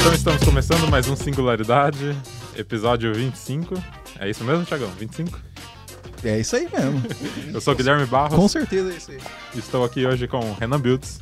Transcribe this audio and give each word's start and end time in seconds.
Então 0.00 0.12
estamos 0.12 0.42
começando 0.42 0.90
mais 0.90 1.06
um 1.08 1.14
Singularidade, 1.14 2.16
episódio 2.56 3.14
25. 3.14 3.80
É 4.18 4.28
isso 4.28 4.42
mesmo, 4.42 4.64
Thiagão? 4.64 4.90
25? 4.98 5.38
É 6.24 6.40
isso 6.40 6.56
aí 6.56 6.68
mesmo. 6.72 7.00
Eu 7.54 7.60
sou 7.60 7.74
o 7.74 7.76
Guilherme 7.76 8.06
Barros. 8.06 8.34
Com 8.36 8.48
certeza 8.48 8.92
é 8.92 8.96
isso 8.96 9.12
aí. 9.12 9.20
Estou 9.54 9.84
aqui 9.84 10.04
hoje 10.04 10.26
com 10.26 10.52
Renan 10.54 10.80
Builds. 10.80 11.20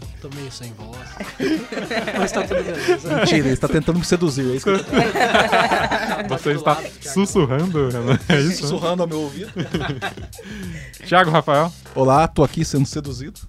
E 0.00 0.06
galera, 0.06 0.06
tô 0.20 0.28
meio 0.34 0.50
sem 0.50 0.72
voz. 0.72 0.98
Mas 2.18 2.32
tá 2.32 2.42
tudo 2.42 2.62
beleza. 2.62 3.16
Mentira, 3.16 3.38
ele 3.38 3.50
está 3.50 3.68
tentando 3.68 3.98
me 3.98 4.04
seduzir. 4.04 4.50
É 4.50 4.56
isso 4.56 4.64
que 4.64 4.70
eu 4.70 4.84
tô 4.84 4.90
Você 6.28 6.52
está 6.52 6.82
sussurrando, 7.00 7.88
Renan? 7.88 8.18
É 8.28 8.40
isso? 8.40 8.62
sussurrando 8.62 9.02
ao 9.02 9.08
meu 9.08 9.20
ouvido. 9.20 9.52
Thiago 11.06 11.30
Rafael, 11.30 11.72
Olá, 11.94 12.26
tô 12.28 12.44
aqui 12.44 12.64
sendo 12.64 12.86
seduzido. 12.86 13.40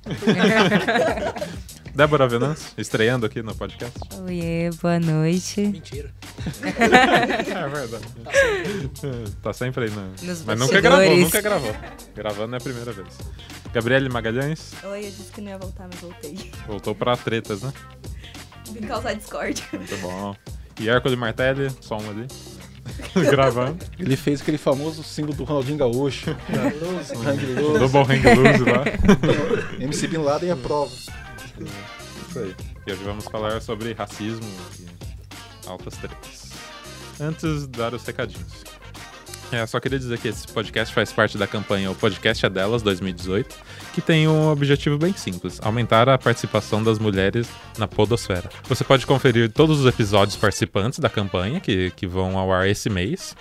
Débora 1.93 2.27
Venâncio, 2.27 2.69
estreando 2.77 3.25
aqui 3.25 3.43
no 3.43 3.53
podcast. 3.53 3.99
Oiê, 4.23 4.69
boa 4.81 4.97
noite. 4.99 5.61
Mentira. 5.61 6.09
É 6.63 7.67
verdade. 7.67 8.05
Tá 9.43 9.51
sempre 9.51 9.85
aí, 9.85 9.91
né? 9.91 10.09
Nos 10.23 10.43
Mas 10.45 10.57
nunca 10.57 10.79
gravou, 10.79 11.17
nunca 11.17 11.41
gravou. 11.41 11.75
Gravando 12.15 12.55
é 12.55 12.57
a 12.57 12.61
primeira 12.61 12.93
vez. 12.93 13.09
Gabriele 13.73 14.09
Magalhães, 14.09 14.73
Oi, 14.83 14.99
eu 14.99 15.11
disse 15.11 15.31
que 15.31 15.39
não 15.41 15.49
ia 15.51 15.57
voltar, 15.57 15.87
mas 15.91 15.99
voltei. 16.01 16.51
voltou 16.67 16.93
pra 16.93 17.15
tretas, 17.15 17.61
né? 17.61 17.71
Vim 18.71 18.81
causar 18.87 19.13
discord. 19.13 19.63
Muito 19.73 19.97
bom. 19.97 20.35
E 20.79 20.89
Hércules 20.89 21.17
Martelli, 21.17 21.69
som 21.81 21.97
ali. 21.97 22.27
Gravando. 23.29 23.85
Ele 23.99 24.15
fez 24.17 24.41
aquele 24.41 24.57
famoso 24.57 25.03
símbolo 25.03 25.35
do 25.35 25.43
Ronaldinho 25.43 25.77
Gaúcho. 25.77 26.31
Hang 26.49 27.45
loose. 27.45 27.79
Double 27.79 28.01
hang 28.01 28.35
loose 28.35 28.63
lá. 28.63 28.83
MC 29.79 30.07
Bin 30.07 30.17
Laden 30.17 30.51
é 30.51 30.55
prova. 30.55 30.91
Isso 30.91 32.39
aí. 32.39 32.55
E 32.87 32.91
hoje 32.91 33.03
vamos 33.03 33.25
falar 33.25 33.61
sobre 33.61 33.93
racismo 33.93 34.45
e 34.79 35.69
altas 35.69 35.95
tretas. 35.97 36.51
Antes, 37.19 37.67
dar 37.67 37.93
os 37.93 38.03
recadinhos. 38.03 38.63
É, 39.51 39.65
só 39.65 39.79
queria 39.79 39.99
dizer 39.99 40.17
que 40.17 40.29
esse 40.29 40.47
podcast 40.47 40.93
faz 40.93 41.11
parte 41.11 41.37
da 41.37 41.45
campanha 41.45 41.91
O 41.91 41.95
Podcast 41.95 42.45
é 42.45 42.49
Delas 42.49 42.81
2018, 42.81 43.55
que 43.93 44.01
tem 44.01 44.27
um 44.27 44.49
objetivo 44.49 44.97
bem 44.97 45.13
simples: 45.13 45.59
aumentar 45.61 46.07
a 46.07 46.17
participação 46.17 46.81
das 46.81 46.97
mulheres 46.97 47.49
na 47.77 47.87
Podosfera. 47.87 48.49
Você 48.69 48.83
pode 48.83 49.05
conferir 49.05 49.51
todos 49.51 49.81
os 49.81 49.85
episódios 49.85 50.37
participantes 50.37 50.99
da 50.99 51.09
campanha, 51.09 51.59
que, 51.59 51.91
que 51.91 52.07
vão 52.07 52.37
ao 52.37 52.51
ar 52.51 52.67
esse 52.67 52.89
mês. 52.89 53.35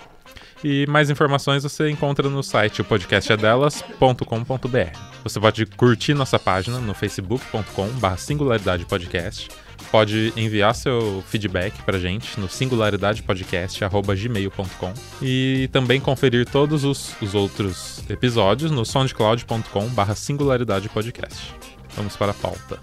E 0.63 0.85
mais 0.87 1.09
informações 1.09 1.63
você 1.63 1.89
encontra 1.89 2.29
no 2.29 2.43
site 2.43 2.83
podcastadelas.com.br. 2.83 4.99
Você 5.23 5.39
pode 5.39 5.65
curtir 5.65 6.13
nossa 6.13 6.37
página 6.37 6.79
no 6.79 6.93
facebook.com.br 6.93 8.17
singularidadepodcast. 8.17 9.49
Pode 9.89 10.33
enviar 10.37 10.75
seu 10.75 11.23
feedback 11.27 11.81
pra 11.83 11.97
gente 11.97 12.39
no 12.39 12.47
singularidadepodcast.gmail.com 12.49 14.93
e 15.21 15.69
também 15.71 15.99
conferir 15.99 16.45
todos 16.45 16.83
os, 16.83 17.15
os 17.21 17.33
outros 17.33 18.03
episódios 18.09 18.69
no 18.71 18.85
soundcloud.com.br 18.85 20.13
singularidadepodcast. 20.15 21.55
Vamos 21.95 22.15
para 22.15 22.29
a 22.31 22.35
pauta. 22.35 22.79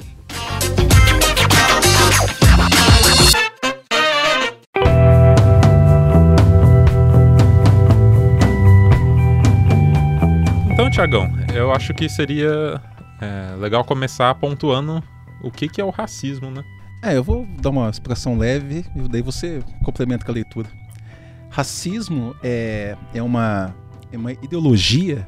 Então, 10.72 10.90
Tiagão, 10.90 11.28
eu 11.55 11.72
acho 11.72 11.92
que 11.92 12.08
seria 12.08 12.80
é, 13.20 13.56
legal 13.56 13.84
começar 13.84 14.33
pontuando 14.36 15.02
o 15.42 15.50
que, 15.50 15.68
que 15.68 15.80
é 15.80 15.84
o 15.84 15.90
racismo, 15.90 16.50
né? 16.50 16.64
É, 17.03 17.17
eu 17.17 17.23
vou 17.23 17.47
dar 17.61 17.70
uma 17.70 17.89
explicação 17.89 18.36
leve 18.36 18.85
e 18.95 19.09
daí 19.09 19.23
você 19.23 19.63
complementa 19.85 20.25
com 20.25 20.33
a 20.33 20.35
leitura. 20.35 20.69
Racismo 21.48 22.35
é, 22.42 22.97
é, 23.14 23.23
uma, 23.23 23.75
é 24.13 24.17
uma 24.17 24.33
ideologia 24.33 25.27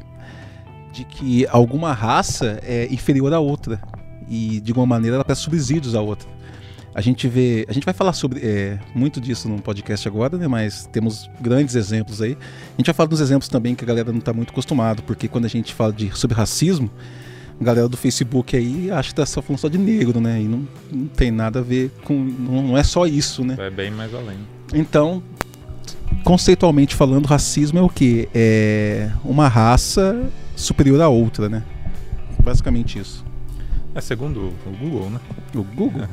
de 0.93 1.05
que 1.05 1.47
alguma 1.47 1.93
raça 1.93 2.59
é 2.65 2.87
inferior 2.93 3.33
à 3.33 3.39
outra 3.39 3.81
e 4.29 4.61
de 4.61 4.73
alguma 4.73 4.87
maneira 4.87 5.17
ela 5.17 5.25
presta 5.25 5.45
subsídios 5.45 5.95
à 5.95 6.01
outra. 6.01 6.29
A 6.93 7.01
gente 7.01 7.29
vê, 7.29 7.65
a 7.69 7.73
gente 7.73 7.85
vai 7.85 7.95
falar 7.95 8.13
sobre 8.15 8.41
é, 8.41 8.79
muito 8.93 9.21
disso 9.21 9.49
no 9.49 9.63
podcast 9.63 10.09
agora, 10.09 10.37
né? 10.37 10.49
Mas 10.49 10.87
temos 10.91 11.31
grandes 11.41 11.77
exemplos 11.77 12.21
aí. 12.21 12.37
A 12.75 12.77
gente 12.79 12.87
vai 12.87 12.95
falar 12.95 13.09
dos 13.09 13.21
exemplos 13.21 13.49
também 13.49 13.77
que 13.77 13.85
a 13.85 13.87
galera 13.87 14.11
não 14.11 14.19
está 14.19 14.33
muito 14.33 14.51
acostumado, 14.51 15.01
porque 15.05 15.29
quando 15.29 15.45
a 15.45 15.49
gente 15.49 15.73
fala 15.73 15.93
de 15.93 16.11
sobre 16.19 16.37
racismo, 16.37 16.91
galera 17.61 17.89
do 17.89 17.97
Facebook 17.97 18.57
aí 18.57 18.91
acha 18.91 19.11
que 19.11 19.15
tá 19.15 19.27
só 19.27 19.43
falando 19.43 19.61
só 19.61 19.69
de 19.69 19.79
negro, 19.79 20.21
né? 20.21 20.41
E 20.41 20.45
não, 20.49 20.67
não 20.91 21.07
tem 21.09 21.31
nada 21.31 21.59
a 21.59 21.63
ver 21.63 21.91
com. 22.05 22.15
Não, 22.15 22.63
não 22.69 22.79
é 22.79 22.83
só 22.83 23.07
isso, 23.07 23.45
né? 23.45 23.57
É 23.59 23.71
bem 23.71 23.91
mais 23.91 24.15
além. 24.15 24.39
Então, 24.73 25.23
conceitualmente 26.25 26.95
falando, 26.95 27.27
racismo 27.27 27.79
é 27.79 27.83
o 27.83 27.89
quê? 27.89 28.29
É 28.35 29.11
uma 29.25 29.49
raça 29.49 30.23
superior 30.57 31.01
à 31.01 31.09
outra, 31.09 31.49
né? 31.49 31.63
Basicamente 32.43 32.99
isso. 32.99 33.25
É 33.95 34.01
segundo 34.01 34.53
o 34.67 34.71
Google, 34.79 35.11
né? 35.11 35.21
O 35.55 35.63
Google? 35.65 36.03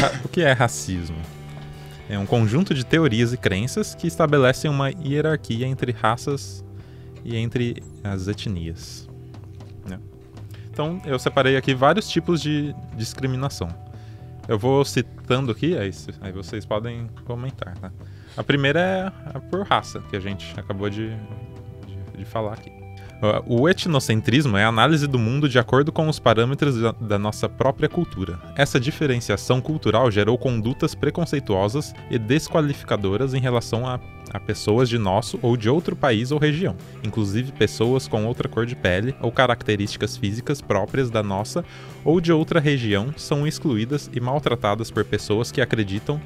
Ra- 0.00 0.20
o 0.24 0.28
que 0.28 0.42
é 0.42 0.52
racismo? 0.52 1.16
É 2.08 2.18
um 2.18 2.26
conjunto 2.26 2.74
de 2.74 2.84
teorias 2.84 3.32
e 3.32 3.36
crenças 3.38 3.94
que 3.94 4.06
estabelecem 4.06 4.70
uma 4.70 4.90
hierarquia 4.90 5.66
entre 5.66 5.90
raças 5.92 6.62
e 7.24 7.34
entre 7.36 7.82
as 8.02 8.28
etnias. 8.28 9.03
Então, 10.74 11.00
eu 11.04 11.20
separei 11.20 11.56
aqui 11.56 11.72
vários 11.72 12.08
tipos 12.08 12.42
de 12.42 12.74
discriminação. 12.96 13.68
Eu 14.48 14.58
vou 14.58 14.84
citando 14.84 15.52
aqui, 15.52 15.78
aí, 15.78 15.92
aí 16.20 16.32
vocês 16.32 16.66
podem 16.66 17.06
comentar. 17.24 17.78
tá? 17.78 17.92
A 18.36 18.42
primeira 18.42 18.80
é 18.80 19.06
a 19.36 19.38
por 19.38 19.64
raça, 19.64 20.00
que 20.10 20.16
a 20.16 20.20
gente 20.20 20.52
acabou 20.58 20.90
de, 20.90 21.10
de, 21.86 22.18
de 22.18 22.24
falar 22.24 22.54
aqui. 22.54 22.83
Uh, 23.22 23.62
O 23.62 23.68
etnocentrismo 23.68 24.56
é 24.56 24.64
a 24.64 24.68
análise 24.68 25.06
do 25.06 25.18
mundo 25.18 25.48
de 25.48 25.58
acordo 25.58 25.92
com 25.92 26.08
os 26.08 26.18
parâmetros 26.18 26.76
da, 27.00 27.18
nossa 27.18 27.48
própria 27.48 27.88
cultura. 27.88 28.38
Essa 28.56 28.80
diferenciação 28.80 29.60
cultural 29.60 30.10
gerou 30.10 30.36
condutas 30.36 30.94
preconceituosas 30.94 31.94
e 32.10 32.18
desqualificadoras 32.18 33.32
em 33.32 33.40
relação 33.40 33.86
a, 33.86 34.00
a 34.30 34.40
pessoas 34.40 34.88
de 34.88 34.98
nosso 34.98 35.38
ou 35.42 35.56
de 35.56 35.70
outro 35.70 35.94
país 35.94 36.32
ou 36.32 36.38
região, 36.38 36.76
inclusive 37.02 37.52
pessoas 37.52 38.08
com 38.08 38.26
outra 38.26 38.48
cor 38.48 38.66
de 38.66 38.74
pele 38.74 39.14
ou 39.20 39.30
características 39.30 40.16
físicas 40.16 40.60
próprias 40.60 41.08
da 41.08 41.22
nossa 41.22 41.64
ou 42.04 42.20
de 42.20 42.32
outra 42.32 42.60
região 42.60 43.14
são 43.16 43.46
excluídas 43.46 44.10
e 44.12 44.20
maltratadas 44.20 44.90
por 44.90 45.04
pessoas 45.04 45.50
que 45.52 45.60
acreditam 45.60 46.20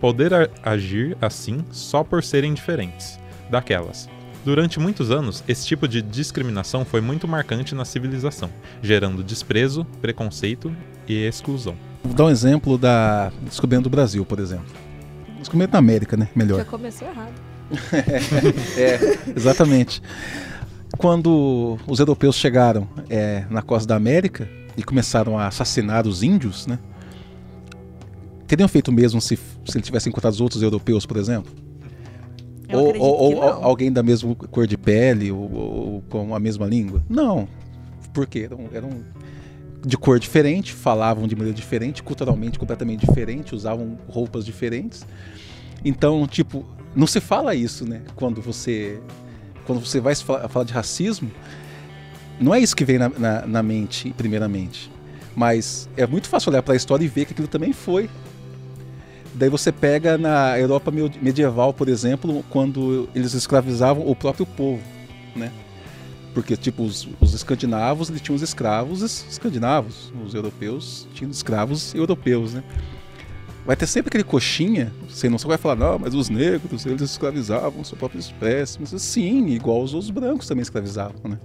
poder 0.00 0.50
agir 0.62 1.16
assim 1.20 1.64
só 1.70 2.04
por 2.04 2.22
serem 2.22 2.52
diferentes 2.52 3.18
daquelas. 3.50 4.13
Durante 4.44 4.78
muitos 4.78 5.10
anos, 5.10 5.42
esse 5.48 5.66
tipo 5.66 5.88
de 5.88 6.02
discriminação 6.02 6.84
foi 6.84 7.00
muito 7.00 7.26
marcante 7.26 7.74
na 7.74 7.84
civilização, 7.84 8.50
gerando 8.82 9.24
desprezo, 9.24 9.86
preconceito 10.02 10.74
e 11.08 11.14
exclusão. 11.14 11.74
Vou 12.02 12.12
dar 12.12 12.24
um 12.24 12.30
exemplo 12.30 12.76
da 12.76 13.32
descoberta 13.42 13.84
do 13.84 13.90
Brasil, 13.90 14.22
por 14.26 14.38
exemplo. 14.38 14.66
Descoberta 15.38 15.72
da 15.72 15.78
América, 15.78 16.14
né? 16.14 16.28
Melhor. 16.34 16.58
Já 16.58 16.64
começou 16.66 17.08
errado. 17.08 17.32
É, 18.76 19.18
exatamente. 19.34 20.02
Quando 20.98 21.78
os 21.86 21.98
europeus 21.98 22.36
chegaram 22.36 22.86
é, 23.08 23.46
na 23.48 23.62
costa 23.62 23.88
da 23.88 23.96
América 23.96 24.46
e 24.76 24.82
começaram 24.82 25.38
a 25.38 25.46
assassinar 25.46 26.06
os 26.06 26.22
índios, 26.22 26.66
né? 26.66 26.78
Teriam 28.46 28.68
feito 28.68 28.88
o 28.88 28.92
mesmo 28.92 29.22
se, 29.22 29.36
se 29.36 29.76
eles 29.76 29.86
tivessem 29.86 30.10
encontrado 30.10 30.34
os 30.34 30.40
outros 30.42 30.62
europeus, 30.62 31.06
por 31.06 31.16
exemplo? 31.16 31.63
Ou 32.76 32.96
ou- 32.98 33.34
ou 33.36 33.42
alguém 33.64 33.90
da 33.92 34.02
mesma 34.02 34.34
cor 34.34 34.66
de 34.66 34.76
pele 34.76 35.30
ou, 35.32 35.52
ou 35.52 36.02
com 36.08 36.34
a 36.34 36.38
mesma 36.40 36.66
língua? 36.66 37.02
Não. 37.08 37.48
Porque 38.12 38.40
eram, 38.40 38.68
eram 38.72 38.90
de 39.86 39.96
cor 39.98 40.18
diferente, 40.18 40.72
falavam 40.72 41.26
de 41.26 41.34
maneira 41.36 41.54
diferente, 41.56 42.02
culturalmente 42.02 42.58
completamente 42.58 43.06
diferente, 43.06 43.54
usavam 43.54 43.98
roupas 44.08 44.44
diferentes. 44.44 45.06
Então, 45.84 46.26
tipo, 46.26 46.64
não 46.96 47.06
se 47.06 47.20
fala 47.20 47.54
isso, 47.54 47.86
né? 47.86 48.02
Quando 48.16 48.40
você 48.40 49.00
quando 49.66 49.80
você 49.84 49.98
vai 50.00 50.14
se 50.14 50.22
fa- 50.22 50.46
falar 50.48 50.64
de 50.64 50.72
racismo, 50.74 51.30
não 52.40 52.54
é 52.54 52.60
isso 52.60 52.76
que 52.76 52.84
vem 52.84 52.98
na, 52.98 53.08
na- 53.08 53.46
na 53.46 53.62
mente, 53.62 54.12
primeiramente. 54.16 54.90
Mas 55.36 55.88
é 55.96 56.06
muito 56.06 56.28
fácil 56.28 56.50
olhar 56.50 56.62
para 56.62 56.74
a 56.74 56.76
história 56.76 57.04
e 57.04 57.08
ver 57.08 57.24
que 57.24 57.32
aquilo 57.32 57.48
também 57.48 57.72
foi. 57.72 58.08
Daí 59.34 59.48
você 59.48 59.72
pega 59.72 60.16
na 60.16 60.58
Europa 60.58 60.90
me- 60.90 61.10
medieval, 61.20 61.72
por 61.74 61.88
exemplo, 61.88 62.44
quando 62.50 63.08
eles 63.14 63.34
escravizavam 63.34 64.06
o 64.08 64.14
próprio 64.14 64.46
povo, 64.46 64.82
né? 65.34 65.50
Porque, 66.32 66.56
tipo, 66.56 66.82
os, 66.82 67.08
os 67.20 67.34
escandinavos, 67.34 68.08
eles 68.08 68.20
tinham 68.20 68.36
os 68.36 68.42
escravos 68.42 69.02
es- 69.02 69.26
escandinavos, 69.30 70.12
os 70.24 70.34
europeus 70.34 71.08
tinham 71.14 71.30
escravos 71.30 71.94
europeus, 71.94 72.54
né? 72.54 72.62
vai 73.66 73.74
ter 73.74 73.86
sempre 73.86 74.08
aquele 74.08 74.24
coxinha, 74.24 74.92
você 75.08 75.26
não 75.26 75.38
só 75.38 75.48
vai 75.48 75.56
falar, 75.56 75.76
não, 75.76 75.98
mas 75.98 76.14
os 76.14 76.28
negros, 76.28 76.84
eles 76.84 77.00
escravizavam 77.00 77.82
sua 77.82 77.96
própria 77.96 78.18
espécie. 78.18 78.78
Mas 78.78 78.90
sim, 79.00 79.46
igual 79.48 79.82
os 79.82 79.94
outros 79.94 80.10
brancos 80.10 80.46
também 80.46 80.60
escravizavam, 80.60 81.16
né? 81.24 81.38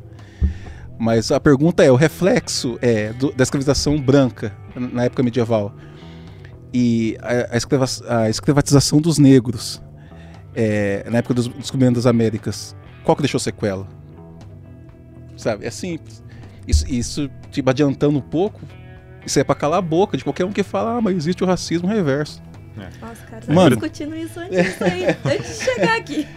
Mas 1.00 1.32
a 1.32 1.40
pergunta 1.40 1.82
é, 1.82 1.90
o 1.90 1.96
reflexo 1.96 2.78
é 2.82 3.14
do, 3.14 3.32
da 3.32 3.44
escravização 3.44 3.98
branca 3.98 4.54
na 4.76 5.06
época 5.06 5.24
medieval 5.24 5.74
e 6.74 7.18
a, 7.22 7.56
a, 8.24 8.30
escravatização 8.30 9.02
dos 9.02 9.18
negros 9.18 9.82
é, 10.56 11.06
na 11.10 11.20
época 11.20 11.34
dos 11.34 11.48
descobrimentos 11.48 12.04
das 12.04 12.10
Américas, 12.10 12.76
qual 13.04 13.16
que 13.16 13.22
deixou 13.22 13.40
sequela? 13.40 13.88
Sabe, 15.36 15.66
é 15.66 15.72
simples. 15.72 16.24
Isso, 16.68 16.86
isso 16.88 17.30
tipo, 17.52 17.70
adiantando 17.70 18.18
um 18.18 18.22
pouco, 18.22 18.60
isso 19.26 19.40
é 19.40 19.44
pra 19.44 19.56
calar 19.56 19.80
a 19.80 19.82
boca 19.82 20.18
de 20.18 20.24
qualquer 20.24 20.46
um 20.46 20.52
que 20.52 20.64
fala, 20.64 20.98
ah, 20.98 21.02
mas 21.02 21.16
existe 21.16 21.44
o 21.44 21.48
racismo 21.48 21.88
reverso. 21.88 22.42
Nossa, 23.02 23.26
cara, 23.26 23.44
Mano. 23.48 23.56
Mano. 23.56 23.70
discutindo 23.76 24.16
isso 24.16 24.40
antes, 24.40 24.82
aí, 24.82 25.06
antes 25.26 25.60
de 25.60 25.66
chegar 25.66 25.98
aqui. 25.98 26.28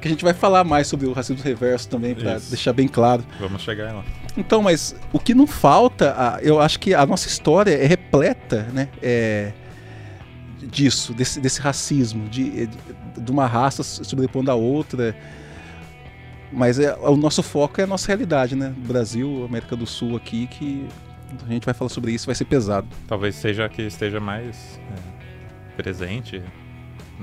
Que 0.00 0.08
a 0.08 0.10
gente 0.10 0.24
vai 0.24 0.34
falar 0.34 0.64
mais 0.64 0.86
sobre 0.86 1.06
o 1.06 1.12
racismo 1.12 1.42
reverso 1.42 1.88
também, 1.88 2.14
pra 2.14 2.36
Isso. 2.36 2.50
deixar 2.50 2.72
bem 2.72 2.88
claro. 2.88 3.24
Vamos 3.38 3.62
chegar 3.62 3.92
lá. 3.92 4.04
Então, 4.36 4.62
mas 4.62 4.94
o 5.12 5.18
que 5.18 5.34
não 5.34 5.46
falta, 5.46 6.14
a- 6.16 6.38
eu 6.42 6.60
acho 6.60 6.78
que 6.80 6.94
a 6.94 7.04
nossa 7.04 7.28
história 7.28 7.72
é 7.72 7.86
repleta, 7.86 8.62
né? 8.72 8.88
É, 9.02 9.52
disso, 10.62 11.12
desse, 11.12 11.40
desse 11.40 11.60
racismo, 11.60 12.28
de, 12.28 12.66
de, 12.66 12.78
de 13.18 13.30
uma 13.30 13.46
raça 13.46 13.82
sobrepondo 13.82 14.50
à 14.50 14.54
outra. 14.54 15.14
Mas 16.50 16.78
é, 16.78 16.94
o 17.00 17.16
nosso 17.16 17.42
foco 17.42 17.80
é 17.80 17.84
a 17.84 17.86
nossa 17.86 18.06
realidade, 18.08 18.54
né? 18.54 18.72
Brasil, 18.76 19.44
América 19.48 19.74
do 19.76 19.86
Sul 19.86 20.16
aqui, 20.16 20.46
que 20.46 20.86
a 21.46 21.52
gente 21.52 21.64
vai 21.64 21.74
falar 21.74 21.88
sobre 21.88 22.12
isso, 22.12 22.26
vai 22.26 22.34
ser 22.34 22.44
pesado. 22.44 22.86
Talvez 23.06 23.34
seja 23.34 23.68
que 23.68 23.82
esteja 23.82 24.20
mais 24.20 24.78
é, 24.90 25.76
presente 25.76 26.42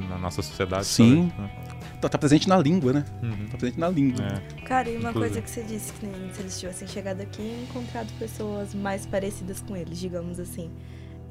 na 0.09 0.17
nossa 0.17 0.41
sociedade. 0.41 0.85
Sim. 0.85 1.31
talvez, 1.35 1.51
né? 1.55 1.68
Tá, 2.01 2.07
tá 2.07 2.17
presente 2.17 2.47
na 2.47 2.57
língua, 2.57 2.93
né? 2.93 3.05
Uhum. 3.21 3.47
Tá 3.47 3.57
presente 3.57 3.79
na 3.79 3.89
língua. 3.89 4.25
É. 4.25 4.61
Cara, 4.61 4.89
e 4.89 4.97
uma 4.97 5.09
Inclusive. 5.09 5.19
coisa 5.19 5.41
que 5.41 5.49
você 5.49 5.63
disse, 5.63 5.93
que 5.93 6.05
nem 6.05 6.33
se 6.33 6.39
eles 6.39 6.59
tivessem 6.59 6.87
chegado 6.87 7.21
aqui 7.21 7.41
e 7.41 7.63
encontrado 7.69 8.11
pessoas 8.17 8.73
mais 8.73 9.05
parecidas 9.05 9.59
com 9.61 9.75
eles, 9.75 9.99
digamos 9.99 10.39
assim. 10.39 10.71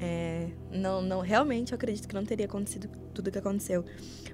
É, 0.01 0.47
não, 0.71 1.01
não, 1.01 1.19
realmente 1.19 1.73
eu 1.73 1.75
acredito 1.75 2.07
que 2.07 2.15
não 2.15 2.23
teria 2.23 2.45
acontecido 2.45 2.87
tudo 3.13 3.31
que 3.31 3.37
aconteceu. 3.37 3.83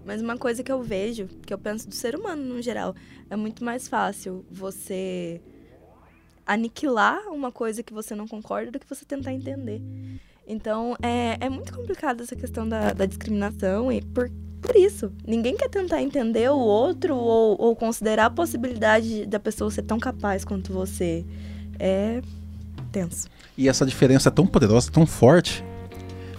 Mas 0.06 0.22
uma 0.22 0.38
coisa 0.38 0.62
que 0.62 0.72
eu 0.72 0.84
vejo, 0.84 1.28
que 1.46 1.54
eu 1.54 1.58
penso 1.58 1.88
do 1.88 1.96
ser 1.96 2.16
humano 2.16 2.44
no 2.44 2.62
geral, 2.62 2.94
é 3.30 3.36
muito 3.36 3.64
mais 3.64 3.88
fácil 3.88 4.46
você 4.52 5.42
aniquilar 6.46 7.30
uma 7.30 7.52
coisa 7.52 7.82
que 7.82 7.94
você 7.94 8.14
não 8.14 8.28
concorda 8.28 8.72
do 8.72 8.80
que 8.80 8.88
você 8.88 9.04
tentar 9.04 9.34
entender. 9.34 9.82
Então, 10.48 10.96
é, 11.02 11.38
é 11.40 11.50
muito 11.50 11.74
complicado 11.74 12.22
essa 12.22 12.36
questão 12.36 12.70
da, 12.70 12.94
da 12.94 13.08
discriminação 13.08 13.92
e 13.92 14.02
por, 14.02 14.30
por 14.66 14.76
isso. 14.76 15.12
Ninguém 15.26 15.56
quer 15.56 15.70
tentar 15.70 16.02
entender 16.02 16.50
o 16.50 16.58
outro 16.58 17.16
ou, 17.16 17.56
ou 17.60 17.76
considerar 17.76 18.26
a 18.26 18.30
possibilidade 18.30 19.26
da 19.26 19.40
pessoa 19.40 19.70
ser 19.70 19.84
tão 19.84 20.00
capaz 20.00 20.44
quanto 20.44 20.74
você. 20.74 21.24
É 21.80 22.22
tenso. 22.92 23.28
E 23.58 23.68
essa 23.68 23.86
diferença 23.86 24.30
é 24.30 24.32
tão 24.32 24.48
poderosa, 24.48 24.92
tão 24.92 25.06
forte, 25.06 25.64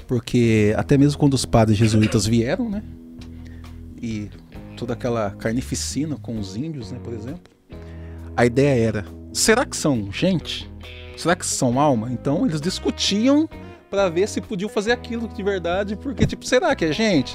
porque 0.07 0.75
até 0.77 0.97
mesmo 0.97 1.19
quando 1.19 1.35
os 1.35 1.45
padres 1.45 1.79
jesuítas 1.79 2.27
vieram, 2.27 2.69
né? 2.69 2.83
E 4.01 4.31
toda 4.77 4.93
aquela 4.93 5.31
carnificina 5.33 6.17
com 6.17 6.39
os 6.39 6.57
índios, 6.57 6.93
né, 6.93 6.99
por 7.03 7.13
exemplo, 7.13 7.53
a 8.37 8.45
ideia 8.45 8.89
era: 8.89 9.07
será 9.33 9.65
que 9.65 9.77
são 9.77 10.11
gente? 10.13 10.71
Será 11.17 11.35
que 11.35 11.47
são 11.47 11.81
alma? 11.81 12.13
Então 12.13 12.47
eles 12.47 12.61
discutiam 12.61 13.49
para 13.91 14.09
ver 14.09 14.29
se 14.29 14.41
podiam 14.41 14.69
fazer 14.69 14.93
aquilo 14.93 15.29
de 15.29 15.43
verdade, 15.43 15.97
porque 15.97 16.27
tipo, 16.27 16.45
será 16.47 16.75
que 16.75 16.85
é 16.85 16.93
gente? 16.93 17.35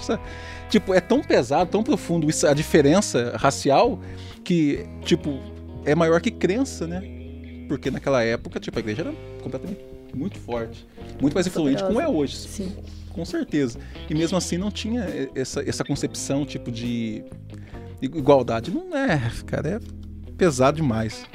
Tipo, 0.69 0.93
é 0.93 1.01
tão 1.01 1.21
pesado, 1.21 1.69
tão 1.69 1.83
profundo 1.83 2.29
isso, 2.29 2.47
a 2.47 2.53
diferença 2.53 3.33
racial 3.35 3.99
que 4.43 4.85
tipo 5.03 5.39
é 5.85 5.93
maior 5.93 6.21
que 6.21 6.31
crença, 6.31 6.87
né? 6.87 7.01
Porque 7.67 7.89
naquela 7.91 8.23
época, 8.23 8.59
tipo, 8.59 8.77
a 8.77 8.81
igreja 8.81 9.01
era 9.01 9.13
completamente 9.41 9.79
muito 10.13 10.37
forte, 10.39 10.85
muito 11.21 11.33
mais 11.33 11.47
influente 11.47 11.83
como 11.83 11.99
é 11.99 12.07
hoje, 12.07 12.35
Sim. 12.35 12.75
com 13.09 13.23
certeza. 13.23 13.79
E 14.09 14.13
mesmo 14.13 14.37
assim 14.37 14.57
não 14.57 14.69
tinha 14.69 15.05
essa, 15.35 15.61
essa 15.67 15.83
concepção 15.83 16.45
tipo 16.45 16.71
de 16.71 17.23
igualdade. 18.01 18.71
Não 18.71 18.95
é, 18.95 19.19
cara, 19.45 19.69
é 19.69 19.79
pesado 20.37 20.77
demais. 20.77 21.25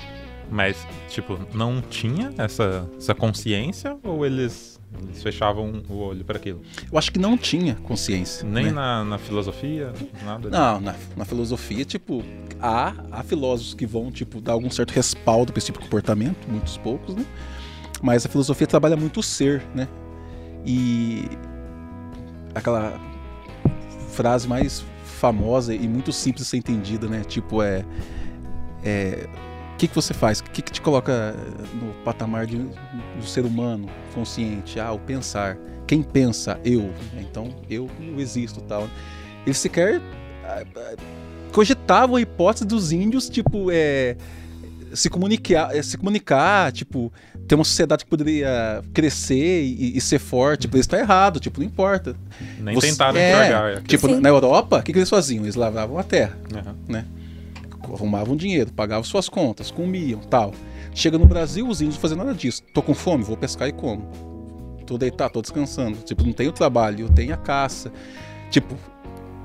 Mas, 0.51 0.77
tipo, 1.09 1.39
não 1.55 1.81
tinha 1.81 2.33
essa, 2.39 2.89
essa 2.97 3.15
consciência 3.15 3.97
ou 4.03 4.25
eles, 4.25 4.76
eles 5.03 5.23
fechavam 5.23 5.83
o 5.89 5.95
olho 5.95 6.25
para 6.25 6.37
aquilo? 6.37 6.63
Eu 6.91 6.99
acho 6.99 7.13
que 7.13 7.19
não 7.19 7.37
tinha 7.37 7.75
consciência. 7.77 8.47
Nem 8.47 8.67
né? 8.67 8.73
na, 8.73 9.05
na 9.05 9.19
filosofia, 9.19 9.93
nada 10.25 10.49
Não, 10.49 10.81
na, 10.81 10.95
na 11.17 11.25
filosofia, 11.25 11.85
tipo, 11.85 12.23
há, 12.61 12.95
há 13.11 13.23
filósofos 13.23 13.75
que 13.75 13.87
vão, 13.87 14.11
tipo, 14.11 14.41
dar 14.41 14.53
algum 14.53 14.71
certo 14.71 14.93
respaldo 14.93 15.53
para 15.53 15.59
esse 15.59 15.67
tipo 15.67 15.79
de 15.79 15.85
comportamento, 15.85 16.47
muitos 16.49 16.77
poucos, 16.79 17.15
né? 17.15 17.25
Mas 18.03 18.25
a 18.27 18.29
filosofia 18.29 18.67
trabalha 18.67 18.97
muito 18.97 19.21
o 19.21 19.23
ser, 19.23 19.63
né? 19.75 19.89
E 20.65 21.25
aquela 22.55 22.99
frase 24.11 24.49
mais 24.49 24.85
famosa 25.05 25.75
e 25.75 25.87
muito 25.89 26.13
simples 26.13 26.45
de 26.45 26.51
ser 26.51 26.57
entendida, 26.59 27.09
né? 27.09 27.23
Tipo, 27.25 27.63
é. 27.63 27.85
é 28.85 29.29
o 29.77 29.79
que, 29.79 29.87
que 29.89 29.95
você 29.95 30.15
faz? 30.15 30.41
O 30.41 30.45
que, 30.45 30.63
que 30.63 30.73
te 30.73 30.81
coloca 30.81 31.37
no 31.75 31.93
patamar 32.03 32.47
de, 32.47 32.57
do 32.57 33.27
ser 33.27 33.45
humano 33.45 33.91
consciente? 34.15 34.81
Ah, 34.81 34.91
o 34.91 34.99
pensar. 34.99 35.59
Quem 35.87 36.03
pensa? 36.03 36.59
Eu. 36.65 36.91
Então, 37.19 37.55
eu, 37.69 37.87
eu 38.01 38.19
existo 38.19 38.63
tal. 38.63 38.89
Eles 39.45 39.59
sequer 39.59 40.01
ah, 40.47 40.65
cogitavam 41.53 42.17
a 42.17 42.21
hipótese 42.23 42.65
dos 42.65 42.91
índios, 42.91 43.29
tipo, 43.29 43.71
é, 43.71 44.17
se 44.95 45.11
comunicar, 45.11 45.77
é, 45.77 45.83
se 45.83 45.99
comunicar, 45.99 46.73
tipo, 46.73 47.13
ter 47.47 47.55
uma 47.55 47.63
sociedade 47.63 48.03
que 48.05 48.09
poderia 48.09 48.83
crescer 48.95 49.63
e, 49.63 49.95
e 49.95 50.01
ser 50.01 50.19
forte. 50.19 50.63
Tipo, 50.63 50.79
isso 50.79 50.89
tá 50.89 50.99
errado, 50.99 51.39
tipo, 51.39 51.61
não 51.61 51.67
importa. 51.67 52.17
Nem 52.59 52.75
Você- 52.75 52.89
tentaram 52.93 53.19
é, 53.19 53.31
enxergar. 53.31 53.69
aquilo. 53.73 53.87
Tipo, 53.87 54.09
Sim. 54.09 54.21
na 54.21 54.31
Europa, 54.31 54.79
o 54.79 54.83
que, 54.83 54.91
que 54.95 54.99
eles 54.99 55.11
faziam? 55.11 55.45
Eles 55.45 55.55
lavavam 55.55 55.99
a 55.99 56.03
terra, 56.03 56.35
Aham. 56.51 57.05
Arrumavam 57.95 58.37
dinheiro, 58.37 58.73
pagavam 58.73 59.05
suas 59.05 59.29
contas, 59.29 59.71
comiam, 59.71 60.21
tal. 60.21 60.53
Chega 60.95 61.19
no 61.19 61.27
Brasil, 61.27 61.67
os 61.69 61.81
índios 61.81 61.97
não 61.97 62.01
fazem 62.03 62.17
nada 62.17 62.33
disso. 62.35 62.63
Tô 62.73 62.81
com 62.83 62.95
fome, 62.95 63.23
vou 63.25 63.37
pescar 63.37 63.69
e 63.69 63.73
como. 63.73 64.09
Tô 64.87 64.97
deitado, 64.97 65.33
tô 65.33 65.43
descansando. 65.43 65.99
Tipo, 65.99 66.25
não 66.25 66.33
tenho 66.33 66.53
trabalho, 66.53 67.07
eu 67.07 67.09
tenho 67.09 67.35
a 67.35 67.37
caça. 67.37 67.93
Tipo, 68.51 68.75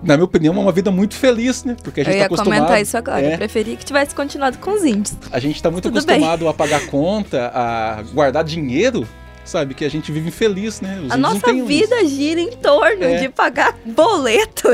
na 0.03 0.15
minha 0.15 0.25
opinião, 0.25 0.55
é 0.55 0.59
uma 0.59 0.71
vida 0.71 0.91
muito 0.91 1.15
feliz, 1.15 1.63
né? 1.63 1.75
Porque 1.83 2.01
a 2.01 2.03
gente 2.03 2.13
Eu 2.13 2.17
tá 2.17 2.19
ia 2.21 2.25
acostumado. 2.27 2.59
comentar 2.59 2.81
isso 2.81 2.95
agora. 2.97 3.21
É. 3.21 3.33
Eu 3.33 3.38
preferi 3.38 3.75
que 3.75 3.83
tivesse 3.86 4.15
continuado 4.15 4.57
com 4.60 4.71
os 4.71 4.83
índios. 4.83 5.15
A 5.31 5.39
gente 5.39 5.62
tá 5.62 5.69
muito 5.69 5.83
Tudo 5.91 5.98
acostumado 6.00 6.48
a 6.48 6.53
pagar 6.53 6.86
conta, 6.88 7.51
a 7.53 8.01
guardar 8.13 8.43
dinheiro, 8.43 9.07
sabe? 9.43 9.74
Que 9.74 9.83
a 9.83 9.89
gente 9.89 10.12
vive 10.12 10.29
infeliz, 10.29 10.79
né? 10.79 11.01
Os 11.05 11.12
a 11.12 11.17
nossa 11.17 11.51
vida 11.53 12.05
gira 12.07 12.39
em 12.39 12.51
torno 12.51 13.03
É. 13.03 13.17
de 13.19 13.29
pagar 13.29 13.77
boleto. 13.86 14.67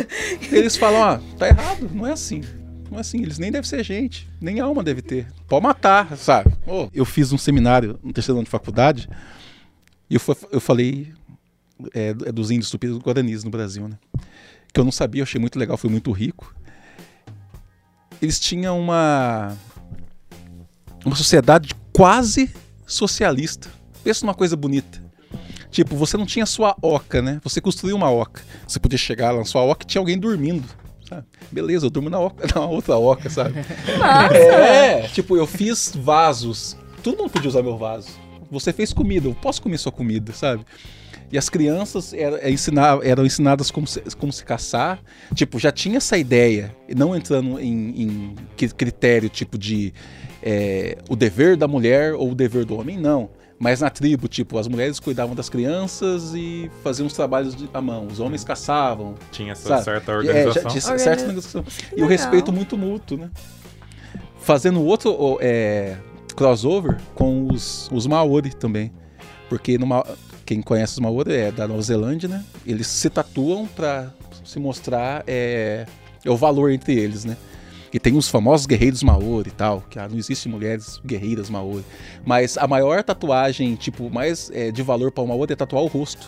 Eles 0.52 0.76
falam, 0.78 1.00
ó, 1.00 1.38
tá 1.38 1.48
errado, 1.48 1.90
não 1.94 2.06
é 2.08 2.12
assim. 2.12 2.42
É 2.92 3.00
assim, 3.00 3.22
eles 3.22 3.38
nem 3.38 3.52
devem 3.52 3.68
ser 3.68 3.84
gente, 3.84 4.28
nem 4.40 4.60
alma 4.60 4.84
deve 4.84 5.02
ter. 5.02 5.28
Pode 5.48 5.64
matar, 5.64 6.16
sabe? 6.18 6.54
Ô, 6.66 6.90
eu 6.94 7.06
fiz 7.06 7.32
um 7.32 7.38
seminário 7.38 8.00
no 8.04 8.14
terceiro 8.14 8.38
ano 8.38 8.46
de 8.46 8.50
faculdade 8.50 9.10
e 10.10 10.16
eu, 10.16 10.22
eu 10.52 10.60
falei 10.62 11.14
é, 11.94 12.10
é 12.10 12.32
dos 12.32 12.50
índios 12.50 12.70
tupis 12.70 12.92
e 12.92 13.00
guaranis 13.00 13.44
no 13.44 13.50
Brasil, 13.50 13.88
né? 13.88 13.98
Que 14.74 14.80
eu 14.80 14.84
não 14.84 14.92
sabia, 14.92 15.22
eu 15.22 15.24
achei 15.24 15.40
muito 15.40 15.60
legal, 15.60 15.78
foi 15.78 15.90
muito 15.90 16.12
rico. 16.12 16.56
Eles 18.22 18.40
tinham 18.40 18.80
uma 18.80 19.56
uma 21.06 21.16
sociedade 21.16 21.74
quase 21.94 22.54
socialista. 22.86 23.70
Pensa 24.04 24.26
numa 24.26 24.34
coisa 24.34 24.56
bonita. 24.56 25.06
Tipo, 25.70 25.96
você 25.96 26.18
não 26.18 26.26
tinha 26.26 26.46
sua 26.46 26.76
oca, 26.82 27.22
né? 27.22 27.40
Você 27.44 27.62
construiu 27.62 27.96
uma 27.96 28.10
oca. 28.10 28.42
Você 28.68 28.80
podia 28.80 28.98
chegar 28.98 29.32
lá 29.32 29.40
na 29.40 29.46
sua 29.46 29.62
oca 29.64 29.84
e 29.84 29.88
tinha 29.88 30.02
alguém 30.02 30.18
dormindo. 30.18 30.68
Sabe? 31.08 31.24
Beleza, 31.52 31.86
eu 31.86 31.90
durmo 31.90 32.10
na, 32.10 32.20
oca, 32.20 32.46
na 32.54 32.66
outra 32.66 32.98
oca, 32.98 33.30
sabe? 33.30 33.56
Nossa! 33.98 34.36
É, 34.36 35.02
tipo, 35.08 35.38
eu 35.38 35.48
fiz 35.48 35.94
vasos. 35.96 36.78
Todo 37.04 37.18
mundo 37.18 37.30
podia 37.30 37.50
usar 37.50 37.64
meu 37.64 37.78
vaso. 37.78 38.10
Você 38.52 38.72
fez 38.74 38.94
comida, 38.94 39.28
eu 39.28 39.36
posso 39.36 39.62
comer 39.62 39.78
sua 39.78 39.92
comida, 39.92 40.32
sabe? 40.34 40.66
E 41.32 41.38
as 41.38 41.50
crianças 41.50 42.14
era- 42.14 42.38
é 42.40 42.54
eram 43.04 43.26
ensinadas 43.26 43.70
como 43.70 43.86
se, 43.86 44.02
como 44.18 44.32
se 44.32 44.44
caçar. 44.46 45.00
Tipo, 45.36 45.60
já 45.60 45.72
tinha 45.72 45.98
essa 45.98 46.18
ideia, 46.18 46.74
e 46.88 46.96
não 46.96 47.16
entrando 47.16 47.60
em, 47.60 48.02
em 48.02 48.36
critério 48.78 49.28
tipo 49.30 49.58
de 49.58 49.94
é, 50.42 50.98
o 51.10 51.16
dever 51.16 51.58
da 51.58 51.68
mulher 51.68 52.14
ou 52.14 52.32
o 52.32 52.36
dever 52.36 52.64
do 52.64 52.78
homem, 52.80 52.98
não. 52.98 53.30
Mas 53.60 53.82
na 53.82 53.90
tribo, 53.90 54.28
tipo, 54.28 54.58
as 54.60 54.68
mulheres 54.68 55.00
cuidavam 55.00 55.34
das 55.36 55.50
crianças 55.50 56.34
e 56.36 56.70
faziam 56.84 57.08
os 57.08 57.14
trabalhos 57.14 57.56
de, 57.56 57.68
à 57.74 57.82
mão. 57.82 58.06
Os 58.06 58.20
homens 58.20 58.44
caçavam. 58.44 59.16
Tinha 59.32 59.54
essa 59.54 59.68
Sabe? 59.70 59.84
certa 59.84 60.12
É, 60.12 60.14
já 60.14 60.20
organização. 60.20 60.54
tinha 60.54 60.64
Organiza- 60.84 60.98
certa 61.04 61.22
organização. 61.24 61.64
E 61.96 62.04
o 62.04 62.08
respeito 62.08 62.54
muito 62.54 62.78
mútuo, 62.78 63.18
né? 63.18 63.32
Fazendo 64.40 64.84
outro 64.84 65.38
é, 65.42 65.98
crossover 66.36 66.98
com 67.16 67.48
os, 67.52 67.90
os 67.92 68.06
Maori 68.06 68.54
também. 68.56 68.92
Porque 69.50 69.78
numa, 69.78 70.06
quem 70.46 70.62
conhece 70.62 70.94
os 70.94 71.00
Maori 71.00 71.34
é 71.34 71.52
da 71.52 71.68
Nova 71.68 71.82
Zelândia, 71.82 72.30
né? 72.30 72.44
Eles 72.66 72.86
se 72.88 73.10
tatuam 73.10 73.66
para 73.66 74.14
se 74.46 74.60
mostrar 74.60 75.24
é, 75.26 75.86
é, 76.24 76.30
o 76.30 76.38
valor 76.38 76.72
entre 76.72 76.94
eles, 76.98 77.26
né? 77.26 77.36
E 77.92 78.00
tem 78.00 78.18
os 78.18 78.28
famosos 78.28 78.66
guerreiros 78.66 79.02
Maori 79.02 79.50
e 79.50 79.52
tal, 79.52 79.82
que 79.90 79.98
ah, 79.98 80.08
não 80.08 80.18
existe 80.18 80.50
mulheres 80.50 81.00
guerreiras 81.06 81.50
Maori. 81.50 81.84
Mas 82.26 82.58
a 82.58 82.68
maior 82.68 83.04
tatuagem, 83.04 83.76
tipo, 83.76 84.10
mais 84.10 84.52
é, 84.52 84.72
de 84.72 84.84
valor 84.84 85.12
para 85.12 85.24
o 85.24 85.28
Maori 85.28 85.54
é 85.54 85.56
tatuar 85.56 85.84
o 85.84 85.88
rosto. 85.88 86.28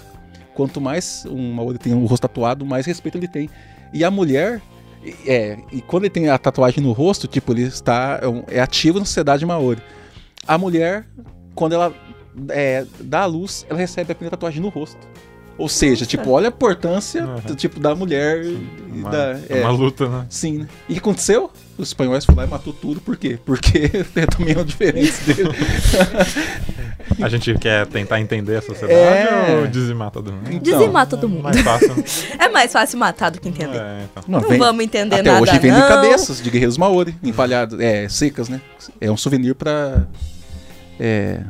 Quanto 0.54 0.80
mais 0.80 1.26
um 1.26 1.54
Maori 1.54 1.78
tem 1.78 1.94
o 1.94 2.06
rosto 2.06 2.22
tatuado, 2.22 2.66
mais 2.66 2.86
respeito 2.86 3.18
ele 3.18 3.28
tem. 3.28 3.50
E 3.94 4.04
a 4.04 4.12
mulher, 4.12 4.62
é, 5.26 5.58
e 5.72 5.82
quando 5.82 6.04
ele 6.04 6.12
tem 6.12 6.30
a 6.30 6.38
tatuagem 6.38 6.84
no 6.84 6.92
rosto, 6.92 7.28
tipo, 7.28 7.52
ele 7.52 7.64
está 7.64 8.20
é, 8.50 8.58
é 8.58 8.60
ativo 8.62 9.00
na 9.00 9.06
sociedade 9.06 9.46
Maori. 9.46 9.82
A 10.48 10.58
mulher, 10.58 11.06
quando 11.56 11.74
ela 11.74 11.94
é, 12.50 12.86
dá 13.02 13.22
a 13.22 13.26
luz, 13.26 13.66
ela 13.70 13.78
recebe 13.78 14.12
a 14.12 14.16
primeira 14.16 14.38
tatuagem 14.38 14.62
no 14.62 14.70
rosto. 14.70 15.08
Ou 15.60 15.68
seja, 15.68 16.06
tipo, 16.06 16.32
olha 16.32 16.48
a 16.48 16.52
importância 16.52 17.26
uhum. 17.26 17.54
tipo, 17.54 17.82
da 17.82 17.94
mulher. 17.94 18.46
Uma, 18.90 19.10
da, 19.10 19.40
é, 19.50 19.60
uma 19.60 19.72
luta, 19.72 20.08
né? 20.08 20.26
Sim, 20.30 20.60
né? 20.60 20.68
E 20.88 20.94
o 20.94 20.96
que 20.96 21.00
aconteceu? 21.00 21.52
Os 21.78 21.90
espanhóis 21.90 22.24
foram 22.24 22.38
lá 22.38 22.46
e 22.46 22.48
matou 22.48 22.72
tudo. 22.72 23.02
Por 23.02 23.18
quê? 23.18 23.38
Porque 23.46 23.92
é 24.16 24.26
também 24.26 24.56
uma 24.56 24.64
diferença 24.64 25.22
dele. 25.26 25.50
a 27.22 27.28
gente 27.28 27.54
quer 27.56 27.86
tentar 27.88 28.22
entender 28.22 28.56
a 28.56 28.62
sociedade 28.62 28.96
é... 28.96 29.60
ou 29.60 29.68
dizimar 29.68 30.12
todo 30.12 30.32
mundo? 30.32 30.50
Então, 30.50 30.60
dizimar 30.60 31.08
todo 31.08 31.28
mundo. 31.28 31.44
Mais 31.44 31.60
fácil. 31.60 32.06
é 32.40 32.48
mais 32.48 32.72
fácil 32.72 32.98
matar 32.98 33.30
do 33.30 33.42
que 33.42 33.50
entender. 33.50 33.82
É, 33.82 34.06
então. 34.10 34.24
Não, 34.30 34.40
não 34.40 34.48
vem, 34.48 34.58
vamos 34.58 34.82
entender 34.82 35.16
até 35.16 35.30
nada. 35.30 35.44
hoje 35.44 35.60
vem 35.60 35.72
não. 35.72 35.88
cabeças 35.90 36.42
de 36.42 36.50
guerreiros 36.50 36.78
maori, 36.78 37.14
empalhados, 37.22 37.78
é, 37.82 38.08
secas, 38.08 38.48
né? 38.48 38.62
É 39.02 39.12
um 39.12 39.18
souvenir 39.18 39.56
pra. 39.56 40.08
É, 40.98 41.42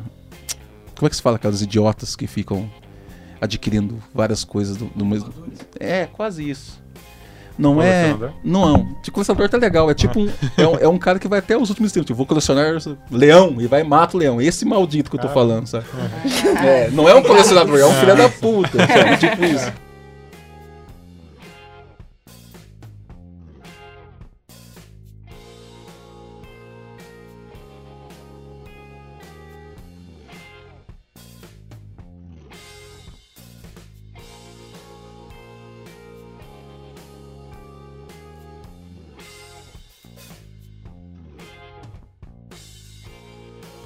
como 0.96 1.06
é 1.06 1.10
que 1.12 1.16
se 1.16 1.22
fala 1.22 1.36
aquelas 1.36 1.62
idiotas 1.62 2.16
que 2.16 2.25
ficam 2.25 2.68
adquirindo 3.41 4.01
várias 4.13 4.43
coisas 4.43 4.77
do, 4.77 4.86
do 4.96 5.05
mesmo. 5.05 5.34
É, 5.79 6.05
quase 6.05 6.50
isso. 6.50 6.79
Não 7.60 7.81
é. 7.81 8.15
Não. 8.41 8.96
De 9.03 9.12
colecionador 9.12 9.50
tá 9.50 9.58
legal. 9.58 9.91
É 9.91 9.93
tipo 9.93 10.17
um. 10.17 10.29
É 10.55 10.65
um, 10.65 10.75
é 10.75 10.88
um 10.88 10.98
cara 10.98 11.19
que 11.19 11.27
vai 11.27 11.39
até 11.39 11.58
os 11.58 11.69
últimos 11.69 11.91
tempos. 11.91 12.08
Tipo, 12.08 12.15
vou 12.15 12.25
colecionar 12.25 12.77
leão 13.12 13.55
e 13.60 13.67
vai 13.67 13.81
e 13.81 13.84
mata 13.84 14.15
o 14.15 14.19
leão. 14.19 14.41
Esse 14.41 14.63
maldito 14.63 15.10
que 15.10 15.17
eu 15.17 15.22
tô 15.22 15.27
falando, 15.27 15.67
sabe? 15.67 15.86
É, 16.65 16.89
não 16.91 17.08
é 17.10 17.13
um 17.13 17.22
colecionador, 17.22 17.77
é 17.77 17.86
um 17.86 17.93
filho 17.93 18.15
da 18.15 18.29
puta. 18.29 18.77
Sabe? 18.77 19.17
Tipo 19.17 19.43
isso. 19.43 19.74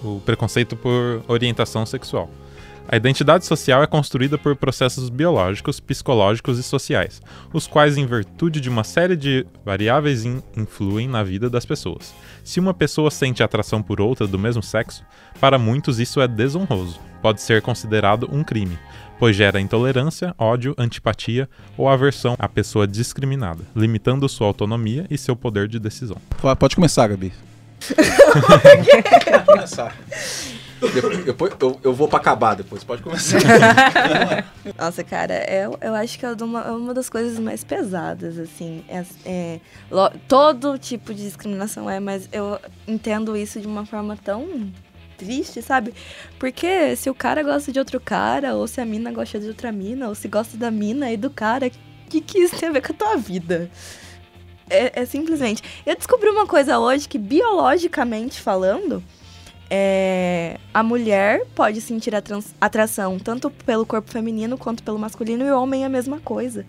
O 0.03 0.21
preconceito 0.25 0.75
por 0.75 1.23
orientação 1.27 1.85
sexual. 1.85 2.29
A 2.87 2.97
identidade 2.97 3.45
social 3.45 3.81
é 3.81 3.87
construída 3.87 4.37
por 4.37 4.55
processos 4.55 5.09
biológicos, 5.09 5.79
psicológicos 5.79 6.59
e 6.59 6.63
sociais, 6.63 7.21
os 7.53 7.65
quais, 7.65 7.97
em 7.97 8.05
virtude 8.05 8.59
de 8.59 8.69
uma 8.69 8.83
série 8.83 9.15
de 9.15 9.45
variáveis, 9.63 10.25
in 10.25 10.43
influem 10.55 11.07
na 11.07 11.23
vida 11.23 11.49
das 11.49 11.65
pessoas. 11.65 12.13
Se 12.43 12.59
uma 12.59 12.73
pessoa 12.73 13.09
sente 13.09 13.41
atração 13.41 13.81
por 13.81 14.01
outra 14.01 14.27
do 14.27 14.37
mesmo 14.37 14.61
sexo, 14.61 15.03
para 15.39 15.57
muitos 15.57 15.99
isso 15.99 16.19
é 16.19 16.27
desonroso. 16.27 16.99
Pode 17.21 17.41
ser 17.41 17.61
considerado 17.61 18.27
um 18.29 18.43
crime, 18.43 18.77
pois 19.17 19.33
gera 19.33 19.61
intolerância, 19.61 20.35
ódio, 20.37 20.75
antipatia 20.77 21.49
ou 21.77 21.87
aversão 21.87 22.35
à 22.37 22.49
pessoa 22.49 22.85
discriminada, 22.85 23.63
limitando 23.73 24.27
sua 24.27 24.47
autonomia 24.47 25.07
e 25.09 25.17
seu 25.17 25.37
poder 25.37 25.69
de 25.69 25.79
decisão. 25.79 26.17
Pode 26.59 26.75
começar, 26.75 27.07
Gabi. 27.07 27.31
Pode 27.91 29.45
começar. 29.45 29.95
Depois, 31.25 31.53
eu, 31.61 31.79
eu 31.81 31.93
vou 31.93 32.07
pra 32.07 32.19
acabar 32.19 32.55
depois, 32.55 32.83
pode 32.83 33.01
começar. 33.01 33.39
Nossa, 34.77 35.03
cara, 35.03 35.45
eu, 35.49 35.77
eu 35.81 35.95
acho 35.95 36.19
que 36.19 36.25
é 36.25 36.31
uma, 36.41 36.71
uma 36.71 36.93
das 36.93 37.09
coisas 37.09 37.39
mais 37.39 37.63
pesadas, 37.63 38.37
assim. 38.37 38.83
É, 38.89 39.05
é, 39.25 39.59
lo, 39.89 40.11
todo 40.27 40.77
tipo 40.77 41.13
de 41.13 41.23
discriminação 41.23 41.89
é, 41.89 41.99
mas 41.99 42.27
eu 42.33 42.59
entendo 42.87 43.37
isso 43.37 43.61
de 43.61 43.67
uma 43.67 43.85
forma 43.85 44.17
tão 44.17 44.71
triste, 45.17 45.61
sabe? 45.61 45.93
Porque 46.37 46.95
se 46.95 47.09
o 47.09 47.15
cara 47.15 47.43
gosta 47.43 47.71
de 47.71 47.79
outro 47.79 47.99
cara, 47.99 48.55
ou 48.55 48.67
se 48.67 48.81
a 48.81 48.85
mina 48.85 49.11
gosta 49.11 49.39
de 49.39 49.47
outra 49.47 49.71
mina, 49.71 50.09
ou 50.09 50.15
se 50.15 50.27
gosta 50.27 50.57
da 50.57 50.69
mina 50.69 51.11
e 51.11 51.17
do 51.17 51.29
cara, 51.29 51.67
o 51.67 52.09
que, 52.09 52.19
que 52.19 52.39
isso 52.39 52.57
tem 52.57 52.69
a 52.69 52.71
ver 52.73 52.81
com 52.81 52.91
a 52.91 52.95
tua 52.95 53.17
vida? 53.17 53.69
É, 54.69 55.01
é, 55.01 55.05
simplesmente. 55.05 55.61
Eu 55.85 55.95
descobri 55.95 56.29
uma 56.29 56.47
coisa 56.47 56.79
hoje 56.79 57.07
que, 57.07 57.17
biologicamente 57.17 58.39
falando, 58.39 59.03
é, 59.69 60.57
a 60.73 60.83
mulher 60.83 61.45
pode 61.55 61.81
sentir 61.81 62.13
atração 62.61 63.19
tanto 63.19 63.49
pelo 63.49 63.85
corpo 63.85 64.09
feminino 64.09 64.57
quanto 64.57 64.83
pelo 64.83 64.99
masculino, 64.99 65.45
e 65.45 65.51
o 65.51 65.59
homem 65.59 65.83
é 65.83 65.85
a 65.85 65.89
mesma 65.89 66.19
coisa. 66.19 66.65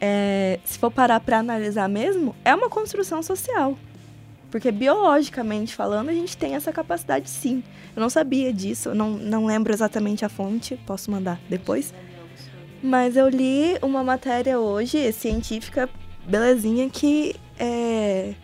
É, 0.00 0.58
se 0.64 0.78
for 0.78 0.90
parar 0.90 1.20
pra 1.20 1.38
analisar 1.38 1.88
mesmo, 1.88 2.34
é 2.44 2.54
uma 2.54 2.68
construção 2.68 3.22
social. 3.22 3.76
Porque 4.50 4.70
biologicamente 4.70 5.74
falando, 5.74 6.10
a 6.10 6.12
gente 6.12 6.36
tem 6.36 6.54
essa 6.54 6.72
capacidade 6.72 7.28
sim. 7.28 7.62
Eu 7.96 8.00
não 8.00 8.08
sabia 8.08 8.52
disso, 8.52 8.94
não, 8.94 9.10
não 9.10 9.46
lembro 9.46 9.72
exatamente 9.72 10.24
a 10.24 10.28
fonte, 10.28 10.76
posso 10.86 11.10
mandar 11.10 11.40
depois. 11.48 11.92
Mas 12.82 13.16
eu 13.16 13.28
li 13.28 13.76
uma 13.82 14.04
matéria 14.04 14.60
hoje, 14.60 15.10
científica, 15.12 15.88
belezinha 16.26 16.88
que 16.88 17.34
é. 17.58 18.34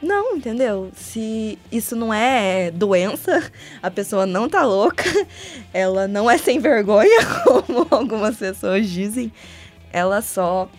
Não, 0.00 0.36
entendeu? 0.36 0.92
Se 0.94 1.58
isso 1.72 1.96
não 1.96 2.14
é 2.14 2.70
doença, 2.70 3.50
a 3.82 3.90
pessoa 3.90 4.26
não 4.26 4.48
tá 4.48 4.64
louca, 4.64 5.04
ela 5.74 6.06
não 6.06 6.30
é 6.30 6.38
sem 6.38 6.60
vergonha, 6.60 7.18
como 7.44 7.86
algumas 7.90 8.36
pessoas 8.36 8.88
dizem, 8.88 9.32
ela 9.92 10.22
só 10.22 10.70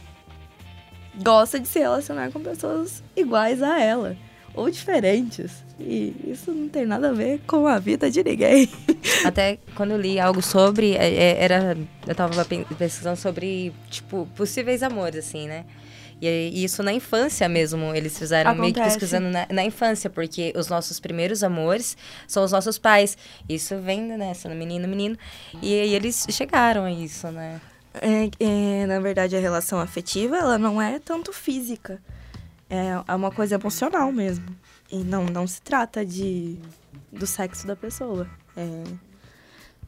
gosta 1.22 1.60
de 1.60 1.68
se 1.68 1.80
relacionar 1.80 2.32
com 2.32 2.40
pessoas 2.40 3.04
iguais 3.16 3.62
a 3.62 3.80
ela 3.82 4.16
ou 4.54 4.70
diferentes. 4.70 5.64
E 5.80 6.14
isso 6.28 6.52
não 6.52 6.68
tem 6.68 6.86
nada 6.86 7.10
a 7.10 7.14
ver 7.14 7.40
com 7.48 7.66
a 7.66 7.80
vida 7.80 8.12
de 8.12 8.24
ninguém. 8.24 8.70
Até 9.24 9.58
quando 9.76 9.92
eu 9.92 9.98
li 9.98 10.20
algo 10.20 10.42
sobre, 10.42 10.94
é, 10.96 11.14
é, 11.14 11.44
era 11.44 11.78
eu 12.06 12.16
tava 12.16 12.46
pesquisando 12.46 13.16
sobre, 13.16 13.74
tipo, 13.90 14.28
possíveis 14.36 14.84
amores, 14.84 15.26
assim, 15.26 15.48
né? 15.48 15.66
E 16.22 16.64
isso 16.64 16.84
na 16.84 16.92
infância 16.92 17.48
mesmo, 17.48 17.94
eles 17.96 18.18
fizeram 18.18 18.52
Acontece. 18.52 18.62
meio 18.62 18.74
que 18.74 18.82
pesquisando 18.82 19.30
na, 19.30 19.48
na, 19.50 19.64
infância, 19.64 20.10
porque 20.10 20.54
os 20.56 20.68
nossos 20.68 21.00
primeiros 21.00 21.44
amores 21.44 21.96
são 22.28 22.44
os 22.44 22.52
nossos 22.52 22.78
pais. 22.78 23.18
Isso 23.48 23.78
vem, 23.78 24.02
né, 24.02 24.34
sendo 24.34 24.56
menino, 24.56 24.88
menino. 24.88 25.18
E, 25.62 25.74
e 25.74 25.96
eles 25.96 26.26
chegaram 26.30 26.84
a 26.84 26.92
isso, 26.92 27.32
né? 27.32 27.62
É, 27.94 28.30
é, 28.40 28.86
na 28.86 29.00
verdade, 29.00 29.36
a 29.36 29.40
relação 29.40 29.80
afetiva, 29.80 30.38
ela 30.38 30.58
não 30.58 30.82
é 30.82 31.00
tanto 31.00 31.34
física. 31.34 32.02
É, 32.70 33.02
é 33.08 33.16
uma 33.16 33.32
coisa 33.32 33.56
emocional 33.56 34.12
mesmo. 34.12 34.46
E 34.92 34.98
não, 34.98 35.26
não 35.26 35.48
se 35.48 35.62
trata 35.62 36.06
de 36.06 36.58
do 37.12 37.26
sexo 37.26 37.66
da 37.66 37.76
pessoa. 37.76 38.28
É... 38.56 38.84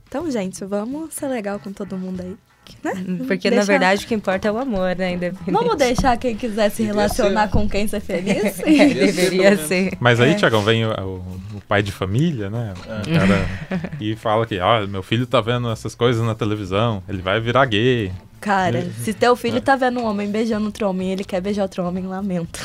Então, 0.07 0.29
gente, 0.29 0.63
vamos 0.65 1.13
ser 1.13 1.27
legal 1.27 1.59
com 1.59 1.71
todo 1.71 1.97
mundo 1.97 2.21
aí. 2.21 2.37
Né? 2.83 2.93
Uhum. 3.07 3.17
Porque 3.27 3.49
deixar... 3.49 3.55
na 3.55 3.63
verdade 3.63 4.05
o 4.05 4.07
que 4.07 4.15
importa 4.15 4.47
é 4.47 4.51
o 4.51 4.57
amor, 4.57 4.95
né? 4.95 5.17
Vamos 5.47 5.77
deixar 5.77 6.17
quem 6.17 6.35
quiser 6.35 6.69
se 6.71 6.83
relacionar 6.83 7.49
com 7.49 7.69
quem 7.69 7.87
ser 7.87 7.99
feliz? 7.99 8.59
é, 8.61 8.87
deveria 8.87 9.57
ser. 9.57 9.93
Mas 9.99 10.19
aí, 10.19 10.31
é. 10.31 10.33
Tiagão, 10.33 10.63
vem 10.63 10.85
o, 10.85 10.89
o, 10.89 11.15
o, 11.57 11.61
pai 11.67 11.83
de 11.83 11.91
família, 11.91 12.49
né? 12.49 12.73
É. 12.87 13.19
Cara, 13.19 13.91
e 14.01 14.15
fala 14.15 14.45
que, 14.47 14.59
ó, 14.59 14.87
meu 14.87 15.03
filho 15.03 15.27
tá 15.27 15.39
vendo 15.41 15.69
essas 15.69 15.93
coisas 15.93 16.25
na 16.25 16.33
televisão, 16.33 17.03
ele 17.07 17.21
vai 17.21 17.39
virar 17.39 17.65
gay. 17.65 18.11
Cara, 18.39 18.89
se 19.03 19.13
teu 19.13 19.35
filho 19.35 19.57
é. 19.57 19.61
tá 19.61 19.75
vendo 19.75 19.99
um 19.99 20.05
homem 20.05 20.27
beijando 20.27 20.65
outro 20.65 20.89
homem 20.89 21.09
e 21.09 21.11
ele 21.11 21.23
quer 21.23 21.39
beijar 21.39 21.61
outro 21.61 21.85
homem, 21.85 22.07
lamento. 22.07 22.59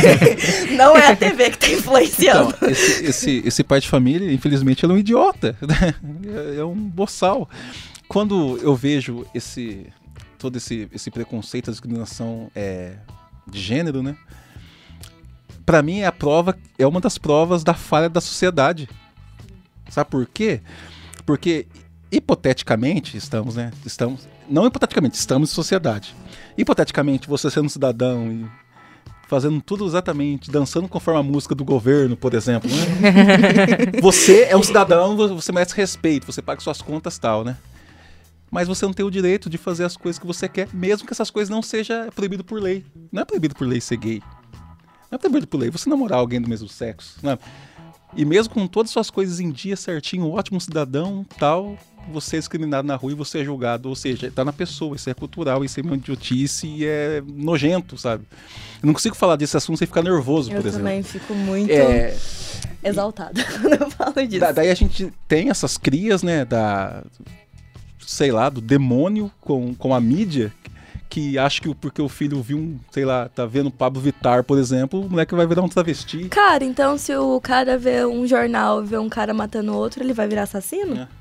Não 0.76 0.94
é 0.94 1.12
a 1.12 1.16
TV 1.16 1.48
que 1.48 1.56
tá 1.56 1.68
influenciando. 1.68 2.54
Então, 2.54 2.68
esse, 2.68 3.04
esse, 3.06 3.42
esse, 3.46 3.64
pai 3.64 3.80
de 3.80 3.88
família, 3.88 4.30
infelizmente, 4.30 4.84
ele 4.84 4.92
é 4.92 4.96
um 4.96 4.98
idiota. 4.98 5.56
Né? 5.62 5.94
É 6.58 6.64
um 6.64 6.74
boçal 6.74 7.48
quando 8.10 8.58
eu 8.58 8.74
vejo 8.74 9.24
esse 9.32 9.86
todo 10.36 10.56
esse, 10.56 10.88
esse 10.92 11.12
preconceito, 11.12 11.70
a 11.70 11.72
discriminação 11.72 12.50
é, 12.56 12.96
de 13.46 13.60
gênero, 13.60 14.02
né? 14.02 14.16
Para 15.64 15.80
mim 15.80 16.00
é 16.00 16.06
a 16.06 16.10
prova, 16.10 16.58
é 16.76 16.84
uma 16.84 17.00
das 17.00 17.18
provas 17.18 17.62
da 17.62 17.72
falha 17.72 18.08
da 18.08 18.20
sociedade. 18.20 18.88
Sabe 19.88 20.10
por 20.10 20.26
quê? 20.26 20.60
Porque 21.24 21.68
hipoteticamente 22.10 23.16
estamos, 23.16 23.54
né? 23.54 23.70
Estamos, 23.86 24.26
não 24.48 24.66
hipoteticamente, 24.66 25.16
estamos 25.16 25.52
em 25.52 25.54
sociedade. 25.54 26.12
Hipoteticamente, 26.58 27.28
você 27.28 27.48
sendo 27.48 27.66
um 27.66 27.68
cidadão 27.68 28.32
e 28.32 28.46
fazendo 29.28 29.60
tudo 29.60 29.86
exatamente, 29.86 30.50
dançando 30.50 30.88
conforme 30.88 31.20
a 31.20 31.22
música 31.22 31.54
do 31.54 31.64
governo, 31.64 32.16
por 32.16 32.34
exemplo. 32.34 32.68
Né? 32.68 34.00
você 34.02 34.48
é 34.50 34.56
um 34.56 34.64
cidadão, 34.64 35.16
você 35.16 35.52
merece 35.52 35.76
respeito, 35.76 36.26
você 36.26 36.42
paga 36.42 36.60
suas 36.60 36.82
contas 36.82 37.16
tal, 37.16 37.44
né? 37.44 37.56
Mas 38.50 38.66
você 38.66 38.84
não 38.84 38.92
tem 38.92 39.04
o 39.04 39.10
direito 39.10 39.48
de 39.48 39.56
fazer 39.56 39.84
as 39.84 39.96
coisas 39.96 40.18
que 40.18 40.26
você 40.26 40.48
quer, 40.48 40.68
mesmo 40.74 41.06
que 41.06 41.12
essas 41.12 41.30
coisas 41.30 41.48
não 41.48 41.62
sejam 41.62 42.10
proibido 42.10 42.44
por 42.44 42.60
lei. 42.60 42.84
Não 43.12 43.22
é 43.22 43.24
proibido 43.24 43.54
por 43.54 43.66
lei 43.66 43.80
ser 43.80 43.96
gay. 43.96 44.22
Não 45.10 45.16
é 45.16 45.18
proibido 45.18 45.46
por 45.46 45.58
lei 45.58 45.70
você 45.70 45.88
namorar 45.88 46.18
alguém 46.18 46.40
do 46.40 46.48
mesmo 46.48 46.68
sexo. 46.68 47.18
Não 47.22 47.32
é? 47.32 47.38
E 48.16 48.24
mesmo 48.24 48.52
com 48.52 48.66
todas 48.66 48.90
as 48.90 48.92
suas 48.92 49.10
coisas 49.10 49.38
em 49.38 49.50
dia 49.50 49.76
certinho, 49.76 50.26
um 50.26 50.32
ótimo 50.32 50.60
cidadão, 50.60 51.24
tal, 51.38 51.78
você 52.12 52.36
é 52.36 52.38
discriminado 52.40 52.86
na 52.86 52.96
rua 52.96 53.12
e 53.12 53.14
você 53.14 53.40
é 53.40 53.44
julgado. 53.44 53.88
Ou 53.88 53.94
seja, 53.94 54.30
tá 54.30 54.44
na 54.44 54.52
pessoa, 54.52 54.96
isso 54.96 55.08
é 55.08 55.14
cultural, 55.14 55.64
isso 55.64 55.78
é 55.78 55.82
uma 55.82 55.94
idiotice 55.94 56.66
e 56.66 56.84
é 56.84 57.22
nojento, 57.24 57.96
sabe? 57.96 58.24
Eu 58.82 58.86
não 58.86 58.92
consigo 58.92 59.14
falar 59.14 59.36
desse 59.36 59.56
assunto 59.56 59.78
sem 59.78 59.86
ficar 59.86 60.02
nervoso, 60.02 60.50
eu 60.50 60.56
por 60.60 60.66
exemplo. 60.66 60.88
Eu 60.88 60.90
também 60.90 61.02
fico 61.02 61.34
muito 61.34 61.70
é... 61.70 62.16
exaltada 62.82 63.44
quando 63.62 63.80
eu 63.80 63.90
falo 63.90 64.26
disso. 64.26 64.40
Da, 64.40 64.52
daí 64.52 64.70
a 64.70 64.74
gente 64.74 65.12
tem 65.28 65.50
essas 65.50 65.78
crias, 65.78 66.22
né, 66.22 66.44
da... 66.44 67.04
Sei 68.06 68.32
lá, 68.32 68.48
do 68.48 68.60
demônio 68.60 69.30
com, 69.40 69.74
com 69.74 69.94
a 69.94 70.00
mídia, 70.00 70.52
que 71.08 71.36
acha 71.36 71.60
que 71.60 71.74
porque 71.74 72.00
o 72.00 72.08
filho 72.08 72.40
viu 72.40 72.58
um, 72.58 72.78
sei 72.90 73.04
lá, 73.04 73.28
tá 73.28 73.44
vendo 73.44 73.70
Pablo 73.70 74.00
Vittar, 74.00 74.44
por 74.44 74.58
exemplo, 74.58 75.00
o 75.00 75.10
moleque 75.10 75.34
vai 75.34 75.46
virar 75.46 75.62
um 75.62 75.68
travesti. 75.68 76.28
Cara, 76.28 76.64
então 76.64 76.96
se 76.96 77.14
o 77.14 77.40
cara 77.40 77.76
vê 77.76 78.04
um 78.04 78.26
jornal, 78.26 78.82
vê 78.84 78.96
um 78.96 79.08
cara 79.08 79.34
matando 79.34 79.74
outro, 79.74 80.02
ele 80.02 80.12
vai 80.12 80.28
virar 80.28 80.44
assassino? 80.44 80.96
É. 80.96 81.20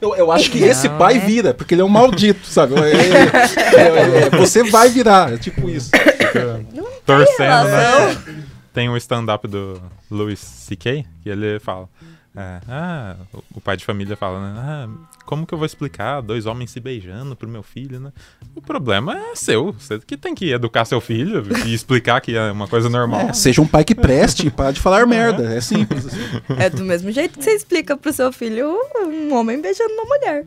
Eu, 0.00 0.14
eu 0.14 0.30
acho 0.30 0.50
que 0.50 0.60
não, 0.60 0.68
esse 0.68 0.88
pai 0.90 1.16
é. 1.16 1.18
vira, 1.18 1.54
porque 1.54 1.74
ele 1.74 1.82
é 1.82 1.84
um 1.84 1.88
maldito, 1.88 2.46
sabe? 2.46 2.74
É, 2.74 2.92
é, 2.92 4.26
é, 4.26 4.30
você 4.30 4.62
vai 4.62 4.88
virar, 4.88 5.32
é 5.32 5.38
tipo 5.38 5.68
isso. 5.68 5.90
Fica 5.90 6.64
torcendo, 7.04 7.68
né? 7.68 8.44
Tem 8.72 8.88
um 8.90 8.96
stand-up 8.96 9.48
do 9.48 9.80
Louis 10.10 10.38
C.K. 10.38 11.06
que 11.22 11.28
ele 11.30 11.58
fala. 11.58 11.88
É, 12.36 12.60
ah, 12.68 13.16
o 13.54 13.62
pai 13.62 13.78
de 13.78 13.84
família 13.84 14.14
fala, 14.14 14.40
né? 14.40 14.54
Ah, 14.58 14.88
como 15.24 15.46
que 15.46 15.54
eu 15.54 15.58
vou 15.58 15.64
explicar 15.64 16.20
dois 16.20 16.44
homens 16.44 16.70
se 16.70 16.78
beijando 16.78 17.34
pro 17.34 17.48
meu 17.48 17.62
filho, 17.62 17.98
né? 17.98 18.12
O 18.54 18.60
problema 18.60 19.16
é 19.16 19.34
seu. 19.34 19.72
Você 19.72 19.98
que 20.00 20.18
tem 20.18 20.34
que 20.34 20.52
educar 20.52 20.84
seu 20.84 21.00
filho 21.00 21.42
e 21.64 21.72
explicar 21.74 22.20
que 22.20 22.36
é 22.36 22.52
uma 22.52 22.68
coisa 22.68 22.90
normal. 22.90 23.20
É, 23.20 23.32
seja 23.32 23.62
um 23.62 23.66
pai 23.66 23.84
que 23.84 23.94
preste, 23.94 24.50
para 24.52 24.70
de 24.70 24.80
falar 24.80 25.06
merda. 25.06 25.54
É 25.54 25.62
simples. 25.62 26.04
Assim. 26.04 26.20
É 26.58 26.68
do 26.68 26.84
mesmo 26.84 27.10
jeito 27.10 27.38
que 27.38 27.44
você 27.44 27.52
explica 27.52 27.96
pro 27.96 28.12
seu 28.12 28.30
filho 28.30 28.76
um 29.06 29.34
homem 29.34 29.58
beijando 29.58 29.94
uma 29.94 30.04
mulher. 30.04 30.44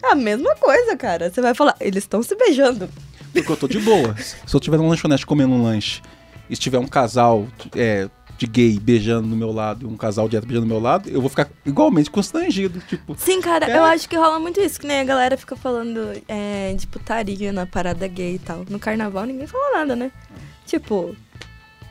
É 0.00 0.12
a 0.12 0.14
mesma 0.14 0.54
coisa, 0.54 0.96
cara. 0.96 1.28
Você 1.28 1.40
vai 1.40 1.54
falar, 1.54 1.74
eles 1.80 2.04
estão 2.04 2.22
se 2.22 2.36
beijando. 2.36 2.88
Porque 3.32 3.50
eu 3.50 3.56
tô 3.56 3.66
de 3.66 3.80
boa. 3.80 4.14
Se 4.16 4.54
eu 4.54 4.60
tiver 4.60 4.76
num 4.76 4.88
lanchonete 4.88 5.26
comendo 5.26 5.54
um 5.54 5.62
lanche 5.64 6.00
e 6.48 6.52
estiver 6.52 6.78
um 6.78 6.86
casal 6.86 7.48
é, 7.74 8.08
de 8.38 8.46
gay 8.46 8.78
beijando 8.78 9.26
no 9.26 9.36
meu 9.36 9.52
lado, 9.52 9.88
um 9.88 9.96
casal 9.96 10.28
de 10.28 10.36
hétero 10.36 10.48
beijando 10.48 10.66
no 10.66 10.74
meu 10.74 10.82
lado, 10.82 11.08
eu 11.08 11.20
vou 11.20 11.30
ficar 11.30 11.48
igualmente 11.64 12.10
constrangido, 12.10 12.80
tipo... 12.80 13.14
Sim, 13.16 13.40
cara, 13.40 13.70
é... 13.70 13.76
eu 13.76 13.84
acho 13.84 14.08
que 14.08 14.16
rola 14.16 14.38
muito 14.38 14.60
isso, 14.60 14.80
que 14.80 14.86
nem 14.86 15.00
a 15.00 15.04
galera 15.04 15.36
fica 15.36 15.54
falando 15.54 16.00
é, 16.26 16.74
de 16.74 16.86
putaria 16.86 17.52
na 17.52 17.66
parada 17.66 18.06
gay 18.08 18.34
e 18.34 18.38
tal. 18.38 18.64
No 18.68 18.78
carnaval 18.78 19.24
ninguém 19.24 19.46
fala 19.46 19.78
nada, 19.78 19.94
né? 19.94 20.10
Tipo, 20.66 21.14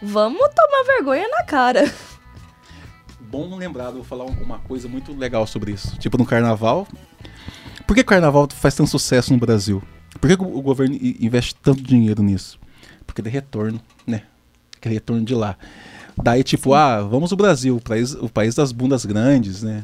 vamos 0.01 0.50
tomar 0.55 0.83
vergonha 0.86 1.27
na 1.29 1.43
cara. 1.43 1.91
Bom 3.19 3.55
lembrado, 3.55 3.93
vou 3.93 4.03
falar 4.03 4.25
uma 4.25 4.60
coisa 4.60 4.89
muito 4.89 5.15
legal 5.15 5.48
sobre 5.48 5.71
isso. 5.71 5.98
Tipo, 5.98 6.17
no 6.17 6.25
carnaval... 6.25 6.88
Por 7.88 7.95
que 7.95 8.01
o 8.01 8.05
carnaval 8.05 8.48
faz 8.50 8.74
tanto 8.74 8.89
sucesso 8.89 9.33
no 9.33 9.39
Brasil? 9.39 9.83
Por 10.19 10.29
que 10.29 10.41
o 10.41 10.62
governo 10.62 10.95
investe 11.01 11.53
tanto 11.55 11.81
dinheiro 11.81 12.24
nisso? 12.24 12.57
Porque 13.05 13.21
tem 13.21 13.31
retorno, 13.31 13.81
né? 14.07 14.24
Aquele 14.77 14.93
retorno 14.95 15.25
de 15.25 15.36
lá. 15.36 15.57
Daí, 16.18 16.44
tipo, 16.44 16.72
Sim. 16.72 16.75
ah, 16.75 17.01
vamos 17.01 17.32
o 17.32 17.36
Brasil, 17.36 17.75
o 17.75 17.82
país, 17.82 18.13
o 18.13 18.30
país 18.30 18.56
das 18.56 18.72
bundas 18.72 19.06
grandes, 19.06 19.63
né? 19.63 19.84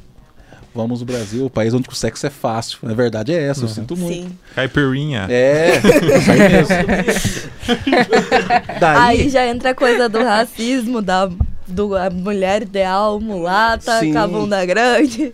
Vamos 0.78 1.02
o 1.02 1.06
Brasil, 1.06 1.46
o 1.46 1.50
país 1.50 1.74
onde 1.74 1.90
o 1.90 1.96
sexo 1.96 2.28
é 2.28 2.30
fácil. 2.30 2.78
Na 2.84 2.94
verdade 2.94 3.34
é 3.34 3.48
essa, 3.48 3.62
uhum. 3.62 3.68
eu 3.68 3.74
sinto 3.74 3.98
muito. 3.98 4.30
Sim. 4.30 4.38
Caipirinha. 4.54 5.26
É. 5.28 5.82
Daí... 8.80 8.98
Aí 8.98 9.30
já 9.30 9.48
entra 9.48 9.72
a 9.72 9.76
coisa 9.76 10.08
do 10.08 10.24
racismo, 10.24 11.02
da 11.02 11.32
do 11.68 11.96
a 11.96 12.10
mulher 12.10 12.62
ideal, 12.62 13.20
mulata, 13.20 14.00
Sim. 14.00 14.14
com 14.14 14.20
a 14.20 14.28
bunda 14.28 14.64
grande. 14.66 15.34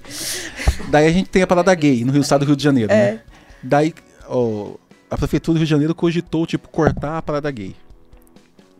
Daí 0.89 1.07
a 1.07 1.11
gente 1.11 1.29
tem 1.29 1.43
a 1.43 1.47
parada 1.47 1.75
gay 1.75 2.05
no 2.05 2.11
Rio, 2.11 2.21
estado 2.21 2.39
do 2.39 2.47
Rio 2.47 2.55
de 2.55 2.63
Janeiro, 2.63 2.91
é. 2.91 2.95
né? 2.95 3.19
Daí 3.61 3.93
ó, 4.27 4.71
a 5.11 5.17
prefeitura 5.17 5.55
do 5.55 5.59
Rio 5.59 5.65
de 5.65 5.69
Janeiro 5.69 5.93
cogitou, 5.93 6.47
tipo, 6.47 6.69
cortar 6.69 7.17
a 7.17 7.21
parada 7.21 7.51
gay. 7.51 7.75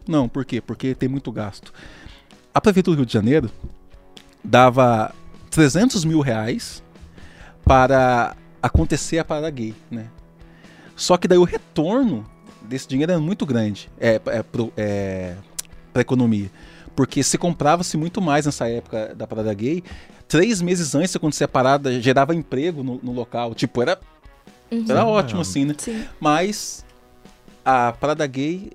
Não, 0.08 0.28
por 0.28 0.45
quê? 0.45 0.62
Porque 0.62 0.95
tem 0.95 1.08
muito 1.08 1.32
gasto 1.32 1.71
a 2.54 2.62
Prefeitura 2.62 2.96
do 2.96 3.00
Rio 3.00 3.06
de 3.06 3.13
Janeiro 3.13 3.50
dava 4.44 5.13
300 5.50 6.06
mil 6.06 6.20
reais 6.20 6.84
para 7.63 8.36
acontecer 8.62 9.18
a 9.20 9.26
parada 9.26 9.50
gay, 9.50 9.74
né? 9.89 10.08
Só 10.96 11.18
que 11.18 11.28
daí 11.28 11.38
o 11.38 11.44
retorno 11.44 12.26
desse 12.62 12.88
dinheiro 12.88 13.12
era 13.12 13.22
muito 13.22 13.46
grande 13.46 13.89
é, 14.00 14.22
é, 14.28 14.46
é, 14.78 15.36
para 15.92 16.00
a 16.00 16.02
economia. 16.02 16.52
Porque 16.96 17.24
se 17.24 17.38
comprava-se 17.38 17.98
muito 17.98 18.22
mais 18.22 18.46
nessa 18.46 18.70
época 18.70 19.16
da 19.16 19.26
parada 19.26 19.54
gay. 19.54 19.84
Três 20.28 20.62
meses 20.62 20.94
antes 20.94 21.12
de 21.12 21.18
acontecer 21.18 21.44
a 21.46 21.48
parada, 21.48 22.00
gerava 22.00 22.36
emprego 22.36 22.84
no, 22.84 23.00
no 23.02 23.12
local. 23.12 23.56
Tipo, 23.56 23.82
era, 23.82 24.00
uhum. 24.72 24.86
era 24.88 25.06
ótimo, 25.06 25.42
assim, 25.42 25.66
né? 25.66 25.76
Sim. 25.78 26.06
Mas 26.20 26.86
a 27.66 27.92
parada 27.94 28.26
gay 28.28 28.72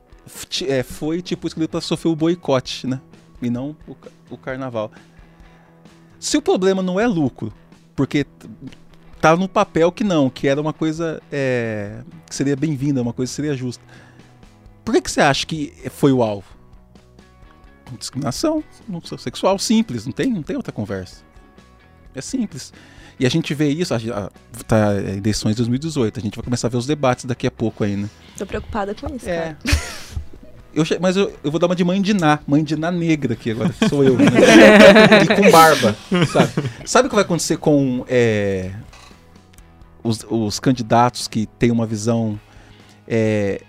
é, 0.66 0.82
foi, 0.82 1.22
tipo, 1.22 1.46
escolhida 1.46 1.70
para 1.70 1.80
sofrer 1.80 2.10
o 2.10 2.16
boicote, 2.16 2.86
né? 2.86 3.00
E 3.40 3.50
não 3.50 3.76
o, 3.86 3.96
o 4.30 4.36
carnaval. 4.36 4.90
Se 6.18 6.36
o 6.36 6.42
problema 6.42 6.82
não 6.82 6.98
é 6.98 7.06
lucro, 7.06 7.52
porque 7.94 8.26
tá 9.20 9.36
no 9.36 9.48
papel 9.48 9.90
que 9.92 10.04
não, 10.04 10.30
que 10.30 10.48
era 10.48 10.60
uma 10.60 10.72
coisa 10.72 11.22
é, 11.30 12.02
que 12.28 12.34
seria 12.34 12.56
bem-vinda, 12.56 13.02
uma 13.02 13.12
coisa 13.12 13.30
que 13.30 13.36
seria 13.36 13.56
justa. 13.56 13.82
Por 14.84 14.94
que, 14.94 15.02
que 15.02 15.10
você 15.10 15.20
acha 15.20 15.46
que 15.46 15.72
foi 15.90 16.12
o 16.12 16.22
alvo? 16.22 16.46
Discriminação 17.98 18.62
sexual 19.18 19.58
simples, 19.58 20.04
não 20.06 20.12
tem, 20.12 20.30
não 20.30 20.42
tem 20.42 20.56
outra 20.56 20.72
conversa. 20.72 21.22
É 22.14 22.20
simples. 22.20 22.72
E 23.18 23.26
a 23.26 23.28
gente 23.28 23.52
vê 23.52 23.68
isso, 23.68 23.92
a, 23.92 23.96
a, 23.96 24.30
tá 24.64 24.94
eleições 24.94 25.52
de 25.52 25.56
2018, 25.58 26.18
a 26.18 26.22
gente 26.22 26.36
vai 26.36 26.44
começar 26.44 26.68
a 26.68 26.70
ver 26.70 26.76
os 26.76 26.86
debates 26.86 27.24
daqui 27.24 27.46
a 27.46 27.50
pouco 27.50 27.82
ainda. 27.82 28.08
Tô 28.36 28.46
preocupada 28.46 28.94
com 28.94 29.14
isso, 29.14 29.28
é. 29.28 29.56
Eu, 30.74 30.84
mas 31.00 31.16
eu, 31.16 31.32
eu, 31.42 31.50
vou 31.50 31.58
dar 31.58 31.66
uma 31.66 31.74
de 31.74 31.82
mãe 31.82 32.00
de 32.00 32.12
Ná, 32.12 32.38
mãe 32.46 32.62
de 32.62 32.76
Ná 32.76 32.90
negra 32.90 33.32
aqui 33.32 33.50
agora, 33.50 33.74
sou 33.88 34.04
eu. 34.04 34.16
Né? 34.16 34.24
e 35.24 35.36
com 35.36 35.50
barba, 35.50 35.96
sabe? 36.30 36.70
Sabe 36.84 37.06
o 37.06 37.08
que 37.08 37.14
vai 37.14 37.24
acontecer 37.24 37.56
com 37.56 38.04
é, 38.06 38.70
os, 40.02 40.24
os, 40.28 40.60
candidatos 40.60 41.26
que 41.26 41.46
têm 41.58 41.70
uma 41.70 41.86
visão 41.86 42.38
é, 43.06 43.62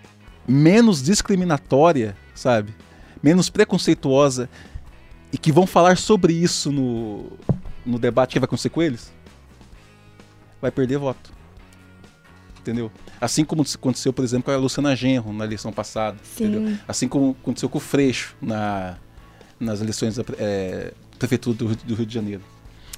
menos 0.47 1.01
discriminatória, 1.01 2.15
sabe? 2.35 2.75
Menos 3.23 3.49
preconceituosa 3.49 4.49
e 5.31 5.37
que 5.37 5.51
vão 5.51 5.65
falar 5.65 5.97
sobre 5.97 6.33
isso 6.33 6.71
no, 6.71 7.31
no 7.85 7.97
debate 7.97 8.33
que 8.33 8.39
vai 8.39 8.45
acontecer 8.45 8.69
com 8.69 8.81
eles? 8.81 9.11
Vai 10.61 10.71
perder 10.71 10.97
voto. 10.97 11.31
Entendeu? 12.59 12.91
Assim 13.21 13.43
como 13.43 13.61
aconteceu, 13.63 14.13
por 14.13 14.23
exemplo, 14.23 14.45
com 14.45 14.51
a 14.51 14.57
Luciana 14.57 14.95
Genro 14.95 15.33
na 15.33 15.45
eleição 15.45 15.71
passada. 15.71 16.17
Entendeu? 16.33 16.77
Assim 16.87 17.07
como 17.07 17.35
aconteceu 17.41 17.67
com 17.67 17.77
o 17.77 17.81
Freixo 17.81 18.35
na, 18.41 18.97
nas 19.59 19.81
eleições 19.81 20.15
da 20.15 20.23
é, 20.37 20.93
prefeitura 21.17 21.57
do, 21.57 21.75
do, 21.75 21.95
Rio 21.95 22.05
de 22.05 22.13
Janeiro. 22.13 22.41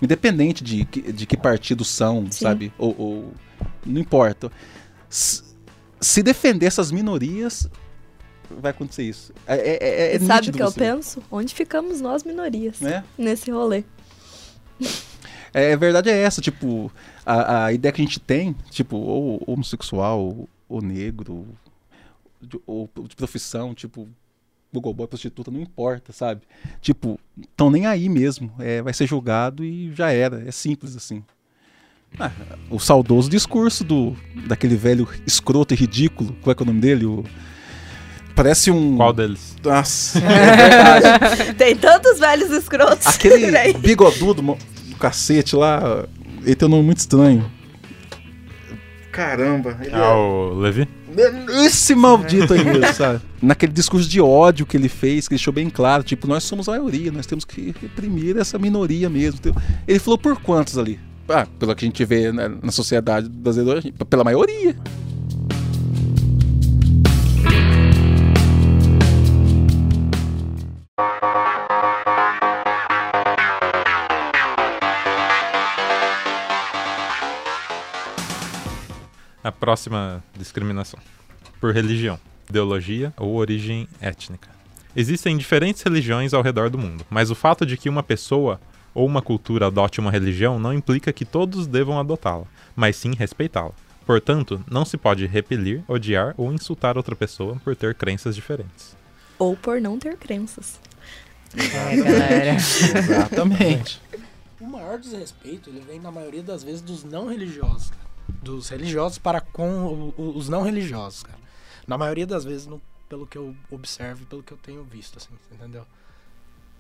Independente 0.01 0.63
de, 0.63 0.83
de 0.83 1.25
que 1.25 1.35
partido 1.35 1.83
são, 1.83 2.25
Sim. 2.29 2.43
sabe? 2.45 2.73
Ou, 2.77 2.95
ou, 2.97 3.33
não 3.85 3.99
importa. 3.99 4.51
Se 5.09 6.23
defender 6.23 6.65
essas 6.65 6.91
minorias, 6.91 7.67
vai 8.49 8.71
acontecer 8.71 9.03
isso. 9.03 9.33
É, 9.47 9.55
é, 9.55 10.13
é, 10.13 10.15
é 10.15 10.19
sabe 10.19 10.49
o 10.49 10.53
que 10.53 10.61
eu 10.61 10.71
penso? 10.71 11.21
Onde 11.31 11.53
ficamos 11.53 12.01
nós 12.01 12.23
minorias 12.23 12.81
é? 12.81 13.03
nesse 13.17 13.51
rolê? 13.51 13.83
É, 15.53 15.73
a 15.73 15.77
verdade 15.77 16.09
é 16.09 16.17
essa, 16.21 16.41
tipo, 16.41 16.91
a, 17.25 17.65
a 17.65 17.73
ideia 17.73 17.91
que 17.91 18.01
a 18.01 18.05
gente 18.05 18.19
tem, 18.19 18.55
tipo, 18.69 18.95
ou 18.95 19.43
homossexual, 19.45 20.47
ou 20.69 20.81
negro, 20.81 21.45
ou 22.65 22.89
de 23.07 23.15
profissão, 23.15 23.73
tipo, 23.73 24.07
Google 24.73 24.93
Boy, 24.93 25.07
prostituta, 25.07 25.51
não 25.51 25.59
importa, 25.59 26.13
sabe? 26.13 26.41
Tipo, 26.81 27.19
tão 27.57 27.69
nem 27.69 27.85
aí 27.85 28.07
mesmo. 28.07 28.51
É, 28.57 28.81
vai 28.81 28.93
ser 28.93 29.05
julgado 29.05 29.63
e 29.63 29.93
já 29.93 30.11
era. 30.11 30.47
É 30.47 30.51
simples 30.51 30.95
assim. 30.95 31.23
Ah, 32.19 32.31
o 32.69 32.79
saudoso 32.79 33.29
discurso 33.29 33.83
do 33.83 34.15
daquele 34.47 34.75
velho 34.75 35.07
escroto 35.25 35.73
e 35.73 35.77
ridículo, 35.77 36.35
qual 36.41 36.51
é, 36.51 36.55
que 36.55 36.61
é 36.61 36.65
o 36.65 36.67
nome 36.67 36.81
dele? 36.81 37.05
O, 37.05 37.23
parece 38.35 38.69
um. 38.69 38.97
Qual 38.97 39.13
deles? 39.13 39.55
Nossa, 39.63 40.19
é 41.47 41.53
Tem 41.53 41.75
tantos 41.75 42.19
velhos 42.19 42.49
escrotos. 42.51 43.07
Aquele 43.07 43.73
bigodudo 43.73 44.41
do 44.41 44.57
cacete 45.01 45.55
lá, 45.55 46.05
ele 46.43 46.55
tem 46.55 46.67
um 46.67 46.71
nome 46.71 46.83
muito 46.83 46.99
estranho. 46.99 47.49
Caramba. 49.11 49.77
Ele 49.81 49.93
ah, 49.93 49.97
é... 49.97 50.13
o 50.13 50.53
Levi? 50.53 50.87
Esse 51.65 51.93
maldito 51.93 52.53
aí 52.53 52.63
mesmo, 52.63 52.93
sabe? 52.93 53.21
Naquele 53.41 53.73
discurso 53.73 54.07
de 54.07 54.21
ódio 54.21 54.65
que 54.65 54.77
ele 54.77 54.87
fez, 54.87 55.27
que 55.27 55.35
deixou 55.35 55.51
bem 55.51 55.69
claro, 55.69 56.03
tipo, 56.03 56.27
nós 56.27 56.43
somos 56.43 56.69
a 56.69 56.71
maioria, 56.71 57.11
nós 57.11 57.25
temos 57.25 57.43
que 57.43 57.75
reprimir 57.81 58.37
essa 58.37 58.57
minoria 58.57 59.09
mesmo. 59.09 59.39
Ele 59.85 59.99
falou 59.99 60.17
por 60.17 60.39
quantos 60.39 60.77
ali? 60.77 60.97
ah, 61.31 61.47
pelo 61.59 61.75
que 61.75 61.85
a 61.85 61.87
gente 61.87 62.03
vê 62.05 62.31
na, 62.31 62.49
na 62.49 62.71
sociedade 62.71 63.29
brasileira, 63.29 63.81
pela 64.09 64.23
maioria. 64.23 64.75
Próxima 79.61 80.23
discriminação. 80.35 80.99
Por 81.59 81.71
religião, 81.71 82.19
ideologia 82.49 83.13
ou 83.15 83.35
origem 83.35 83.87
étnica. 84.01 84.49
Existem 84.95 85.37
diferentes 85.37 85.83
religiões 85.83 86.33
ao 86.33 86.41
redor 86.41 86.67
do 86.71 86.79
mundo, 86.79 87.05
mas 87.11 87.29
o 87.29 87.35
fato 87.35 87.63
de 87.63 87.77
que 87.77 87.87
uma 87.87 88.01
pessoa 88.01 88.59
ou 88.93 89.05
uma 89.05 89.21
cultura 89.21 89.67
adote 89.67 89.99
uma 89.99 90.09
religião 90.11 90.59
não 90.59 90.73
implica 90.73 91.13
que 91.13 91.23
todos 91.23 91.67
devam 91.67 91.99
adotá-la, 91.99 92.45
mas 92.75 92.95
sim 92.95 93.13
respeitá-la. 93.13 93.71
Portanto, 94.03 94.65
não 94.69 94.83
se 94.83 94.97
pode 94.97 95.27
repelir, 95.27 95.83
odiar 95.87 96.33
ou 96.35 96.51
insultar 96.51 96.97
outra 96.97 97.15
pessoa 97.15 97.55
por 97.63 97.75
ter 97.75 97.93
crenças 97.93 98.35
diferentes. 98.35 98.97
Ou 99.37 99.55
por 99.55 99.79
não 99.79 99.99
ter 99.99 100.17
crenças. 100.17 100.79
É, 101.55 101.95
galera. 101.97 102.55
Exatamente. 102.55 104.01
O 104.59 104.65
maior 104.65 104.97
desrespeito 104.97 105.69
ele 105.69 105.81
vem 105.81 105.99
na 105.99 106.11
maioria 106.11 106.41
das 106.41 106.63
vezes 106.63 106.81
dos 106.81 107.03
não 107.03 107.27
religiosos, 107.27 107.91
cara. 107.91 108.10
Dos 108.41 108.69
religiosos 108.69 109.17
para 109.17 109.41
com 109.41 110.13
os 110.17 110.49
não 110.49 110.61
religiosos, 110.63 111.23
cara. 111.23 111.39
Na 111.87 111.97
maioria 111.97 112.25
das 112.27 112.43
vezes, 112.45 112.67
no- 112.67 112.81
pelo 113.09 113.25
que 113.27 113.37
eu 113.37 113.55
observo, 113.69 114.25
pelo 114.25 114.41
que 114.43 114.51
eu 114.51 114.57
tenho 114.57 114.83
visto, 114.83 115.17
assim, 115.17 115.29
entendeu? 115.51 115.83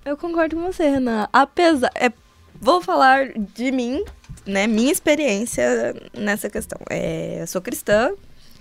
Eu 0.05 0.15
concordo 0.17 0.55
com 0.55 0.63
você, 0.63 0.89
Renan. 0.89 1.27
Apesar. 1.31 1.91
é, 1.95 2.11
vou 2.59 2.81
falar 2.81 3.33
de 3.33 3.71
mim, 3.71 4.03
né? 4.45 4.65
Minha 4.67 4.91
experiência 4.91 5.93
nessa 6.13 6.49
questão. 6.49 6.79
É, 6.89 7.41
eu 7.41 7.47
sou 7.47 7.61
cristã, 7.61 8.11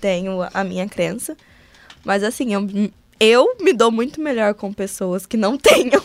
tenho 0.00 0.40
a 0.52 0.64
minha 0.64 0.88
crença, 0.88 1.36
mas 2.04 2.22
assim, 2.24 2.52
eu, 2.54 2.66
eu 3.18 3.56
me 3.60 3.72
dou 3.72 3.90
muito 3.90 4.20
melhor 4.20 4.54
com 4.54 4.72
pessoas 4.72 5.24
que 5.26 5.36
não 5.36 5.56
tenham 5.58 6.02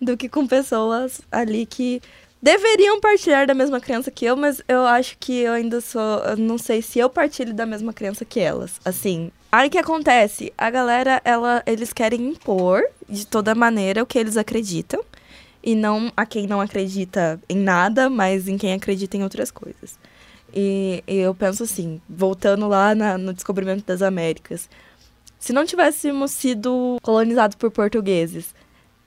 do 0.00 0.16
que 0.16 0.28
com 0.28 0.46
pessoas 0.46 1.20
ali 1.30 1.64
que 1.66 2.00
deveriam 2.40 3.00
partilhar 3.00 3.46
da 3.46 3.54
mesma 3.54 3.80
crença 3.80 4.10
que 4.10 4.24
eu, 4.24 4.36
mas 4.36 4.62
eu 4.68 4.82
acho 4.86 5.16
que 5.18 5.32
eu 5.40 5.52
ainda 5.52 5.80
sou. 5.80 6.18
Eu 6.24 6.36
não 6.36 6.58
sei 6.58 6.80
se 6.82 6.98
eu 6.98 7.08
partilho 7.10 7.52
da 7.54 7.66
mesma 7.66 7.92
crença 7.92 8.24
que 8.24 8.40
elas. 8.40 8.80
Assim. 8.84 9.30
Aí 9.50 9.70
que 9.70 9.78
acontece? 9.78 10.52
A 10.58 10.70
galera, 10.70 11.20
ela, 11.24 11.62
eles 11.66 11.92
querem 11.92 12.28
impor 12.28 12.82
de 13.08 13.26
toda 13.26 13.54
maneira 13.54 14.02
o 14.02 14.06
que 14.06 14.18
eles 14.18 14.36
acreditam. 14.36 15.02
E 15.62 15.74
não 15.74 16.12
a 16.16 16.24
quem 16.24 16.46
não 16.46 16.60
acredita 16.60 17.40
em 17.48 17.56
nada, 17.56 18.08
mas 18.08 18.46
em 18.46 18.56
quem 18.56 18.72
acredita 18.72 19.16
em 19.16 19.22
outras 19.24 19.50
coisas. 19.50 19.98
E, 20.54 21.02
e 21.06 21.16
eu 21.16 21.34
penso 21.34 21.64
assim, 21.64 22.00
voltando 22.08 22.68
lá 22.68 22.94
na- 22.94 23.18
no 23.18 23.32
descobrimento 23.34 23.84
das 23.84 24.00
Américas. 24.00 24.68
Se 25.38 25.52
não 25.52 25.66
tivéssemos 25.66 26.30
sido 26.30 26.98
colonizados 27.02 27.56
por 27.56 27.70
portugueses, 27.70 28.54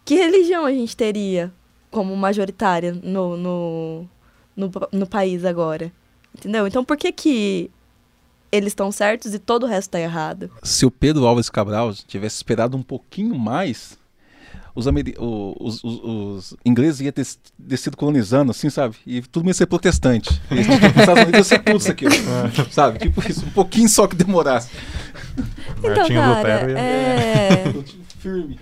que 0.04 0.16
religião 0.16 0.66
a 0.66 0.72
gente 0.72 0.96
teria 0.96 1.52
como 1.92 2.16
majoritária 2.16 2.92
no, 3.04 3.38
no, 3.38 4.08
no, 4.56 4.72
no 4.92 5.06
país 5.08 5.46
agora? 5.46 5.92
Entendeu? 6.36 6.66
Então 6.66 6.84
por 6.84 6.96
que 6.98 7.12
que 7.12 7.70
eles 8.52 8.68
estão 8.70 8.92
certos 8.92 9.34
e 9.34 9.40
todo 9.40 9.64
o 9.64 9.68
resto 9.68 9.92
tá 9.92 10.00
errado? 10.00 10.50
Se 10.64 10.86
o 10.86 10.92
Pedro 10.92 11.26
Alves 11.28 11.50
Cabral 11.50 11.94
tivesse 11.94 12.38
esperado 12.38 12.76
um 12.78 12.82
pouquinho 12.82 13.38
mais, 13.38 13.98
os, 14.74 14.86
os- 14.88 15.84
os- 15.84 16.02
os 16.04 16.54
ingleses 16.66 17.02
iam 17.02 17.12
ter 17.12 17.26
descido 17.60 17.96
colonizando, 17.98 18.52
assim, 18.52 18.70
sabe? 18.70 18.96
E 19.06 19.22
tudo 19.22 19.48
ia 19.48 19.54
ser 19.54 19.66
protestante. 19.68 20.30
E, 20.50 20.60
os 20.62 20.68
Estados 21.00 21.24
Unidos 21.24 21.38
ia 21.40 21.44
ser 21.44 21.60
tudo 21.60 21.78
isso 21.80 21.92
aqui, 21.92 22.06
ó. 22.08 22.66
sabe? 22.72 23.00
Tipo 23.00 23.30
isso, 23.30 23.46
um 23.46 23.52
pouquinho 23.52 23.88
só 23.90 24.08
que 24.08 24.16
demorasse. 24.16 24.70
Então, 25.80 25.90
Martinho 25.96 26.20
cara, 26.22 26.38
Lutero 26.38 26.72
ia- 26.72 26.80
é... 26.80 27.64
Firme. 28.20 28.60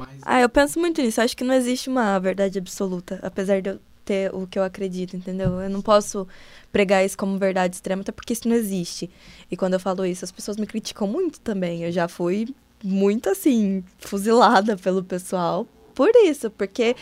Mas 0.00 0.20
Ah, 0.22 0.40
eu 0.40 0.48
penso 0.48 0.78
muito 0.78 1.00
nisso. 1.02 1.20
Acho 1.20 1.36
que 1.36 1.44
não 1.44 1.54
existe 1.54 1.88
uma 1.88 2.18
verdade 2.18 2.58
absoluta, 2.58 3.18
apesar 3.22 3.60
de 3.60 3.70
eu 3.70 3.80
ter 4.04 4.34
o 4.34 4.46
que 4.46 4.58
eu 4.58 4.62
acredito, 4.64 5.16
entendeu? 5.16 5.60
Eu 5.60 5.70
não 5.70 5.82
posso 5.82 6.26
pregar 6.72 7.04
isso 7.04 7.16
como 7.16 7.38
verdade 7.38 7.76
extrema, 7.76 8.02
até 8.02 8.10
porque 8.10 8.32
isso 8.32 8.48
não 8.48 8.56
existe. 8.56 9.10
E 9.50 9.56
quando 9.56 9.74
eu 9.74 9.80
falo 9.80 10.04
isso, 10.04 10.24
as 10.24 10.32
pessoas 10.32 10.56
me 10.56 10.66
criticam 10.66 11.06
muito 11.06 11.40
também. 11.40 11.84
Eu 11.84 11.92
já 11.92 12.08
fui 12.08 12.48
muito, 12.82 13.28
assim, 13.28 13.84
fuzilada 13.98 14.76
pelo 14.76 15.04
pessoal 15.04 15.66
por 15.94 16.10
isso, 16.24 16.50
porque 16.50 16.96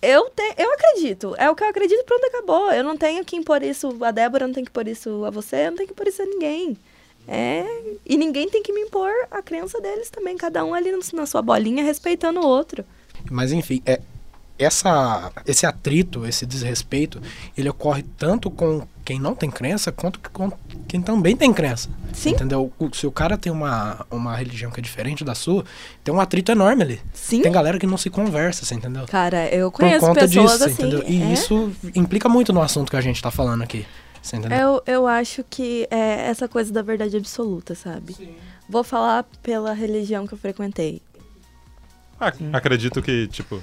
eu, 0.00 0.30
te, 0.30 0.54
eu 0.56 0.72
acredito. 0.74 1.34
É 1.36 1.50
o 1.50 1.56
que 1.56 1.64
eu 1.64 1.68
acredito 1.68 2.04
pronto, 2.04 2.24
acabou. 2.26 2.70
Eu 2.70 2.84
não 2.84 2.96
tenho 2.96 3.24
que 3.24 3.36
impor 3.36 3.62
isso 3.62 3.96
a 4.02 4.10
Débora, 4.12 4.44
eu 4.44 4.48
não 4.48 4.54
tenho 4.54 4.64
que 4.64 4.70
impor 4.70 4.86
isso 4.86 5.24
a 5.24 5.30
você, 5.30 5.56
eu 5.66 5.70
não 5.70 5.76
tenho 5.76 5.88
que 5.88 5.92
impor 5.92 6.06
isso 6.06 6.22
a 6.22 6.26
ninguém. 6.26 6.76
É, 7.26 7.64
e 8.04 8.16
ninguém 8.16 8.48
tem 8.48 8.62
que 8.62 8.72
me 8.72 8.82
impor 8.82 9.12
a 9.30 9.42
crença 9.42 9.80
deles 9.80 10.10
também, 10.10 10.36
cada 10.36 10.64
um 10.64 10.74
ali 10.74 10.90
na 11.12 11.26
sua 11.26 11.40
bolinha 11.40 11.82
respeitando 11.82 12.40
o 12.40 12.46
outro. 12.46 12.84
Mas 13.30 13.50
enfim, 13.52 13.82
é, 13.86 14.00
essa, 14.58 15.32
esse 15.46 15.66
atrito, 15.66 16.26
esse 16.26 16.46
desrespeito, 16.46 17.20
ele 17.56 17.68
ocorre 17.68 18.04
tanto 18.16 18.50
com 18.50 18.86
quem 19.04 19.18
não 19.18 19.34
tem 19.34 19.50
crença, 19.50 19.92
quanto 19.92 20.18
com 20.30 20.50
quem 20.88 21.02
também 21.02 21.36
tem 21.36 21.52
crença. 21.52 21.90
Sim. 22.12 22.30
Entendeu? 22.30 22.72
Se 22.92 23.06
o 23.06 23.12
cara 23.12 23.36
tem 23.36 23.52
uma, 23.52 24.06
uma 24.10 24.36
religião 24.36 24.70
que 24.70 24.80
é 24.80 24.82
diferente 24.82 25.24
da 25.24 25.34
sua, 25.34 25.64
tem 26.02 26.14
um 26.14 26.20
atrito 26.20 26.52
enorme 26.52 26.82
ali. 26.82 27.00
Sim. 27.12 27.42
Tem 27.42 27.52
galera 27.52 27.78
que 27.78 27.86
não 27.86 27.98
se 27.98 28.08
conversa, 28.08 28.64
você 28.64 28.74
entendeu? 28.74 29.06
Cara, 29.06 29.48
eu 29.48 29.70
Por 29.70 29.80
conheço 29.80 30.06
conta 30.06 30.20
pessoas 30.20 30.52
disso, 30.52 30.64
assim. 30.64 30.82
entendeu? 30.82 31.04
E 31.06 31.22
é. 31.22 31.32
isso 31.32 31.72
implica 31.94 32.28
muito 32.28 32.52
no 32.52 32.62
assunto 32.62 32.90
que 32.90 32.96
a 32.96 33.00
gente 33.00 33.20
tá 33.20 33.30
falando 33.30 33.62
aqui. 33.62 33.84
Você 34.24 34.36
entendeu? 34.36 34.58
Eu, 34.58 34.82
eu 34.86 35.06
acho 35.06 35.44
que 35.44 35.86
é 35.90 36.28
essa 36.30 36.48
coisa 36.48 36.72
da 36.72 36.80
verdade 36.80 37.14
absoluta, 37.14 37.74
sabe? 37.74 38.16
Vou 38.66 38.82
falar 38.82 39.24
pela 39.42 39.74
religião 39.74 40.26
que 40.26 40.32
eu 40.32 40.38
frequentei. 40.38 41.02
Ah, 42.18 42.32
acredito 42.54 43.02
que, 43.02 43.28
tipo, 43.28 43.60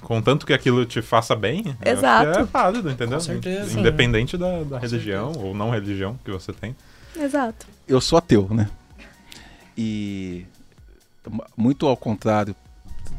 contanto 0.00 0.46
que 0.46 0.54
aquilo 0.54 0.86
te 0.86 1.02
faça 1.02 1.36
bem, 1.36 1.76
acho 1.82 1.90
Exato. 1.90 2.38
é 2.38 2.44
válido, 2.44 2.90
entendeu? 2.90 3.18
Com 3.18 3.24
certeza. 3.24 3.68
Sim. 3.68 3.80
Independente 3.80 4.38
da, 4.38 4.62
da 4.62 4.78
religião 4.78 5.32
ou 5.36 5.54
não 5.54 5.68
religião 5.68 6.18
que 6.24 6.30
você 6.30 6.54
tem. 6.54 6.74
Exato. 7.14 7.66
Eu 7.86 8.00
sou 8.00 8.16
ateu, 8.16 8.48
né? 8.50 8.70
E 9.76 10.46
muito 11.54 11.86
ao 11.86 11.98
contrário 11.98 12.56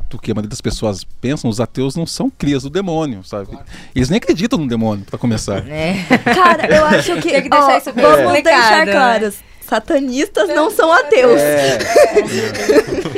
do 0.09 0.17
que 0.17 0.31
a 0.31 0.33
maioria 0.35 0.49
das 0.49 0.61
pessoas 0.61 1.03
pensam, 1.19 1.49
os 1.49 1.59
ateus 1.59 1.95
não 1.95 2.05
são 2.05 2.29
crias 2.29 2.63
do 2.63 2.69
demônio, 2.69 3.23
sabe? 3.23 3.57
Eles 3.95 4.09
nem 4.09 4.17
acreditam 4.17 4.59
no 4.59 4.67
demônio, 4.67 5.05
pra 5.05 5.19
começar. 5.19 5.67
É. 5.69 5.95
Cara, 6.33 6.67
eu 6.75 6.85
acho 6.85 7.15
que. 7.17 7.29
Tem 7.29 7.43
que 7.43 7.49
deixar 7.49 7.73
ó, 7.73 7.77
isso 7.77 7.93
bem 7.93 8.05
Vamos 8.05 8.19
explicado, 8.19 8.61
deixar 8.61 8.85
né? 8.85 8.91
claros. 8.91 9.35
Satanistas 9.61 10.47
não 10.49 10.71
são 10.71 10.91
ateus. 10.93 11.41
É. 11.41 11.77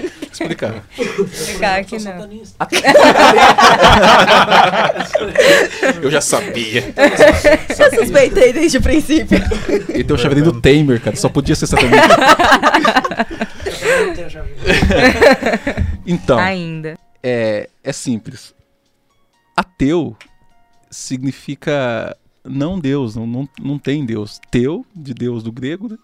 Explicar. 0.40 0.84
Ficar 0.88 1.80
aqui 1.80 1.98
não. 2.00 2.30
Eu 6.02 6.10
já 6.10 6.22
sabia. 6.22 6.94
Eu 7.78 7.96
suspeitei 7.98 8.54
desde 8.54 8.78
o 8.78 8.82
princípio. 8.82 9.38
E 9.90 10.04
tem 10.04 10.16
o 10.16 10.18
chaveirinho 10.18 10.52
do 10.52 10.62
Tamer, 10.62 11.02
cara. 11.02 11.16
Só 11.16 11.28
podia 11.28 11.56
ser 11.56 11.68
satanista. 11.68 12.00
Então, 16.06 16.40
Ainda. 16.40 16.98
é, 17.22 17.70
é 17.84 17.92
simples. 17.92 18.54
Ateu 19.56 20.16
significa 20.90 22.16
não 22.44 22.80
Deus, 22.80 23.16
não, 23.16 23.28
não, 23.28 23.48
não 23.62 23.78
tem 23.78 24.06
Deus. 24.06 24.40
Teu, 24.50 24.86
de 24.96 25.14
Deus 25.14 25.44
do 25.44 25.52
grego, 25.52 25.88
né? 25.88 25.98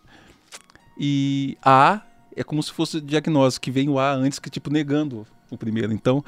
E 0.97 1.57
A 1.63 2.01
é 2.35 2.43
como 2.43 2.61
se 2.61 2.71
fosse 2.71 2.99
diagnóstico, 3.01 3.63
que 3.63 3.71
vem 3.71 3.89
o 3.89 3.97
A 3.99 4.11
antes, 4.13 4.39
que 4.39 4.49
tipo 4.49 4.69
negando 4.69 5.25
o 5.49 5.57
primeiro. 5.57 5.93
Então, 5.93 6.23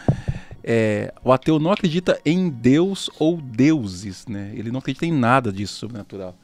é, 0.63 1.13
o 1.23 1.31
ateu 1.31 1.59
não 1.59 1.71
acredita 1.71 2.19
em 2.25 2.49
Deus 2.49 3.09
ou 3.19 3.37
deuses, 3.37 4.25
né? 4.27 4.51
Ele 4.55 4.71
não 4.71 4.79
acredita 4.79 5.05
em 5.05 5.11
nada 5.11 5.51
disso 5.51 5.75
sobrenatural. 5.75 6.35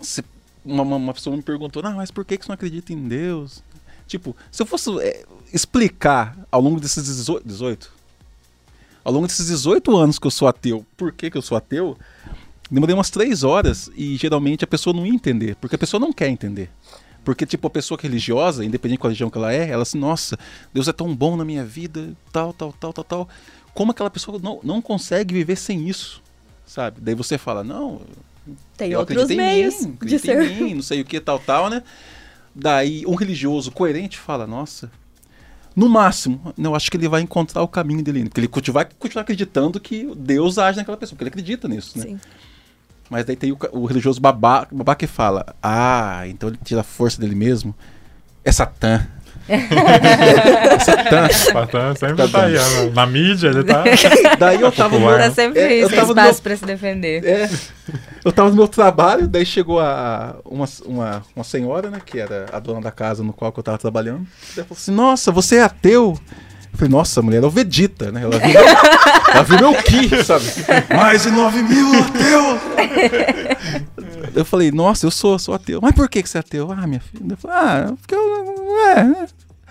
Se- 0.00 0.24
uma, 0.64 0.82
uma- 0.82 1.14
pessoa 1.14 1.36
me 1.36 1.42
perguntou, 1.42 1.82
não, 1.82 1.94
mas 1.94 2.10
por 2.10 2.24
que 2.24 2.36
você 2.36 2.48
não 2.48 2.54
acredita 2.54 2.92
em 2.92 3.06
Deus? 3.08 3.62
Tipo, 4.06 4.34
se 4.50 4.62
eu 4.62 4.66
fosse 4.66 4.90
é, 5.00 5.24
explicar 5.52 6.36
ao 6.50 6.60
longo 6.60 6.80
desses 6.80 7.04
18, 7.04 7.46
18, 7.46 7.90
ao 9.04 9.12
longo 9.12 9.26
desses 9.26 9.46
18 9.46 9.96
anos 9.96 10.18
que 10.18 10.26
eu 10.26 10.30
sou 10.30 10.48
ateu, 10.48 10.84
por 10.96 11.12
que, 11.12 11.30
que 11.30 11.36
eu 11.38 11.42
sou 11.42 11.56
ateu, 11.56 11.96
demorei 12.70 12.94
umas 12.94 13.10
3 13.10 13.44
horas 13.44 13.90
e 13.94 14.16
geralmente 14.16 14.64
a 14.64 14.66
pessoa 14.66 14.94
não 14.94 15.06
ia 15.06 15.12
entender, 15.12 15.56
porque 15.56 15.76
a 15.76 15.78
pessoa 15.78 16.00
não 16.00 16.12
quer 16.12 16.28
entender. 16.28 16.70
Porque, 17.24 17.46
tipo, 17.46 17.66
a 17.66 17.70
pessoa 17.70 17.96
que 17.96 18.06
é 18.06 18.08
religiosa, 18.08 18.64
independente 18.64 19.00
da 19.00 19.08
religião 19.08 19.30
que 19.30 19.38
ela 19.38 19.52
é, 19.52 19.68
ela 19.70 19.82
assim, 19.82 19.98
nossa, 19.98 20.38
Deus 20.72 20.86
é 20.86 20.92
tão 20.92 21.14
bom 21.14 21.36
na 21.36 21.44
minha 21.44 21.64
vida, 21.64 22.12
tal, 22.30 22.52
tal, 22.52 22.72
tal, 22.72 22.92
tal, 22.92 23.04
tal. 23.04 23.28
Como 23.72 23.90
aquela 23.90 24.10
pessoa 24.10 24.38
não, 24.38 24.60
não 24.62 24.80
consegue 24.82 25.34
viver 25.34 25.56
sem 25.56 25.88
isso, 25.88 26.22
sabe? 26.66 27.00
Daí 27.00 27.14
você 27.14 27.38
fala, 27.38 27.64
não, 27.64 28.02
Tem 28.76 28.92
eu 28.92 29.00
outros 29.00 29.28
meios 29.28 29.86
mim, 29.86 29.96
de 30.04 30.18
ser. 30.18 30.40
em 30.42 30.62
mim, 30.62 30.74
não 30.74 30.82
sei 30.82 31.00
o 31.00 31.04
que, 31.04 31.18
tal, 31.18 31.38
tal, 31.38 31.70
né? 31.70 31.82
Daí 32.54 33.04
um 33.06 33.14
religioso 33.14 33.72
coerente 33.72 34.18
fala, 34.18 34.46
nossa, 34.46 34.90
No 35.74 35.88
máximo, 35.88 36.54
eu 36.56 36.74
acho 36.76 36.88
que 36.88 36.96
ele 36.96 37.08
vai 37.08 37.20
encontrar 37.20 37.62
o 37.62 37.68
caminho 37.68 38.02
dele. 38.02 38.28
Porque 38.28 38.40
ele 38.40 38.72
vai 38.72 38.86
continuar 38.96 39.22
acreditando 39.22 39.80
que 39.80 40.08
Deus 40.14 40.56
age 40.56 40.78
naquela 40.78 40.96
pessoa, 40.96 41.16
porque 41.16 41.24
ele 41.24 41.30
acredita 41.30 41.66
nisso, 41.66 41.98
né? 41.98 42.04
Sim. 42.04 42.20
Mas 43.14 43.24
daí 43.24 43.36
tem 43.36 43.52
o, 43.52 43.58
o 43.70 43.86
religioso 43.86 44.20
babá, 44.20 44.66
babá 44.72 44.96
que 44.96 45.06
fala: 45.06 45.54
Ah, 45.62 46.24
então 46.26 46.48
ele 46.48 46.58
tira 46.64 46.80
a 46.80 46.82
força 46.82 47.20
dele 47.20 47.36
mesmo. 47.36 47.72
É 48.44 48.50
Satã. 48.50 49.06
Satã. 50.84 51.28
Satã 51.28 51.94
sempre 51.94 52.16
tá, 52.16 52.28
tá 52.28 52.46
aí, 52.46 52.54
na 52.92 53.06
mídia 53.06 53.50
ele 53.50 53.62
tá. 53.62 53.84
Daí 54.36 54.60
eu 54.60 54.72
tava 54.72 54.98
no. 54.98 55.06
Tá 55.06 55.30
sempre 55.30 55.60
é, 55.60 55.76
isso, 55.76 55.94
eu 55.94 55.96
tava 55.96 56.08
espaço 56.08 56.32
meu, 56.32 56.42
pra 56.42 56.56
se 56.56 56.64
defender. 56.64 57.24
É, 57.24 57.50
eu 58.24 58.32
tava 58.32 58.50
no 58.50 58.56
meu 58.56 58.66
trabalho, 58.66 59.28
daí 59.28 59.46
chegou 59.46 59.78
a, 59.78 60.34
uma, 60.44 60.66
uma, 60.84 61.22
uma 61.36 61.44
senhora, 61.44 61.90
né, 61.90 62.00
que 62.04 62.18
era 62.18 62.46
a 62.52 62.58
dona 62.58 62.80
da 62.80 62.90
casa 62.90 63.22
no 63.22 63.32
qual 63.32 63.54
eu 63.56 63.62
tava 63.62 63.78
trabalhando. 63.78 64.26
Daí 64.56 64.64
falou 64.64 64.76
assim: 64.76 64.90
Nossa, 64.90 65.30
você 65.30 65.58
é 65.58 65.62
ateu? 65.62 66.18
Eu 66.74 66.78
falei, 66.78 66.90
nossa, 66.90 67.20
a 67.20 67.22
mulher 67.22 67.40
é 67.40 67.46
o 67.46 67.50
Vegeta, 67.50 68.10
né? 68.10 68.22
Ela 68.24 68.36
viu, 68.36 68.60
ela 69.32 69.42
viu 69.44 69.58
meu 69.60 69.74
Ki, 69.80 70.24
sabe? 70.24 70.44
Mais 70.92 71.22
de 71.22 71.30
9 71.30 71.62
mil 71.62 71.88
ateu! 72.02 72.60
Eu 74.34 74.44
falei, 74.44 74.72
nossa, 74.72 75.06
eu 75.06 75.10
sou, 75.12 75.38
sou 75.38 75.54
ateu. 75.54 75.78
Mas 75.80 75.92
por 75.92 76.08
que, 76.08 76.20
que 76.20 76.28
você 76.28 76.38
é 76.38 76.40
ateu? 76.40 76.72
Ah, 76.72 76.84
minha 76.84 76.98
filha. 76.98 77.24
Eu 77.30 77.36
falei, 77.36 77.56
ah, 77.56 77.94
porque 77.96 78.12
eu. 78.12 78.88
É, 78.88 79.04
né? 79.04 79.28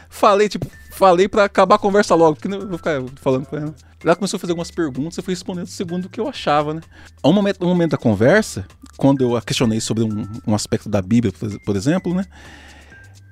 Falei, 0.09 0.47
tipo, 0.47 0.65
falei 0.91 1.27
pra 1.27 1.43
acabar 1.43 1.75
a 1.75 1.79
conversa 1.79 2.15
logo, 2.15 2.35
porque 2.35 2.47
não 2.47 2.65
vou 2.69 2.77
ficar 2.77 3.03
falando 3.17 3.45
com 3.47 3.57
ela. 3.57 3.75
Ela 4.01 4.15
começou 4.15 4.37
a 4.37 4.39
fazer 4.39 4.51
algumas 4.53 4.71
perguntas, 4.71 5.17
eu 5.17 5.23
fui 5.23 5.33
respondendo 5.33 5.67
segundo 5.67 6.05
o 6.05 6.09
que 6.09 6.21
eu 6.21 6.29
achava, 6.29 6.73
né? 6.73 6.81
A 7.21 7.27
um 7.27 7.33
momento, 7.33 7.65
um 7.65 7.67
momento 7.67 7.91
da 7.91 7.97
conversa, 7.97 8.65
quando 8.95 9.21
eu 9.21 9.35
a 9.35 9.41
questionei 9.41 9.81
sobre 9.81 10.05
um, 10.05 10.25
um 10.47 10.55
aspecto 10.55 10.87
da 10.87 11.01
Bíblia, 11.01 11.33
por 11.65 11.75
exemplo, 11.75 12.13
né? 12.13 12.25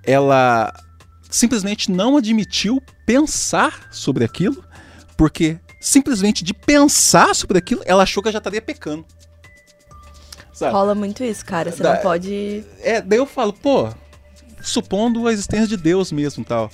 Ela 0.03 0.73
simplesmente 1.31 1.89
não 1.89 2.17
admitiu 2.17 2.83
pensar 3.05 3.87
sobre 3.89 4.23
aquilo, 4.23 4.63
porque 5.17 5.57
simplesmente 5.79 6.43
de 6.43 6.53
pensar 6.53 7.33
sobre 7.33 7.57
aquilo, 7.57 7.81
ela 7.85 8.03
achou 8.03 8.21
que 8.21 8.31
já 8.31 8.37
estaria 8.37 8.61
pecando. 8.61 9.05
Sabe? 10.53 10.73
Rola 10.73 10.93
muito 10.93 11.23
isso, 11.23 11.43
cara. 11.43 11.71
Você 11.71 11.81
da, 11.81 11.95
não 11.95 12.01
pode. 12.01 12.63
É, 12.81 13.01
daí 13.01 13.17
eu 13.17 13.25
falo, 13.25 13.53
pô, 13.53 13.89
supondo 14.61 15.27
a 15.27 15.33
existência 15.33 15.67
de 15.67 15.77
Deus 15.77 16.11
mesmo 16.11 16.43
tal. 16.43 16.69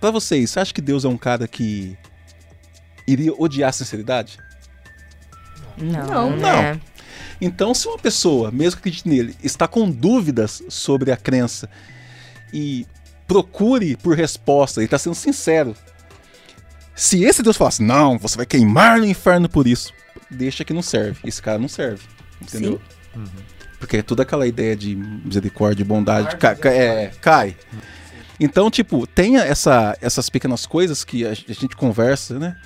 Pra 0.00 0.10
vocês, 0.10 0.50
você 0.50 0.60
acha 0.60 0.74
que 0.74 0.80
Deus 0.80 1.04
é 1.04 1.08
um 1.08 1.18
cara 1.18 1.46
que 1.46 1.96
iria 3.06 3.32
odiar 3.38 3.68
a 3.68 3.72
sinceridade? 3.72 4.38
Não. 5.76 6.06
Não. 6.06 6.36
não. 6.36 6.58
É. 6.58 6.80
Então, 7.40 7.72
se 7.74 7.86
uma 7.86 7.98
pessoa, 7.98 8.50
mesmo 8.50 8.72
que 8.72 8.88
acredite 8.88 9.08
nele, 9.08 9.36
está 9.42 9.68
com 9.68 9.90
dúvidas 9.90 10.62
sobre 10.68 11.12
a 11.12 11.16
crença 11.16 11.70
e 12.52 12.86
procure 13.30 13.96
por 13.96 14.16
resposta, 14.16 14.80
ele 14.80 14.86
está 14.86 14.98
sendo 14.98 15.14
sincero. 15.14 15.76
Se 16.96 17.22
esse 17.22 17.44
Deus 17.44 17.56
falasse, 17.56 17.80
não, 17.80 18.18
você 18.18 18.36
vai 18.36 18.44
queimar 18.44 18.98
no 18.98 19.04
inferno 19.04 19.48
por 19.48 19.68
isso, 19.68 19.92
deixa 20.28 20.64
que 20.64 20.72
não 20.72 20.82
serve. 20.82 21.20
Esse 21.24 21.40
cara 21.40 21.56
não 21.56 21.68
serve. 21.68 22.02
Entendeu? 22.42 22.80
Uhum. 23.14 23.24
Porque 23.78 24.02
toda 24.02 24.24
aquela 24.24 24.48
ideia 24.48 24.74
de 24.74 24.96
misericórdia 24.96 25.84
e 25.84 25.86
bondade 25.86 26.34
ca 26.38 26.56
ca 26.56 26.70
é, 26.70 27.12
cai. 27.20 27.56
Então, 28.40 28.68
tipo, 28.68 29.06
tenha 29.06 29.42
essa, 29.42 29.96
essas 30.00 30.28
pequenas 30.28 30.66
coisas 30.66 31.04
que 31.04 31.24
a 31.24 31.32
gente 31.34 31.76
conversa, 31.76 32.36
né? 32.36 32.56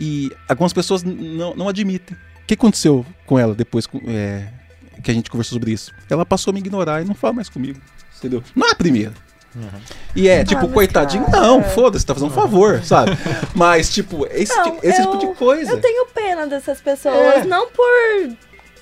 E 0.00 0.32
algumas 0.48 0.72
pessoas 0.72 1.04
não, 1.04 1.54
não 1.54 1.68
admitem. 1.68 2.16
O 2.42 2.46
que 2.48 2.54
aconteceu 2.54 3.06
com 3.26 3.38
ela 3.38 3.54
depois 3.54 3.86
é, 4.08 4.48
que 5.04 5.10
a 5.12 5.14
gente 5.14 5.30
conversou 5.30 5.54
sobre 5.54 5.70
isso? 5.70 5.92
Ela 6.10 6.26
passou 6.26 6.50
a 6.50 6.54
me 6.54 6.58
ignorar 6.58 7.00
e 7.00 7.04
não 7.04 7.14
fala 7.14 7.34
mais 7.34 7.48
comigo. 7.48 7.80
Entendeu? 8.18 8.42
Não 8.56 8.66
é 8.66 8.72
a 8.72 8.74
primeira. 8.74 9.29
Uhum. 9.54 9.68
E 10.14 10.28
é, 10.28 10.44
tipo, 10.44 10.68
coitadinho, 10.68 11.24
cara. 11.26 11.40
não, 11.40 11.62
foda-se, 11.62 12.06
tá 12.06 12.14
fazendo 12.14 12.30
um 12.30 12.34
favor, 12.34 12.82
sabe? 12.84 13.12
Mas, 13.54 13.92
tipo, 13.92 14.26
esse, 14.30 14.56
não, 14.56 14.78
esse 14.82 15.00
eu, 15.02 15.10
tipo 15.10 15.18
de 15.18 15.38
coisa. 15.38 15.72
Eu 15.72 15.80
tenho 15.80 16.06
pena 16.06 16.46
dessas 16.46 16.80
pessoas, 16.80 17.42
é. 17.42 17.44
não 17.44 17.68
por 17.70 17.86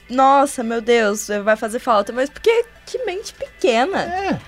nossa, 0.09 0.63
meu 0.63 0.81
Deus, 0.81 1.29
vai 1.45 1.57
fazer 1.57 1.79
falta, 1.79 2.13
mas 2.13 2.31
porque 2.31 2.65
que 2.87 3.05
mente 3.05 3.35
pequena. 3.35 4.03
É. 4.03 4.41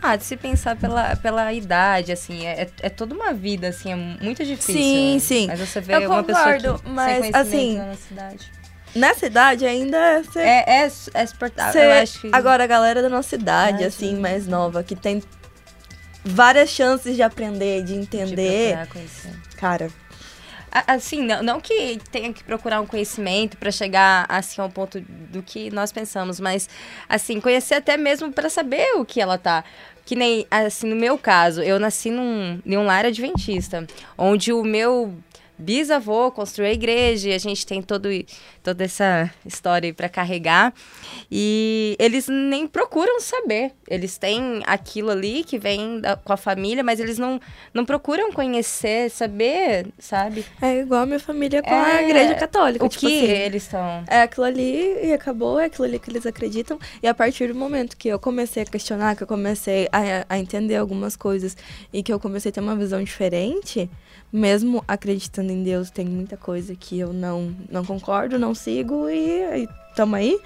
Ah, 0.00 0.14
de 0.14 0.22
se 0.22 0.36
pensar 0.36 0.76
pela, 0.76 1.16
pela 1.16 1.52
idade, 1.52 2.12
assim, 2.12 2.46
é, 2.46 2.68
é 2.80 2.88
toda 2.88 3.12
uma 3.14 3.32
vida, 3.32 3.68
assim, 3.68 3.90
é 3.90 3.96
muito 3.96 4.44
difícil. 4.44 4.74
Sim, 4.74 5.14
né? 5.14 5.18
sim. 5.18 5.46
Mas 5.48 5.58
você 5.58 5.80
vê 5.80 5.96
Eu 5.96 6.08
uma 6.08 6.22
concordo, 6.22 6.74
pessoa 6.74 6.78
que 6.78 6.88
mas, 6.88 7.34
assim, 7.34 7.78
na 7.78 7.94
cidade. 7.94 8.52
Nessa 8.94 9.26
idade 9.26 9.66
ainda 9.66 10.22
cê, 10.32 10.38
é, 10.38 10.64
é, 10.84 10.90
é 11.14 11.22
exportável, 11.22 11.72
cê, 11.72 11.84
eu 11.84 12.02
acho 12.02 12.20
que... 12.20 12.30
Agora, 12.32 12.62
a 12.62 12.66
galera 12.66 13.02
da 13.02 13.08
nossa 13.08 13.34
idade, 13.34 13.82
assim, 13.82 14.14
mais 14.18 14.46
nova, 14.46 14.84
que 14.84 14.94
tem 14.94 15.20
várias 16.28 16.70
chances 16.70 17.16
de 17.16 17.22
aprender, 17.22 17.82
de 17.82 17.94
entender. 17.94 18.76
De 18.76 19.56
cara, 19.56 19.90
Assim, 20.86 21.22
não, 21.22 21.42
não 21.42 21.60
que 21.60 21.98
tenha 22.10 22.32
que 22.32 22.44
procurar 22.44 22.80
um 22.80 22.86
conhecimento 22.86 23.56
para 23.56 23.70
chegar 23.70 24.26
assim 24.28 24.60
ao 24.60 24.68
ponto 24.68 25.00
do 25.00 25.42
que 25.42 25.70
nós 25.70 25.90
pensamos, 25.90 26.38
mas 26.38 26.68
assim, 27.08 27.40
conhecer 27.40 27.76
até 27.76 27.96
mesmo 27.96 28.30
para 28.32 28.50
saber 28.50 28.92
o 28.96 29.04
que 29.04 29.20
ela 29.20 29.38
tá. 29.38 29.64
Que 30.04 30.14
nem, 30.14 30.46
assim, 30.50 30.86
no 30.86 30.96
meu 30.96 31.18
caso, 31.18 31.62
eu 31.62 31.78
nasci 31.78 32.10
num, 32.10 32.60
em 32.64 32.76
um 32.76 32.84
lar 32.84 33.04
adventista, 33.06 33.86
onde 34.16 34.52
o 34.52 34.62
meu 34.62 35.14
bisavô 35.58 36.30
construiu 36.30 36.70
a 36.70 36.72
igreja 36.72 37.30
e 37.30 37.34
a 37.34 37.38
gente 37.38 37.66
tem 37.66 37.82
todo, 37.82 38.08
toda 38.62 38.84
essa 38.84 39.30
história 39.44 39.92
para 39.92 40.08
carregar. 40.08 40.72
E 41.30 41.96
eles 41.98 42.28
nem 42.28 42.66
procuram 42.66 43.20
saber. 43.20 43.72
Eles 43.88 44.16
têm 44.16 44.62
aquilo 44.66 45.10
ali 45.10 45.42
que 45.42 45.58
vem 45.58 46.00
da, 46.00 46.16
com 46.16 46.32
a 46.32 46.36
família, 46.36 46.84
mas 46.84 47.00
eles 47.00 47.18
não, 47.18 47.40
não 47.74 47.84
procuram 47.84 48.32
conhecer, 48.32 49.10
saber, 49.10 49.88
sabe? 49.98 50.44
É 50.62 50.80
igual 50.80 51.02
a 51.02 51.06
minha 51.06 51.20
família 51.20 51.62
com 51.62 51.74
é, 51.74 51.98
a 51.98 52.02
igreja 52.02 52.34
católica. 52.34 52.84
O 52.84 52.88
tipo 52.88 53.06
que 53.06 53.24
assim, 53.24 53.32
eles 53.32 53.62
estão. 53.64 54.04
É 54.06 54.22
aquilo 54.22 54.46
ali 54.46 55.06
e 55.06 55.12
acabou, 55.12 55.58
é 55.58 55.64
aquilo 55.64 55.84
ali 55.84 55.98
que 55.98 56.10
eles 56.10 56.24
acreditam. 56.24 56.78
E 57.02 57.08
a 57.08 57.14
partir 57.14 57.48
do 57.48 57.54
momento 57.54 57.96
que 57.96 58.08
eu 58.08 58.18
comecei 58.18 58.62
a 58.62 58.66
questionar, 58.66 59.16
que 59.16 59.22
eu 59.22 59.26
comecei 59.26 59.88
a, 59.90 60.24
a 60.28 60.38
entender 60.38 60.76
algumas 60.76 61.16
coisas 61.16 61.56
e 61.92 62.02
que 62.02 62.12
eu 62.12 62.20
comecei 62.20 62.50
a 62.50 62.52
ter 62.52 62.60
uma 62.60 62.76
visão 62.76 63.02
diferente 63.02 63.90
mesmo 64.32 64.84
acreditando 64.86 65.52
em 65.52 65.62
Deus, 65.62 65.90
tem 65.90 66.06
muita 66.06 66.36
coisa 66.36 66.74
que 66.74 66.98
eu 66.98 67.12
não, 67.12 67.54
não 67.70 67.84
concordo, 67.84 68.38
não 68.38 68.54
sigo 68.54 69.08
e, 69.08 69.62
e 69.62 69.68
tamo 69.94 70.16
aí. 70.16 70.38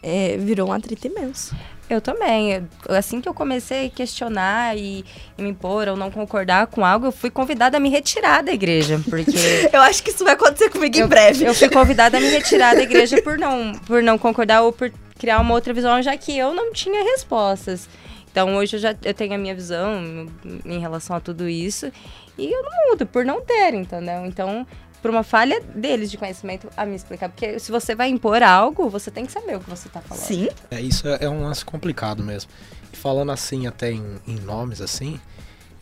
É, 0.00 0.36
virou 0.36 0.68
um 0.68 0.72
atrito 0.72 1.06
imenso. 1.08 1.56
Eu 1.90 2.00
também. 2.00 2.68
Assim 2.88 3.20
que 3.20 3.28
eu 3.28 3.34
comecei 3.34 3.86
a 3.86 3.90
questionar 3.90 4.76
e, 4.76 5.04
e, 5.36 5.42
me 5.42 5.48
impor 5.48 5.88
ou 5.88 5.96
não 5.96 6.10
concordar 6.10 6.66
com 6.66 6.84
algo, 6.84 7.06
eu 7.06 7.12
fui 7.12 7.30
convidada 7.30 7.78
a 7.78 7.80
me 7.80 7.88
retirar 7.88 8.42
da 8.42 8.52
igreja. 8.52 9.00
Porque. 9.08 9.32
eu 9.72 9.80
acho 9.80 10.02
que 10.02 10.10
isso 10.10 10.22
vai 10.22 10.34
acontecer 10.34 10.68
comigo 10.68 10.96
eu, 10.98 11.06
em 11.06 11.08
breve. 11.08 11.44
Eu 11.44 11.54
fui 11.54 11.68
convidada 11.70 12.18
a 12.18 12.20
me 12.20 12.28
retirar 12.28 12.74
da 12.74 12.82
igreja 12.82 13.20
por 13.22 13.38
não, 13.38 13.72
por 13.86 14.02
não 14.02 14.18
concordar 14.18 14.62
ou 14.62 14.72
por 14.72 14.92
criar 15.18 15.40
uma 15.40 15.54
outra 15.54 15.72
visão, 15.72 16.00
já 16.02 16.16
que 16.16 16.36
eu 16.36 16.52
não 16.52 16.72
tinha 16.72 17.02
respostas. 17.02 17.88
Então 18.30 18.54
hoje 18.56 18.76
eu 18.76 18.80
já 18.80 18.94
eu 19.02 19.14
tenho 19.14 19.34
a 19.34 19.38
minha 19.38 19.54
visão 19.54 20.26
em 20.64 20.78
relação 20.78 21.16
a 21.16 21.20
tudo 21.20 21.48
isso. 21.48 21.90
E 22.38 22.52
eu 22.52 22.62
não 22.62 22.90
mudo 22.90 23.04
por 23.04 23.24
não 23.24 23.40
ter, 23.40 23.74
entendeu? 23.74 24.24
Então, 24.24 24.64
por 25.02 25.10
uma 25.10 25.22
falha 25.22 25.60
deles 25.60 26.10
de 26.10 26.16
conhecimento 26.16 26.68
a 26.76 26.86
me 26.86 26.94
explicar. 26.94 27.28
Porque 27.28 27.58
se 27.58 27.70
você 27.70 27.94
vai 27.94 28.08
impor 28.08 28.42
algo, 28.42 28.88
você 28.88 29.10
tem 29.10 29.26
que 29.26 29.32
saber 29.32 29.56
o 29.56 29.60
que 29.60 29.68
você 29.68 29.88
tá 29.88 30.00
falando. 30.00 30.22
Sim. 30.22 30.48
É, 30.70 30.80
isso 30.80 31.06
é, 31.08 31.18
é 31.22 31.28
um 31.28 31.42
lance 31.42 31.64
complicado 31.64 32.22
mesmo. 32.22 32.50
E 32.92 32.96
falando 32.96 33.32
assim, 33.32 33.66
até 33.66 33.90
em, 33.90 34.04
em 34.26 34.36
nomes 34.36 34.80
assim, 34.80 35.20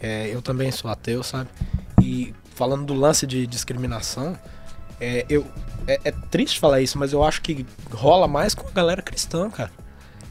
é, 0.01 0.29
eu 0.29 0.43
também 0.43 0.71
sou 0.71 0.91
ateu, 0.91 1.23
sabe? 1.23 1.51
E 2.03 2.35
falando 2.55 2.87
do 2.87 2.95
lance 2.95 3.27
de 3.27 3.47
discriminação, 3.47 4.39
é, 5.01 5.27
eu, 5.29 5.47
é, 5.87 6.01
é, 6.05 6.11
triste 6.11 6.59
falar 6.59 6.81
isso, 6.81 6.99
mas 6.99 7.13
eu 7.13 7.23
acho 7.23 7.43
que 7.43 7.67
rola 7.91 8.27
mais 8.27 8.55
com 8.55 8.67
a 8.67 8.71
galera 8.71 9.03
cristã, 9.03 9.51
cara. 9.51 9.71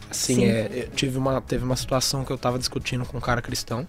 Assim, 0.09 0.45
é, 0.45 0.87
tive 0.95 1.17
uma, 1.17 1.41
teve 1.41 1.63
uma 1.63 1.75
situação 1.75 2.23
que 2.23 2.31
eu 2.31 2.37
tava 2.37 2.57
discutindo 2.57 3.05
com 3.05 3.17
um 3.17 3.21
cara 3.21 3.41
cristão 3.41 3.87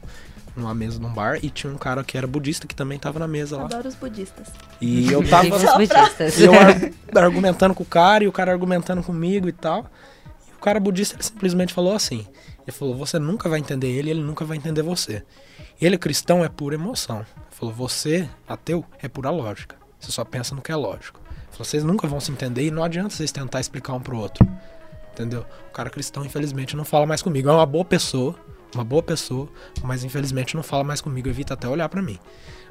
numa 0.56 0.74
mesa 0.74 0.98
num 0.98 1.12
bar 1.12 1.38
e 1.42 1.50
tinha 1.50 1.72
um 1.72 1.76
cara 1.76 2.02
que 2.02 2.16
era 2.16 2.26
budista 2.26 2.66
que 2.66 2.74
também 2.74 2.98
tava 2.98 3.18
na 3.18 3.28
mesa 3.28 3.56
lá. 3.56 3.64
Adoro 3.64 3.88
os 3.88 3.94
budistas. 3.94 4.48
E 4.80 5.10
eu 5.12 5.26
tava. 5.28 5.54
os 5.54 5.62
budistas. 5.62 6.38
E 6.38 6.44
eu 6.44 6.52
ar 6.54 7.24
argumentando 7.24 7.74
com 7.74 7.82
o 7.82 7.86
cara 7.86 8.24
e 8.24 8.28
o 8.28 8.32
cara 8.32 8.52
argumentando 8.52 9.02
comigo 9.02 9.48
e 9.48 9.52
tal. 9.52 9.86
E 10.48 10.52
o 10.56 10.60
cara 10.60 10.80
budista 10.80 11.16
ele 11.16 11.22
simplesmente 11.22 11.74
falou 11.74 11.94
assim: 11.94 12.26
ele 12.66 12.76
falou, 12.76 12.96
você 12.96 13.18
nunca 13.18 13.48
vai 13.48 13.60
entender 13.60 13.88
ele, 13.88 14.10
ele 14.10 14.22
nunca 14.22 14.44
vai 14.44 14.56
entender 14.56 14.82
você. 14.82 15.22
Ele 15.80 15.96
cristão 15.96 16.44
é 16.44 16.48
pura 16.48 16.74
emoção. 16.74 17.18
Ele 17.18 17.26
falou, 17.50 17.72
você, 17.72 18.28
ateu, 18.46 18.84
é 19.00 19.06
pura 19.06 19.30
lógica. 19.30 19.76
Você 20.00 20.10
só 20.10 20.24
pensa 20.24 20.52
no 20.52 20.60
que 20.60 20.72
é 20.72 20.76
lógico. 20.76 21.20
Ele 21.20 21.52
falou, 21.52 21.64
vocês 21.64 21.84
nunca 21.84 22.08
vão 22.08 22.18
se 22.18 22.32
entender 22.32 22.66
e 22.66 22.70
não 22.72 22.82
adianta 22.82 23.10
vocês 23.10 23.30
tentar 23.30 23.60
explicar 23.60 23.92
um 23.92 24.00
pro 24.00 24.18
outro. 24.18 24.44
Entendeu? 25.12 25.46
O 25.68 25.72
cara 25.72 25.88
cristão, 25.88 26.24
infelizmente, 26.24 26.76
não 26.76 26.84
fala 26.84 27.06
mais 27.06 27.22
comigo. 27.22 27.48
É 27.48 27.52
uma 27.52 27.64
boa 27.64 27.84
pessoa 27.84 28.34
uma 28.76 28.84
boa 28.84 29.02
pessoa, 29.02 29.48
mas 29.82 30.04
infelizmente 30.04 30.54
não 30.54 30.62
fala 30.62 30.84
mais 30.84 31.00
comigo, 31.00 31.28
evita 31.28 31.54
até 31.54 31.68
olhar 31.68 31.88
para 31.88 32.02
mim. 32.02 32.18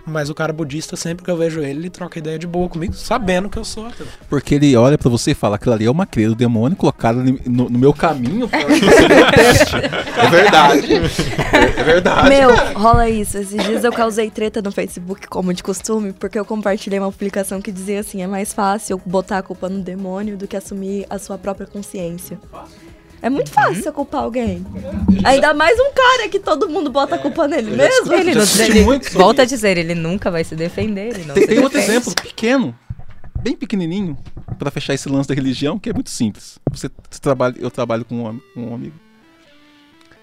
Mas 0.07 0.29
o 0.29 0.35
cara 0.35 0.53
budista, 0.53 0.95
sempre 0.95 1.25
que 1.25 1.31
eu 1.31 1.35
vejo 1.35 1.61
ele, 1.61 1.79
ele 1.79 1.89
troca 1.89 2.19
ideia 2.19 2.37
de 2.37 2.45
boa 2.45 2.69
comigo, 2.69 2.93
sabendo 2.93 3.49
que 3.49 3.57
eu 3.57 3.65
sou 3.65 3.87
ateu. 3.87 4.05
Porque 4.29 4.53
ele 4.53 4.75
olha 4.75 4.99
pra 4.99 5.09
você 5.09 5.31
e 5.31 5.33
fala, 5.33 5.55
aquilo 5.55 5.73
ali 5.73 5.85
é 5.85 5.89
uma 5.91 6.05
cria 6.05 6.29
do 6.29 6.35
demônio 6.35 6.77
colocada 6.77 7.23
no, 7.23 7.69
no 7.69 7.79
meu 7.79 7.91
caminho 7.91 8.47
pra 8.47 8.63
que 8.65 8.81
você 8.81 9.07
deteste. 9.09 9.75
É 9.75 10.29
verdade. 10.29 10.93
É, 10.93 11.79
é 11.79 11.83
verdade. 11.83 12.29
Meu, 12.29 12.55
rola 12.75 13.09
isso. 13.09 13.39
Esses 13.39 13.63
dias 13.63 13.83
eu 13.83 13.91
causei 13.91 14.29
treta 14.29 14.61
no 14.61 14.71
Facebook, 14.71 15.27
como 15.27 15.51
de 15.51 15.63
costume, 15.63 16.13
porque 16.13 16.37
eu 16.37 16.45
compartilhei 16.45 16.99
uma 16.99 17.11
publicação 17.11 17.59
que 17.59 17.71
dizia 17.71 18.01
assim: 18.01 18.21
é 18.21 18.27
mais 18.27 18.53
fácil 18.53 19.01
botar 19.03 19.39
a 19.39 19.43
culpa 19.43 19.67
no 19.67 19.81
demônio 19.81 20.37
do 20.37 20.47
que 20.47 20.55
assumir 20.55 21.07
a 21.09 21.17
sua 21.17 21.39
própria 21.39 21.65
consciência. 21.65 22.37
É 23.25 23.29
muito 23.29 23.49
fácil 23.51 23.81
você 23.81 23.91
culpar 23.91 24.21
alguém. 24.21 24.63
Ainda 25.23 25.51
mais 25.53 25.79
um 25.79 25.91
cara 25.91 26.29
que 26.29 26.39
todo 26.39 26.69
mundo 26.69 26.91
bota 26.91 27.15
a 27.15 27.17
culpa 27.17 27.47
nele 27.47 27.71
eu 27.71 27.75
já 27.75 27.83
mesmo. 27.83 28.13
Ele, 28.13 28.35
não- 28.35 28.93
ele- 28.93 29.09
volta 29.13 29.41
a 29.41 29.45
dizer, 29.45 29.77
ele 29.77 29.95
nunca 29.95 30.29
vai 30.29 30.43
se 30.43 30.55
defender. 30.55 31.07
Ele 31.15 31.25
não 31.25 31.33
Tem, 31.33 31.41
se 31.43 31.49
tem 31.49 31.59
outro 31.59 31.79
exemplo 31.79 32.13
pequeno, 32.13 32.77
bem 33.41 33.55
pequenininho, 33.55 34.15
pra 34.59 34.69
fechar 34.69 34.93
esse 34.93 35.09
lance 35.09 35.27
da 35.27 35.33
religião, 35.33 35.79
que 35.79 35.89
é 35.89 35.93
muito 35.93 36.11
simples. 36.11 36.59
Você, 36.71 36.88
você 37.09 37.19
trabalha, 37.19 37.55
eu 37.57 37.71
trabalho 37.71 38.05
com 38.05 38.15
um, 38.29 38.39
um 38.55 38.75
amigo. 38.75 38.93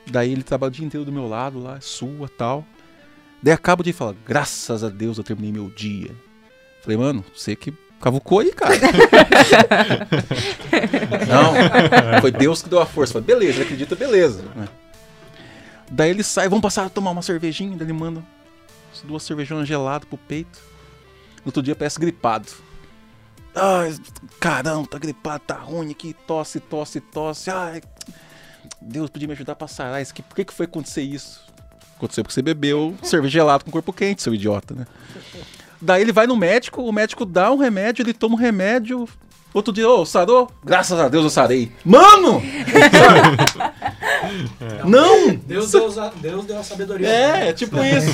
Daí 0.09 0.31
ele 0.31 0.45
trabalha 0.45 0.69
o 0.69 0.73
dia 0.73 0.87
inteiro 0.87 1.05
do 1.05 1.11
meu 1.11 1.27
lado 1.27 1.59
lá, 1.61 1.81
sua 1.81 2.29
tal. 2.29 2.65
Daí 3.43 3.53
acaba 3.53 3.83
de 3.83 3.93
falar, 3.93 4.15
graças 4.25 4.85
a 4.85 4.88
Deus 4.88 5.19
eu 5.19 5.25
terminei 5.25 5.51
meu 5.51 5.69
dia. 5.71 6.12
Falei, 6.83 6.97
mano, 6.97 7.25
você 7.35 7.57
que 7.57 7.73
cavucou 8.03 8.41
aí, 8.41 8.53
cara. 8.53 8.75
Não, 11.29 11.55
foi 12.21 12.31
Deus 12.33 12.61
que 12.62 12.69
deu 12.69 12.81
a 12.81 12.87
força. 12.87 13.15
Falei, 13.15 13.27
beleza, 13.27 13.53
ele 13.59 13.62
acredita, 13.62 13.95
beleza. 13.97 14.43
né? 14.55 14.69
Daí 15.91 16.11
ele 16.11 16.23
sai, 16.23 16.49
vamos 16.49 16.62
passar 16.62 16.87
a 16.87 16.91
tomar 16.91 17.12
uma 17.12 17.23
cervejinha. 17.23 17.77
Daí 17.77 17.87
ele 17.87 17.93
manda 17.93 18.23
as 18.93 19.01
duas 19.03 19.23
cervejonas 19.23 19.69
geladas 19.69 20.07
pro 20.09 20.19
peito. 20.19 20.59
No 21.38 21.47
outro 21.47 21.62
dia 21.62 21.77
parece 21.77 21.99
gripado. 21.99 22.49
Ai, 23.55 23.95
caramba, 24.41 24.88
tá 24.88 24.99
gripado, 24.99 25.45
tá 25.47 25.55
ruim 25.57 25.91
aqui, 25.91 26.15
tosse, 26.27 26.59
tosse, 26.59 27.01
tosse. 27.01 27.51
Ai, 27.51 27.83
Deus 28.81 29.11
podia 29.11 29.29
me 29.29 29.35
ajudar 29.35 29.53
a 29.53 29.57
passar 29.57 30.01
isso. 30.01 30.12
aqui. 30.12 30.23
Por 30.23 30.35
que, 30.35 30.45
que 30.45 30.53
foi 30.53 30.65
acontecer 30.67 31.03
isso? 31.03 31.41
Aconteceu 31.97 32.25
porque 32.25 32.35
você 32.35 32.43
bebeu 32.43 32.97
cerveja 33.03 33.33
gelada 33.33 33.62
com 33.62 33.71
corpo 33.71 33.93
quente, 33.93 34.23
seu 34.23 34.35
idiota, 34.35 34.75
né? 34.75 34.87
Daí 35.85 36.01
ele 36.03 36.12
vai 36.12 36.29
no 36.29 36.37
médico, 36.37 36.81
o 36.83 36.92
médico 36.92 37.25
dá 37.25 37.51
um 37.51 37.57
remédio, 37.57 38.03
ele 38.05 38.12
toma 38.14 38.37
um 38.37 38.38
remédio. 38.38 39.09
Outro 39.53 39.73
dia, 39.73 39.87
ô, 39.87 40.07
sarou? 40.07 40.49
Graças 40.64 40.99
a 40.99 41.09
Deus 41.09 41.25
eu 41.25 41.31
sarei. 41.31 41.73
Mano! 41.85 42.40
Não! 44.87 45.35
Deus 45.47 45.71
deu, 45.73 46.01
a- 46.01 46.12
Deus 46.16 46.45
deu 46.47 46.59
a 46.59 46.62
sabedoria. 46.62 47.09
É, 47.09 47.49
é 47.49 47.53
tipo 47.53 47.77
isso. 47.83 48.11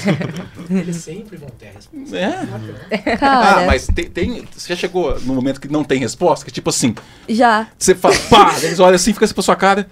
Eles 0.70 0.96
sempre 0.96 1.36
vão 1.36 1.48
ter 1.50 1.68
a 1.68 1.72
resposta. 1.72 2.16
É. 2.16 3.16
Cara, 3.16 3.62
Ah, 3.62 3.66
mas 3.66 3.86
tem, 3.86 4.10
tem- 4.10 4.48
Você 4.56 4.68
já 4.70 4.76
chegou 4.76 5.18
no 5.20 5.34
momento 5.34 5.60
que 5.60 5.68
não 5.68 5.84
tem 5.84 6.00
resposta? 6.00 6.44
Que 6.44 6.50
tipo 6.50 6.70
assim, 6.70 6.94
já. 7.28 7.68
você 7.78 7.94
fala, 7.94 8.14
pá, 8.30 8.54
eles 8.62 8.78
olham 8.80 8.96
assim, 8.96 9.12
fica 9.12 9.24
assim 9.24 9.34
pra 9.34 9.42
sua 9.42 9.56
cara. 9.56 9.88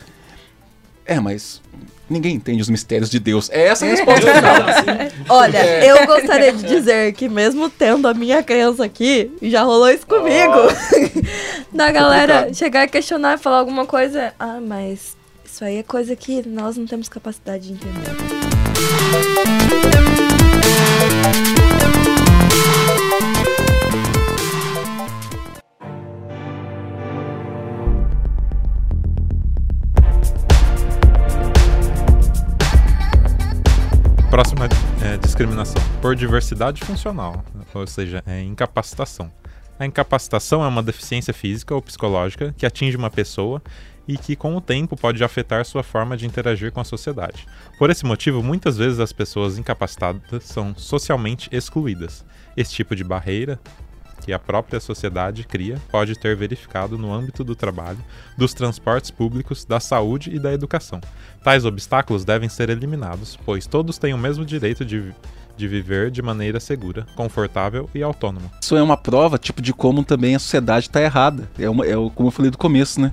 É, 1.05 1.21
mas 1.21 1.63
ninguém 2.09 2.35
entende 2.37 2.63
os 2.63 2.69
mistérios 2.69 3.11
de 3.11 3.19
Deus. 3.19 3.49
É 3.51 3.67
essa 3.69 3.85
a 3.85 3.89
resposta 3.89 4.21
final. 4.33 4.55
Olha, 5.29 5.59
É. 5.59 5.91
eu 5.91 6.07
gostaria 6.07 6.53
de 6.53 6.63
dizer 6.63 7.13
que 7.15 7.29
mesmo 7.29 7.69
tendo 7.69 8.07
a 8.09 8.15
minha 8.15 8.43
crença 8.43 8.85
aqui, 8.85 9.31
já 9.43 9.63
rolou 9.63 9.89
isso 9.91 10.07
comigo. 10.07 10.53
da 11.73 11.91
galera 11.91 12.33
Complicado. 12.35 12.57
chegar 12.57 12.83
a 12.83 12.89
questionar 12.89 13.35
e 13.35 13.39
falar 13.39 13.59
alguma 13.59 13.85
coisa. 13.87 14.33
Ah, 14.39 14.59
mas 14.61 15.17
isso 15.45 15.65
aí 15.65 15.79
é 15.79 15.83
coisa 15.83 16.15
que 16.17 16.47
nós 16.47 16.77
não 16.77 16.87
temos 16.87 17.09
capacidade 17.09 17.67
de 17.69 17.73
entender. 17.75 18.17
Próxima 34.37 34.69
é, 35.03 35.17
discriminação 35.17 35.83
por 36.03 36.15
diversidade 36.15 36.85
funcional, 36.85 37.43
ou 37.73 37.87
seja, 37.87 38.23
é 38.27 38.43
incapacitação. 38.43 39.33
A 39.79 39.87
incapacitação 39.87 40.63
é 40.63 40.69
uma 40.69 40.83
deficiência 40.83 41.33
física 41.33 41.75
ou 41.75 41.81
psicológica 41.81 42.55
que 42.55 42.67
atinge 42.67 42.99
uma 42.99 43.09
pessoa 43.09 43.63
e 44.07 44.19
que, 44.19 44.37
com 44.37 44.55
o 44.55 44.61
tempo, 44.61 44.95
pode 44.95 45.25
afetar 45.25 45.65
sua 45.65 45.83
forma 45.83 46.19
de 46.19 46.27
interagir 46.27 46.71
com 46.71 46.81
a 46.81 46.85
sociedade. 46.85 47.47
Por 47.79 47.89
esse 47.89 48.05
motivo, 48.05 48.43
muitas 48.43 48.77
vezes 48.77 49.01
as 49.01 49.11
pessoas 49.11 49.57
incapacitadas 49.57 50.45
são 50.45 50.75
socialmente 50.77 51.49
excluídas. 51.51 52.23
Esse 52.55 52.75
tipo 52.75 52.95
de 52.95 53.05
barreira 53.05 53.59
que 54.27 54.33
a 54.33 54.41
própria 54.41 54.81
sociedade 54.81 55.45
cria 55.45 55.81
pode 55.89 56.19
ter 56.19 56.35
verificado 56.35 56.99
no 56.99 57.15
âmbito 57.15 57.45
do 57.45 57.55
trabalho, 57.55 57.99
dos 58.37 58.53
transportes 58.53 59.09
públicos, 59.09 59.65
da 59.65 59.79
saúde 59.79 60.35
e 60.35 60.39
da 60.41 60.53
educação. 60.53 61.01
Tais 61.45 61.65
obstáculos 61.65 62.25
devem 62.25 62.49
ser 62.49 62.69
eliminados, 62.69 63.39
pois 63.47 63.69
todos 63.69 63.99
têm 63.99 64.13
o 64.13 64.19
mesmo 64.19 64.45
direito 64.45 64.85
de, 64.85 65.15
de 65.57 65.69
viver 65.69 66.11
de 66.11 66.21
maneira 66.23 66.59
segura, 66.59 67.07
confortável 67.15 67.89
e 67.95 68.03
autônoma. 68.03 68.51
Isso 68.61 68.77
é 68.77 68.83
uma 68.83 68.97
prova, 68.97 69.39
tipo, 69.39 69.63
de 69.63 69.73
como 69.73 70.05
também 70.05 70.35
a 70.35 70.41
sociedade 70.41 70.91
tá 70.91 71.01
errada. 71.01 71.49
É, 71.57 71.71
uma, 71.71 71.87
é 71.87 71.95
como 72.13 72.27
eu 72.27 72.33
falei 72.33 72.51
do 72.51 72.59
começo, 72.59 73.01
né? 73.01 73.13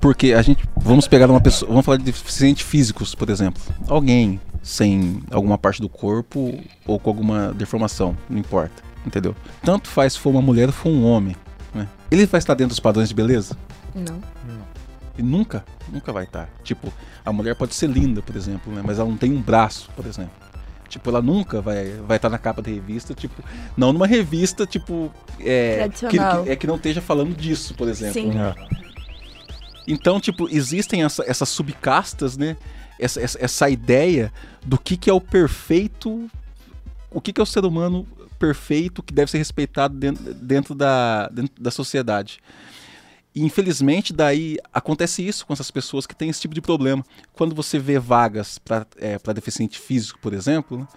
Porque 0.00 0.32
a 0.32 0.42
gente. 0.42 0.62
Vamos 0.76 1.08
pegar 1.08 1.28
uma 1.28 1.40
pessoa. 1.40 1.68
Vamos 1.68 1.84
falar 1.84 1.98
de 1.98 2.04
deficientes 2.04 2.64
físicos, 2.64 3.16
por 3.16 3.28
exemplo. 3.28 3.60
Alguém 3.88 4.40
sem 4.62 5.24
alguma 5.32 5.58
parte 5.58 5.80
do 5.80 5.88
corpo 5.88 6.56
ou 6.86 7.00
com 7.00 7.10
alguma 7.10 7.52
deformação, 7.52 8.16
não 8.30 8.38
importa. 8.38 8.91
Entendeu? 9.06 9.34
Tanto 9.64 9.88
faz 9.88 10.12
se 10.14 10.18
for 10.18 10.30
uma 10.30 10.42
mulher 10.42 10.66
ou 10.68 10.72
for 10.72 10.88
um 10.90 11.04
homem. 11.04 11.34
Né? 11.74 11.88
Ele 12.10 12.26
vai 12.26 12.38
estar 12.38 12.54
dentro 12.54 12.70
dos 12.70 12.80
padrões 12.80 13.08
de 13.08 13.14
beleza? 13.14 13.56
Não. 13.94 14.20
E 15.18 15.22
nunca, 15.22 15.64
nunca 15.92 16.12
vai 16.12 16.24
estar. 16.24 16.48
Tipo, 16.64 16.92
a 17.24 17.32
mulher 17.32 17.54
pode 17.54 17.74
ser 17.74 17.88
linda, 17.88 18.22
por 18.22 18.34
exemplo, 18.34 18.72
né? 18.72 18.80
Mas 18.84 18.98
ela 18.98 19.08
não 19.08 19.16
tem 19.16 19.30
um 19.32 19.42
braço, 19.42 19.90
por 19.94 20.06
exemplo. 20.06 20.32
Tipo, 20.88 21.10
ela 21.10 21.20
nunca 21.20 21.60
vai 21.60 21.90
vai 22.06 22.16
estar 22.16 22.28
na 22.30 22.38
capa 22.38 22.62
da 22.62 22.70
revista, 22.70 23.12
tipo, 23.14 23.42
não 23.76 23.92
numa 23.92 24.06
revista, 24.06 24.66
tipo, 24.66 25.12
é, 25.40 25.88
que, 25.88 26.06
que- 26.08 26.50
é 26.50 26.56
que 26.56 26.66
não 26.66 26.76
esteja 26.76 27.00
falando 27.02 27.34
disso, 27.36 27.74
por 27.74 27.88
exemplo. 27.88 28.14
Sim. 28.14 28.30
né? 28.30 28.54
Então, 29.86 30.20
tipo, 30.20 30.48
existem 30.50 31.02
essa- 31.04 31.24
essas 31.26 31.48
subcastas, 31.48 32.36
né? 32.36 32.56
Essa, 32.98 33.20
essa, 33.20 33.38
essa 33.44 33.68
ideia 33.70 34.32
do 34.64 34.78
que, 34.78 34.96
que 34.96 35.10
é 35.10 35.12
o 35.12 35.20
perfeito, 35.20 36.30
o 37.10 37.20
que, 37.20 37.32
que 37.32 37.40
é 37.40 37.42
o 37.42 37.46
ser 37.46 37.64
humano 37.64 38.06
perfeito 38.42 39.04
que 39.04 39.14
deve 39.14 39.30
ser 39.30 39.38
respeitado 39.38 39.96
dentro, 39.96 40.34
dentro, 40.34 40.74
da, 40.74 41.28
dentro 41.28 41.62
da 41.62 41.70
sociedade. 41.70 42.40
E 43.32 43.40
infelizmente, 43.44 44.12
daí 44.12 44.58
acontece 44.74 45.24
isso 45.26 45.46
com 45.46 45.52
essas 45.52 45.70
pessoas 45.70 46.08
que 46.08 46.14
têm 46.14 46.28
esse 46.28 46.40
tipo 46.40 46.52
de 46.54 46.60
problema. 46.60 47.04
Quando 47.32 47.54
você 47.54 47.78
vê 47.78 48.00
vagas 48.00 48.58
para 48.58 48.84
é, 48.96 49.16
deficiente 49.32 49.78
físico, 49.78 50.18
por 50.20 50.34
exemplo, 50.34 50.76
né, 50.76 50.88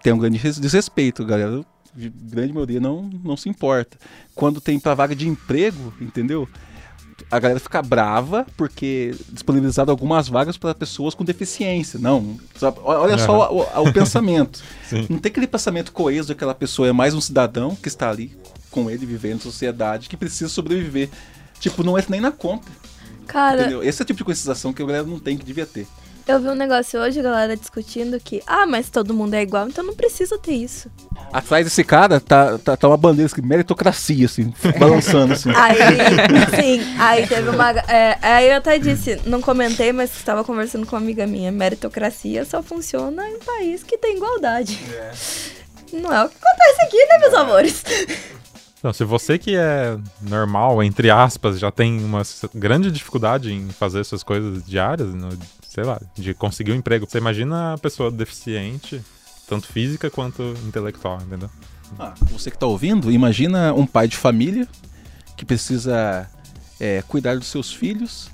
tem 0.00 0.12
um 0.12 0.18
grande 0.18 0.38
res- 0.38 0.60
desrespeito, 0.60 1.24
galera. 1.24 1.60
A 1.60 2.10
grande 2.30 2.52
maioria 2.52 2.78
não, 2.78 3.02
não 3.24 3.36
se 3.36 3.48
importa. 3.48 3.98
Quando 4.32 4.60
tem 4.60 4.78
para 4.78 4.94
vaga 4.94 5.16
de 5.16 5.26
emprego, 5.26 5.92
entendeu? 6.00 6.48
A 7.30 7.38
galera 7.38 7.60
fica 7.60 7.82
brava 7.82 8.46
porque 8.56 9.14
disponibilizaram 9.30 9.90
algumas 9.90 10.28
vagas 10.28 10.56
para 10.56 10.74
pessoas 10.74 11.14
com 11.14 11.24
deficiência. 11.24 11.98
Não, 11.98 12.38
sabe? 12.56 12.78
olha 12.82 13.18
só 13.18 13.52
o, 13.52 13.60
o- 13.62 13.88
o 13.88 13.92
pensamento. 13.92 14.62
Não 15.10 15.18
tem 15.18 15.30
aquele 15.30 15.46
pensamento 15.46 15.92
coeso 15.92 16.28
de 16.28 16.34
que 16.34 16.38
aquela 16.38 16.54
pessoa 16.54 16.88
é 16.88 16.92
mais 16.92 17.12
um 17.12 17.20
cidadão 17.20 17.76
que 17.76 17.88
está 17.88 18.08
ali 18.08 18.34
com 18.70 18.90
ele 18.90 19.04
vivendo 19.04 19.36
em 19.36 19.42
sociedade 19.42 20.08
que 20.08 20.16
precisa 20.16 20.48
sobreviver. 20.48 21.10
Tipo, 21.60 21.82
não 21.82 21.98
entra 21.98 22.10
nem 22.12 22.20
na 22.20 22.30
conta. 22.30 22.68
Cara, 23.26 23.60
Entendeu? 23.62 23.82
Esse 23.82 24.00
é 24.00 24.04
o 24.04 24.06
tipo 24.06 24.18
de 24.18 24.24
conscientização 24.24 24.72
que 24.72 24.82
a 24.82 24.86
galera 24.86 25.04
não 25.04 25.18
tem 25.18 25.36
que 25.36 25.44
devia 25.44 25.66
ter. 25.66 25.86
Eu 26.28 26.38
vi 26.38 26.48
um 26.48 26.54
negócio 26.54 27.00
hoje, 27.00 27.20
a 27.20 27.22
galera 27.22 27.56
discutindo 27.56 28.20
que, 28.20 28.42
ah, 28.46 28.66
mas 28.66 28.90
todo 28.90 29.14
mundo 29.14 29.32
é 29.32 29.40
igual, 29.40 29.66
então 29.66 29.82
não 29.82 29.94
precisa 29.94 30.38
ter 30.38 30.52
isso. 30.52 30.90
Atrás 31.32 31.64
desse 31.64 31.82
cara 31.82 32.20
tá, 32.20 32.58
tá, 32.58 32.76
tá 32.76 32.86
uma 32.86 32.98
bandeira 32.98 33.30
assim, 33.32 33.40
meritocracia, 33.40 34.26
assim, 34.26 34.52
balançando 34.78 35.32
assim. 35.32 35.50
Aí, 35.54 35.78
sim, 36.54 36.96
aí 36.98 37.26
teve 37.26 37.48
uma. 37.48 37.70
é, 37.70 38.18
aí 38.20 38.50
eu 38.50 38.56
até 38.56 38.78
disse, 38.78 39.18
não 39.24 39.40
comentei, 39.40 39.90
mas 39.90 40.14
estava 40.14 40.44
conversando 40.44 40.86
com 40.86 40.96
uma 40.96 41.02
amiga 41.02 41.26
minha. 41.26 41.50
Meritocracia 41.50 42.44
só 42.44 42.62
funciona 42.62 43.26
em 43.26 43.38
país 43.38 43.82
que 43.82 43.96
tem 43.96 44.16
igualdade. 44.16 44.78
Não 45.92 46.12
é 46.12 46.24
o 46.24 46.28
que 46.28 46.36
acontece 46.36 46.82
aqui, 46.82 47.06
né, 47.06 47.18
meus 47.20 47.34
amores? 47.34 47.84
Então, 48.78 48.92
se 48.92 49.02
você 49.04 49.36
que 49.38 49.56
é 49.56 49.98
normal, 50.22 50.82
entre 50.82 51.10
aspas, 51.10 51.58
já 51.58 51.70
tem 51.70 52.02
uma 52.04 52.22
grande 52.54 52.90
dificuldade 52.92 53.52
em 53.52 53.68
fazer 53.70 54.00
essas 54.00 54.22
coisas 54.22 54.64
diárias, 54.64 55.12
no- 55.14 55.36
sei 55.68 55.82
lá, 55.84 56.00
de 56.16 56.32
conseguir 56.32 56.72
um 56.72 56.76
emprego, 56.76 57.06
você 57.08 57.18
imagina 57.18 57.74
a 57.74 57.78
pessoa 57.78 58.10
deficiente, 58.10 59.02
tanto 59.48 59.66
física 59.66 60.08
quanto 60.10 60.42
intelectual, 60.66 61.18
entendeu? 61.26 61.50
Ah, 61.98 62.14
você 62.30 62.50
que 62.50 62.58
tá 62.58 62.66
ouvindo, 62.66 63.10
imagina 63.10 63.72
um 63.74 63.86
pai 63.86 64.06
de 64.06 64.16
família 64.16 64.68
que 65.36 65.44
precisa 65.44 66.28
é, 66.78 67.02
cuidar 67.08 67.36
dos 67.36 67.48
seus 67.48 67.72
filhos, 67.72 68.30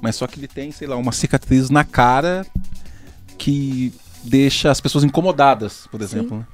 mas 0.00 0.16
só 0.16 0.26
que 0.26 0.40
ele 0.40 0.48
tem, 0.48 0.72
sei 0.72 0.88
lá, 0.88 0.96
uma 0.96 1.12
cicatriz 1.12 1.70
na 1.70 1.84
cara 1.84 2.44
que 3.38 3.92
deixa 4.24 4.70
as 4.70 4.80
pessoas 4.80 5.04
incomodadas, 5.04 5.86
por 5.90 6.00
exemplo. 6.00 6.38
Né? 6.38 6.46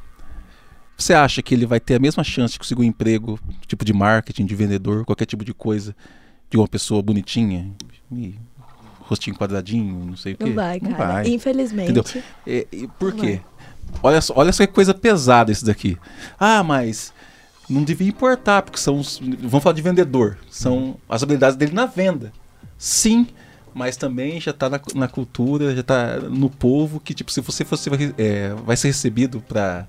Você 1.00 1.14
acha 1.14 1.40
que 1.40 1.54
ele 1.54 1.64
vai 1.64 1.80
ter 1.80 1.94
a 1.94 1.98
mesma 1.98 2.22
chance 2.22 2.52
de 2.52 2.58
conseguir 2.58 2.82
um 2.82 2.84
emprego, 2.84 3.40
tipo 3.66 3.86
de 3.86 3.92
marketing, 3.92 4.44
de 4.44 4.54
vendedor, 4.54 5.06
qualquer 5.06 5.24
tipo 5.24 5.42
de 5.42 5.54
coisa, 5.54 5.96
de 6.50 6.58
uma 6.58 6.68
pessoa 6.68 7.02
bonitinha, 7.02 7.72
e 8.12 8.34
rostinho 9.00 9.34
quadradinho, 9.34 10.04
não 10.04 10.16
sei 10.16 10.34
o 10.34 10.36
quê? 10.36 10.44
Não 10.44 10.54
vai, 10.54 10.78
cara. 10.78 10.92
Não 10.92 10.98
vai. 10.98 11.28
Infelizmente. 11.28 12.22
E, 12.46 12.68
e 12.70 12.86
por 12.86 13.14
quê? 13.14 13.40
Olha 14.02 14.20
só, 14.20 14.34
olha 14.36 14.52
só 14.52 14.66
que 14.66 14.72
coisa 14.74 14.92
pesada 14.92 15.50
isso 15.50 15.64
daqui. 15.64 15.96
Ah, 16.38 16.62
mas 16.62 17.14
não 17.68 17.82
devia 17.82 18.08
importar, 18.08 18.60
porque 18.60 18.78
são 18.78 18.98
os. 18.98 19.18
Vamos 19.18 19.62
falar 19.62 19.74
de 19.74 19.82
vendedor. 19.82 20.36
São 20.50 20.98
as 21.08 21.22
habilidades 21.22 21.56
dele 21.56 21.72
na 21.72 21.86
venda. 21.86 22.30
Sim, 22.76 23.26
mas 23.72 23.96
também 23.96 24.38
já 24.38 24.50
está 24.50 24.68
na, 24.68 24.78
na, 24.94 25.08
cultura, 25.08 25.74
já 25.74 25.80
está 25.80 26.18
no 26.18 26.50
povo 26.50 27.00
que, 27.00 27.14
tipo, 27.14 27.32
se 27.32 27.40
você 27.40 27.64
fosse, 27.64 27.88
é, 28.18 28.54
vai 28.66 28.76
ser 28.76 28.88
recebido 28.88 29.40
para 29.40 29.86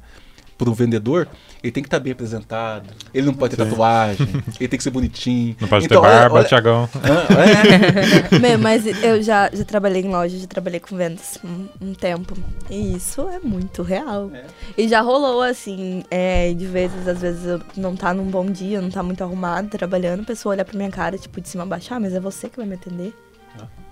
por 0.62 0.70
um 0.70 0.74
vendedor, 0.74 1.28
ele 1.64 1.72
tem 1.72 1.82
que 1.82 1.88
estar 1.88 1.98
tá 1.98 2.04
bem 2.04 2.14
apresentado, 2.14 2.88
ele 3.12 3.26
não 3.26 3.34
pode 3.34 3.56
ter 3.56 3.64
Sim. 3.64 3.70
tatuagem, 3.72 4.28
ele 4.62 4.68
tem 4.68 4.78
que 4.78 4.84
ser 4.84 4.92
bonitinho. 4.92 5.56
Não 5.60 5.68
pode 5.68 5.86
então, 5.86 6.00
ter 6.00 6.08
barba, 6.08 6.36
olha, 6.36 6.48
Tiagão. 6.48 6.88
Ah, 6.94 8.46
é. 8.46 8.58
mas 8.62 8.86
eu 8.86 9.24
já, 9.24 9.50
já 9.52 9.66
trabalhei 9.66 10.04
em 10.04 10.10
loja, 10.10 10.38
já 10.38 10.46
trabalhei 10.46 10.80
com 10.80 10.96
vendas 10.96 11.40
um, 11.44 11.68
um 11.82 11.94
tempo. 11.96 12.38
E 12.70 12.96
isso 12.96 13.28
é 13.28 13.40
muito 13.40 13.82
real. 13.82 14.30
É. 14.36 14.46
E 14.78 14.88
já 14.88 15.02
rolou, 15.02 15.42
assim, 15.42 16.04
é, 16.12 16.54
de 16.54 16.68
vezes, 16.68 17.08
às 17.08 17.22
vezes 17.22 17.44
eu 17.44 17.60
não 17.76 17.96
tá 17.96 18.14
num 18.14 18.26
bom 18.26 18.46
dia, 18.46 18.80
não 18.80 18.92
tá 18.92 19.02
muito 19.02 19.24
arrumado, 19.24 19.68
trabalhando, 19.68 20.22
a 20.22 20.26
pessoa 20.26 20.54
olha 20.54 20.64
pra 20.64 20.78
minha 20.78 20.92
cara, 20.92 21.18
tipo, 21.18 21.42
de 21.42 21.50
cima 21.50 21.64
a 21.64 21.66
baixo, 21.66 21.92
ah, 21.92 22.00
mas 22.00 22.14
é 22.14 22.20
você 22.20 22.48
que 22.48 22.58
vai 22.58 22.68
me 22.68 22.76
atender? 22.76 23.16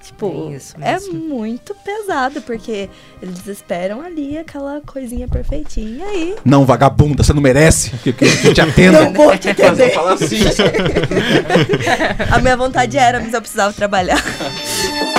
Tipo, 0.02 0.50
é, 0.80 0.94
é, 0.94 1.00
muito 1.12 1.76
pesado, 1.76 2.42
porque 2.42 2.90
eles 3.22 3.46
esperam 3.48 4.02
ali 4.02 4.38
aquela 4.38 4.80
coisinha 4.86 5.28
perfeitinha 5.28 6.06
e. 6.14 6.36
Não, 6.46 6.66
vagabunda, 6.66 7.22
você 7.22 7.34
não 7.34 7.42
merece 7.42 7.92
que, 7.98 8.14
que, 8.14 8.38
que 8.38 8.48
eu 8.48 8.54
te 8.54 8.62
atenda. 8.62 9.04
não 9.04 9.14
vou 9.14 9.38
te 9.38 9.50
atender. 9.50 9.94
Falar 9.94 10.14
assim. 10.14 10.40
A 12.32 12.40
minha 12.40 12.56
vontade 12.56 12.98
era, 12.98 13.20
mas 13.20 13.34
eu 13.34 13.42
precisava 13.42 13.74
trabalhar. 13.74 14.24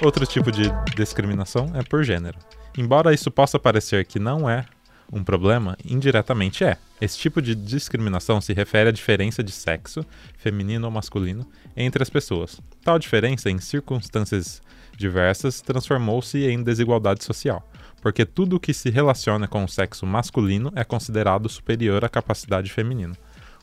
Outro 0.00 0.24
tipo 0.24 0.52
de 0.52 0.70
discriminação 0.94 1.72
é 1.74 1.82
por 1.82 2.04
gênero. 2.04 2.38
Embora 2.76 3.12
isso 3.12 3.32
possa 3.32 3.58
parecer 3.58 4.04
que 4.04 4.20
não 4.20 4.48
é 4.48 4.64
um 5.12 5.24
problema, 5.24 5.76
indiretamente 5.84 6.62
é. 6.62 6.76
Esse 7.00 7.18
tipo 7.18 7.42
de 7.42 7.54
discriminação 7.54 8.40
se 8.40 8.52
refere 8.52 8.90
à 8.90 8.92
diferença 8.92 9.42
de 9.42 9.50
sexo, 9.50 10.04
feminino 10.36 10.86
ou 10.86 10.90
masculino, 10.90 11.44
entre 11.76 12.00
as 12.00 12.10
pessoas. 12.10 12.60
Tal 12.84 12.96
diferença, 12.98 13.50
em 13.50 13.58
circunstâncias 13.58 14.62
diversas, 14.96 15.60
transformou-se 15.60 16.38
em 16.46 16.62
desigualdade 16.62 17.24
social, 17.24 17.68
porque 18.00 18.24
tudo 18.24 18.60
que 18.60 18.72
se 18.72 18.90
relaciona 18.90 19.48
com 19.48 19.64
o 19.64 19.68
sexo 19.68 20.06
masculino 20.06 20.72
é 20.76 20.84
considerado 20.84 21.48
superior 21.48 22.04
à 22.04 22.08
capacidade 22.08 22.70
feminina. 22.70 23.16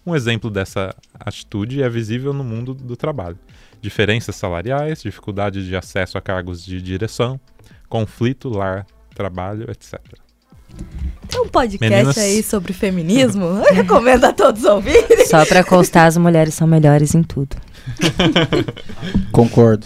Um 0.06 0.16
exemplo 0.16 0.50
dessa 0.50 0.96
atitude 1.18 1.82
é 1.82 1.90
visível 1.90 2.34
no 2.34 2.44
mundo 2.44 2.74
do 2.74 2.96
trabalho 2.96 3.40
diferenças 3.86 4.36
salariais, 4.36 5.04
dificuldade 5.04 5.66
de 5.66 5.76
acesso 5.76 6.18
a 6.18 6.22
cargos 6.22 6.66
de 6.66 6.82
direção, 6.82 7.40
conflito, 7.88 8.50
lar, 8.50 8.86
trabalho, 9.14 9.70
etc. 9.70 10.00
Tem 11.30 11.40
um 11.40 11.48
podcast 11.48 11.90
Meninas... 11.90 12.18
aí 12.18 12.42
sobre 12.42 12.74
feminismo? 12.74 13.46
Eu 13.46 13.76
recomendo 13.76 14.26
a 14.26 14.34
todos 14.34 14.64
ouvirem. 14.64 15.26
Só 15.28 15.46
para 15.46 15.64
constar, 15.64 16.08
as 16.08 16.18
mulheres 16.18 16.56
são 16.56 16.68
melhores 16.68 17.14
em 17.14 17.22
tudo. 17.22 17.56
Concordo. 19.32 19.86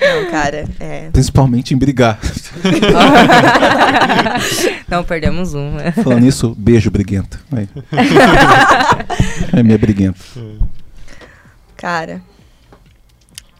Não, 0.00 0.30
cara, 0.30 0.64
é. 0.78 1.08
Principalmente 1.10 1.74
em 1.74 1.78
brigar. 1.78 2.20
Não, 4.88 5.02
perdemos 5.02 5.54
um. 5.54 5.72
Né? 5.72 5.90
Falando 5.92 6.20
nisso, 6.20 6.54
beijo, 6.56 6.90
briguenta. 6.90 7.38
É 9.52 9.62
minha 9.62 9.78
briguenta. 9.78 10.18
Cara, 11.78 12.20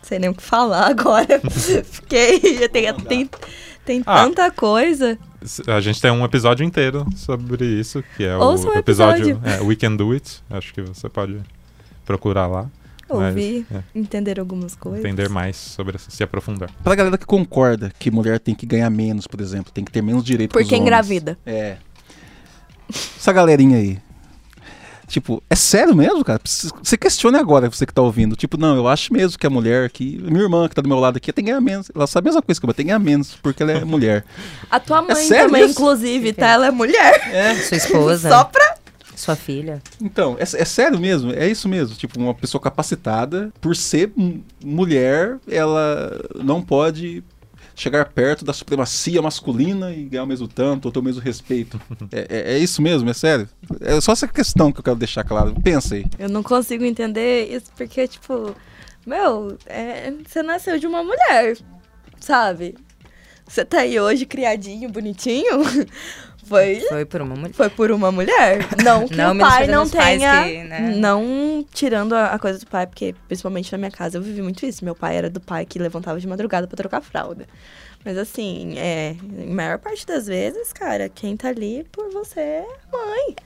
sei 0.03 0.19
nem 0.19 0.29
o 0.29 0.35
que 0.35 0.43
falar 0.43 0.89
agora. 0.89 1.41
Fiquei. 1.85 2.69
Tem, 2.69 2.93
tem, 2.95 3.31
tem 3.87 4.03
ah, 4.05 4.25
tanta 4.25 4.51
coisa. 4.51 5.17
A 5.69 5.81
gente 5.81 6.01
tem 6.03 6.11
um 6.11 6.25
episódio 6.25 6.67
inteiro 6.67 7.07
sobre 7.17 7.65
isso, 7.65 8.03
que 8.17 8.25
é 8.25 8.37
Ouça 8.37 8.67
o 8.67 8.73
um 8.73 8.75
episódio, 8.75 9.31
episódio 9.31 9.49
é, 9.49 9.63
We 9.63 9.77
Can 9.77 9.95
Do 9.95 10.11
It. 10.11 10.43
Acho 10.51 10.75
que 10.75 10.83
você 10.83 11.09
pode 11.09 11.41
procurar 12.05 12.49
lá. 12.49 12.69
Ouvir, 13.09 13.65
mas, 13.71 13.79
é, 13.79 13.85
entender 13.95 14.41
algumas 14.41 14.75
coisas. 14.75 15.01
Entender 15.03 15.29
mais 15.29 15.57
sobre 15.57 15.97
isso, 15.97 16.11
se 16.11 16.23
aprofundar. 16.23 16.71
Pra 16.83 16.95
galera 16.95 17.17
que 17.17 17.25
concorda 17.25 17.91
que 17.99 18.11
mulher 18.11 18.41
tem 18.41 18.55
que 18.55 18.67
ganhar 18.67 18.91
menos, 18.91 19.27
por 19.29 19.41
exemplo, 19.41 19.73
tem 19.73 19.85
que 19.85 19.93
ter 19.93 20.03
menos 20.03 20.25
direito 20.25 20.53
Porque 20.53 20.77
engravida. 20.77 21.39
É. 21.47 21.79
Essa 22.91 23.33
galerinha 23.33 23.79
aí, 23.79 23.99
Tipo, 25.09 25.43
é 25.49 25.57
sério 25.57 25.97
mesmo, 25.97 26.23
cara? 26.23 26.39
Você 26.45 26.97
questione 26.97 27.39
agora, 27.39 27.69
você 27.71 27.87
que 27.87 27.95
tá 27.95 28.03
ouvindo. 28.03 28.37
Tipo, 28.37 28.59
não, 28.59 28.77
eu 28.77 28.87
acho 28.87 29.13
mesmo 29.13 29.39
que 29.39 29.47
a 29.47 29.51
mulher 29.51 29.87
aqui, 29.87 30.21
minha 30.23 30.43
irmã 30.43 30.69
que 30.69 30.75
tá 30.75 30.83
do 30.83 30.89
meu 30.89 30.99
lado 30.99 31.17
aqui, 31.17 31.33
tem 31.33 31.45
que 31.45 31.51
ganhar 31.51 31.61
menos. 31.61 31.91
Ela 31.95 32.07
sabe 32.07 32.29
a 32.29 32.31
mesma 32.31 32.43
coisa 32.43 32.61
que 32.61 32.67
eu, 32.67 32.75
tem 32.75 32.85
que 32.85 32.89
ganhar 32.89 32.99
menos, 32.99 33.37
porque 33.43 33.63
ela 33.63 33.73
é 33.73 33.83
mulher. 33.87 34.25
A 34.71 34.79
tua 34.79 34.99
é 34.99 35.15
mãe 35.15 35.27
é 35.27 35.29
também, 35.29 35.63
mesmo? 35.63 35.73
inclusive, 35.73 36.33
tá? 36.35 36.49
Ela 36.49 36.67
é 36.67 36.71
mulher. 36.71 37.29
É. 37.33 37.55
Sua 37.57 37.77
esposa. 37.77 38.29
Só 38.31 38.45
pra 38.45 38.77
sua 39.17 39.35
filha. 39.35 39.83
Então, 40.01 40.37
é, 40.39 40.43
é, 40.43 40.65
sério 40.65 40.99
mesmo? 40.99 41.33
É 41.33 41.49
isso 41.49 41.69
mesmo? 41.69 41.97
Tipo, 41.97 42.21
uma 42.21 42.35
pessoa 42.35 42.61
capacitada, 42.61 43.53
por 43.61 43.75
ser 43.75 44.13
mulher, 44.63 45.39
ela 45.51 46.25
não 46.37 46.63
pode 46.63 47.25
chegar 47.79 48.07
perto 48.07 48.45
da 48.45 48.53
supremacia 48.53 49.23
masculina 49.23 49.93
e 49.93 50.05
ganhar 50.05 50.25
o 50.25 50.27
mesmo 50.27 50.49
tanto, 50.49 50.87
ou 50.87 50.93
ter 50.93 50.99
o 50.99 51.03
mesmo 51.03 51.23
respeito. 51.23 51.81
é, 52.11 52.27
é, 52.29 52.55
é, 52.55 52.59
isso 52.59 52.83
mesmo, 52.83 53.09
é 53.09 53.15
sério. 53.15 53.49
É 53.81 54.01
só 54.01 54.13
essa 54.13 54.27
questão 54.27 54.73
que 54.73 54.81
eu 54.81 54.85
quero 54.85 54.97
deixar 54.97 55.23
claro. 55.25 55.55
Pensa 55.63 55.95
aí. 55.95 56.05
Eu 56.19 56.29
não 56.29 56.43
consigo 56.43 56.85
entender 56.85 57.55
isso 57.55 57.71
porque, 57.77 58.09
tipo, 58.09 58.55
meu, 59.07 59.57
é, 59.67 60.13
você 60.27 60.43
nasceu 60.43 60.79
de 60.79 60.87
uma 60.87 61.05
mulher, 61.05 61.57
sabe? 62.19 62.75
Você 63.47 63.65
tá 63.65 63.81
aí 63.81 63.99
hoje 63.99 64.27
criadinho, 64.27 64.91
bonitinho. 64.91 65.63
Foi, 66.49 66.81
foi 66.89 67.05
por 67.05 67.21
uma 67.21 67.35
mulher. 67.35 67.53
Foi 67.53 67.71
por 67.71 67.91
uma 67.91 68.11
mulher. 68.11 68.67
Não 68.83 69.07
que 69.07 69.15
não, 69.17 69.35
o 69.35 69.39
pai 69.39 69.67
não 69.67 69.89
tenha. 69.89 70.45
Que, 70.45 70.65
né? 70.65 70.95
Não 70.97 71.65
tirando 71.73 72.15
a, 72.15 72.27
a, 72.27 72.39
coisa 72.39 72.59
do 72.59 72.67
pai, 72.67 72.87
porque 72.87 73.15
principalmente 73.27 73.71
na 73.71 73.79
minha 73.79 73.91
casa 73.91 74.17
eu 74.17 74.23
vivi 74.23 74.41
muito 74.41 74.65
isso. 74.65 74.85
Meu 74.85 74.95
pai 74.95 75.17
era 75.17 75.29
do 75.29 75.41
pai 75.41 75.67
que 75.67 75.79
levantava 75.79 76.19
de 76.19 76.27
madrugada 76.27 76.67
para 76.67 76.77
trocar 76.77 77.01
fralda. 77.03 77.47
Mas 78.05 78.17
assim, 78.17 78.75
é, 78.79 79.15
maior 79.47 79.79
parte 79.79 80.07
das 80.07 80.27
vezes, 80.27 80.73
cara, 80.73 81.09
quem 81.09 81.37
tá 81.37 81.49
ali 81.49 81.85
por 81.93 82.11
você 82.11 82.41
é 82.41 82.67
a 82.93 82.97
mãe. 82.97 83.37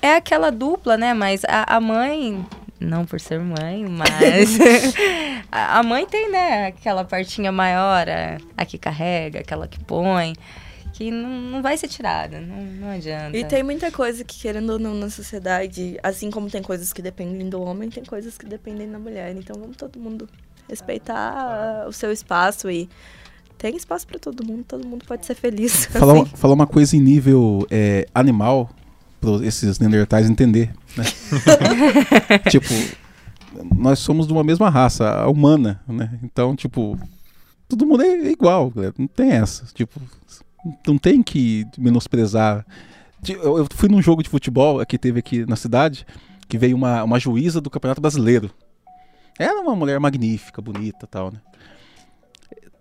É 0.00 0.14
aquela 0.16 0.50
dupla, 0.50 0.96
né? 0.96 1.12
Mas 1.12 1.42
a, 1.44 1.76
a 1.76 1.80
mãe 1.80 2.44
não 2.78 3.04
por 3.04 3.18
ser 3.18 3.40
mãe, 3.40 3.86
mas 3.88 4.58
a 5.50 5.82
mãe 5.82 6.06
tem, 6.06 6.30
né, 6.30 6.66
aquela 6.66 7.04
partinha 7.04 7.50
maior, 7.50 8.06
a, 8.56 8.64
que 8.66 8.76
carrega, 8.76 9.40
aquela 9.40 9.66
que 9.66 9.82
põe 9.82 10.34
que 10.96 11.10
não, 11.10 11.28
não 11.28 11.62
vai 11.62 11.76
ser 11.76 11.88
tirada, 11.88 12.40
não, 12.40 12.56
não 12.56 12.88
adianta. 12.88 13.36
E 13.36 13.44
tem 13.44 13.62
muita 13.62 13.92
coisa 13.92 14.24
que, 14.24 14.40
querendo 14.40 14.70
ou 14.70 14.78
não, 14.78 14.94
na 14.94 15.10
sociedade, 15.10 15.98
assim 16.02 16.30
como 16.30 16.48
tem 16.48 16.62
coisas 16.62 16.90
que 16.90 17.02
dependem 17.02 17.50
do 17.50 17.60
homem, 17.60 17.90
tem 17.90 18.02
coisas 18.02 18.38
que 18.38 18.46
dependem 18.46 18.90
da 18.90 18.98
mulher. 18.98 19.36
Então 19.36 19.60
vamos 19.60 19.76
todo 19.76 20.00
mundo 20.00 20.26
respeitar 20.66 21.84
o 21.86 21.92
seu 21.92 22.10
espaço 22.10 22.70
e 22.70 22.88
tem 23.58 23.76
espaço 23.76 24.06
para 24.06 24.18
todo 24.18 24.42
mundo, 24.42 24.64
todo 24.66 24.88
mundo 24.88 25.04
pode 25.06 25.26
ser 25.26 25.34
feliz. 25.34 25.84
Falar, 25.92 26.14
assim. 26.14 26.22
uma, 26.22 26.26
falar 26.28 26.54
uma 26.54 26.66
coisa 26.66 26.96
em 26.96 27.00
nível 27.00 27.66
é, 27.70 28.08
animal, 28.14 28.70
para 29.20 29.46
esses 29.46 29.78
neandertais 29.78 30.30
entender, 30.30 30.72
né? 30.96 31.04
tipo, 32.48 32.72
nós 33.76 33.98
somos 33.98 34.26
de 34.26 34.32
uma 34.32 34.42
mesma 34.42 34.70
raça, 34.70 35.06
a 35.10 35.28
humana, 35.28 35.78
né? 35.86 36.18
Então, 36.22 36.56
tipo, 36.56 36.98
todo 37.68 37.84
mundo 37.84 38.02
é 38.02 38.30
igual, 38.30 38.72
não 38.98 39.06
tem 39.06 39.32
essa. 39.32 39.66
Tipo, 39.74 40.00
não 40.86 40.98
tem 40.98 41.22
que 41.22 41.66
menosprezar. 41.78 42.64
Eu 43.28 43.66
fui 43.74 43.88
num 43.88 44.02
jogo 44.02 44.22
de 44.22 44.28
futebol 44.28 44.84
que 44.86 44.98
teve 44.98 45.18
aqui 45.18 45.44
na 45.46 45.56
cidade, 45.56 46.06
que 46.48 46.58
veio 46.58 46.76
uma, 46.76 47.02
uma 47.02 47.18
juíza 47.18 47.60
do 47.60 47.70
Campeonato 47.70 48.00
Brasileiro. 48.00 48.50
Era 49.38 49.60
uma 49.60 49.74
mulher 49.74 49.98
magnífica, 50.00 50.62
bonita 50.62 51.06
tal, 51.06 51.30
né? 51.30 51.40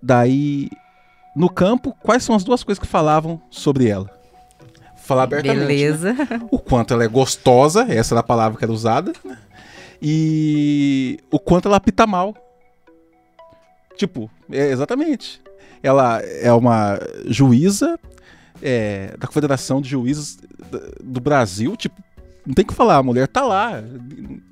Daí, 0.02 0.70
no 1.36 1.50
campo, 1.50 1.94
quais 2.02 2.24
são 2.24 2.36
as 2.36 2.44
duas 2.44 2.64
coisas 2.64 2.80
que 2.80 2.88
falavam 2.88 3.42
sobre 3.50 3.88
ela? 3.88 4.10
Falar 4.98 5.24
abertamente. 5.24 5.60
Né? 5.60 5.66
Beleza. 5.66 6.14
Né? 6.14 6.48
O 6.52 6.60
quanto 6.60 6.94
ela 6.94 7.04
é 7.04 7.08
gostosa, 7.08 7.86
essa 7.90 8.14
era 8.14 8.20
a 8.20 8.24
palavra 8.24 8.58
que 8.58 8.64
era 8.64 8.72
usada, 8.72 9.14
né? 9.24 9.38
E 10.02 11.20
o 11.32 11.40
quanto 11.40 11.68
ela 11.68 11.78
apita 11.78 12.06
mal. 12.06 12.36
Tipo, 13.98 14.30
é, 14.52 14.70
exatamente 14.72 15.42
ela 15.86 16.20
é 16.20 16.52
uma 16.52 17.00
juíza 17.28 18.00
é, 18.62 19.14
da 19.18 19.28
Confederação 19.28 19.82
de 19.82 19.90
Juízes 19.90 20.38
do 21.04 21.20
Brasil, 21.20 21.76
tipo, 21.76 22.02
não 22.46 22.54
tem 22.54 22.64
que 22.64 22.74
falar, 22.74 22.98
a 22.98 23.04
mulher 23.04 23.28
tá 23.28 23.44
lá. 23.44 23.84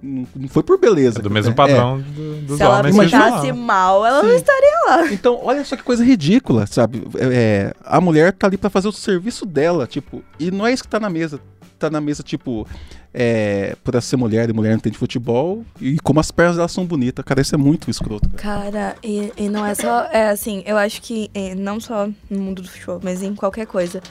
Não 0.02 0.48
foi 0.48 0.64
por 0.64 0.80
beleza. 0.80 1.20
É 1.20 1.22
do 1.22 1.30
mesmo 1.30 1.52
é. 1.52 1.56
padrão 1.56 2.02
do, 2.02 2.42
dos 2.42 2.58
Se 2.58 2.64
homens. 2.64 2.98
ela 2.98 3.06
ficasse 3.06 3.52
mal, 3.52 4.04
ela 4.04 4.22
Sim. 4.22 4.28
não 4.28 4.36
estaria 4.36 4.80
lá. 4.88 5.14
Então, 5.14 5.40
olha 5.44 5.64
só 5.64 5.76
que 5.76 5.84
coisa 5.84 6.04
ridícula, 6.04 6.66
sabe? 6.66 7.04
É, 7.20 7.72
a 7.86 8.02
mulher 8.02 8.34
tá 8.34 8.48
ali 8.48 8.58
para 8.58 8.72
fazer 8.72 8.88
o 8.88 8.92
serviço 8.92 9.46
dela, 9.46 9.86
tipo, 9.86 10.24
e 10.40 10.50
não 10.50 10.66
é 10.66 10.74
isso 10.74 10.84
que 10.84 10.90
tá 10.90 11.00
na 11.00 11.10
mesa. 11.10 11.40
Tá 11.84 11.90
na 11.90 12.00
mesa, 12.00 12.24
tipo, 12.24 12.66
é, 13.14 13.76
por 13.84 14.02
ser 14.02 14.16
mulher 14.16 14.50
e 14.50 14.54
mulher 14.54 14.70
não 14.70 14.78
entende 14.78 14.98
futebol, 14.98 15.66
e 15.82 16.00
como 16.00 16.18
as 16.22 16.32
pernas 16.32 16.56
dela 16.56 16.70
são 16.70 16.86
bonitas. 16.86 17.26
Cara, 17.26 17.42
isso 17.42 17.54
é 17.54 17.58
muito 17.58 17.92
escroto. 17.92 18.30
Cara, 18.30 18.72
cara 18.72 18.96
e, 19.04 19.34
e, 19.36 19.50
não 19.50 19.66
é 19.66 19.76
só. 19.76 20.06
É 20.06 20.30
assim, 20.30 20.64
eu 20.66 20.78
acho 20.78 21.02
que 21.02 21.30
é, 21.34 21.54
não 21.56 21.82
só 21.82 22.08
no 22.30 22.40
mundo 22.40 22.62
do 22.62 22.70
futebol, 22.70 23.02
mas 23.04 23.22
em 23.22 23.36
qualquer 23.36 23.68
coisa 23.68 24.02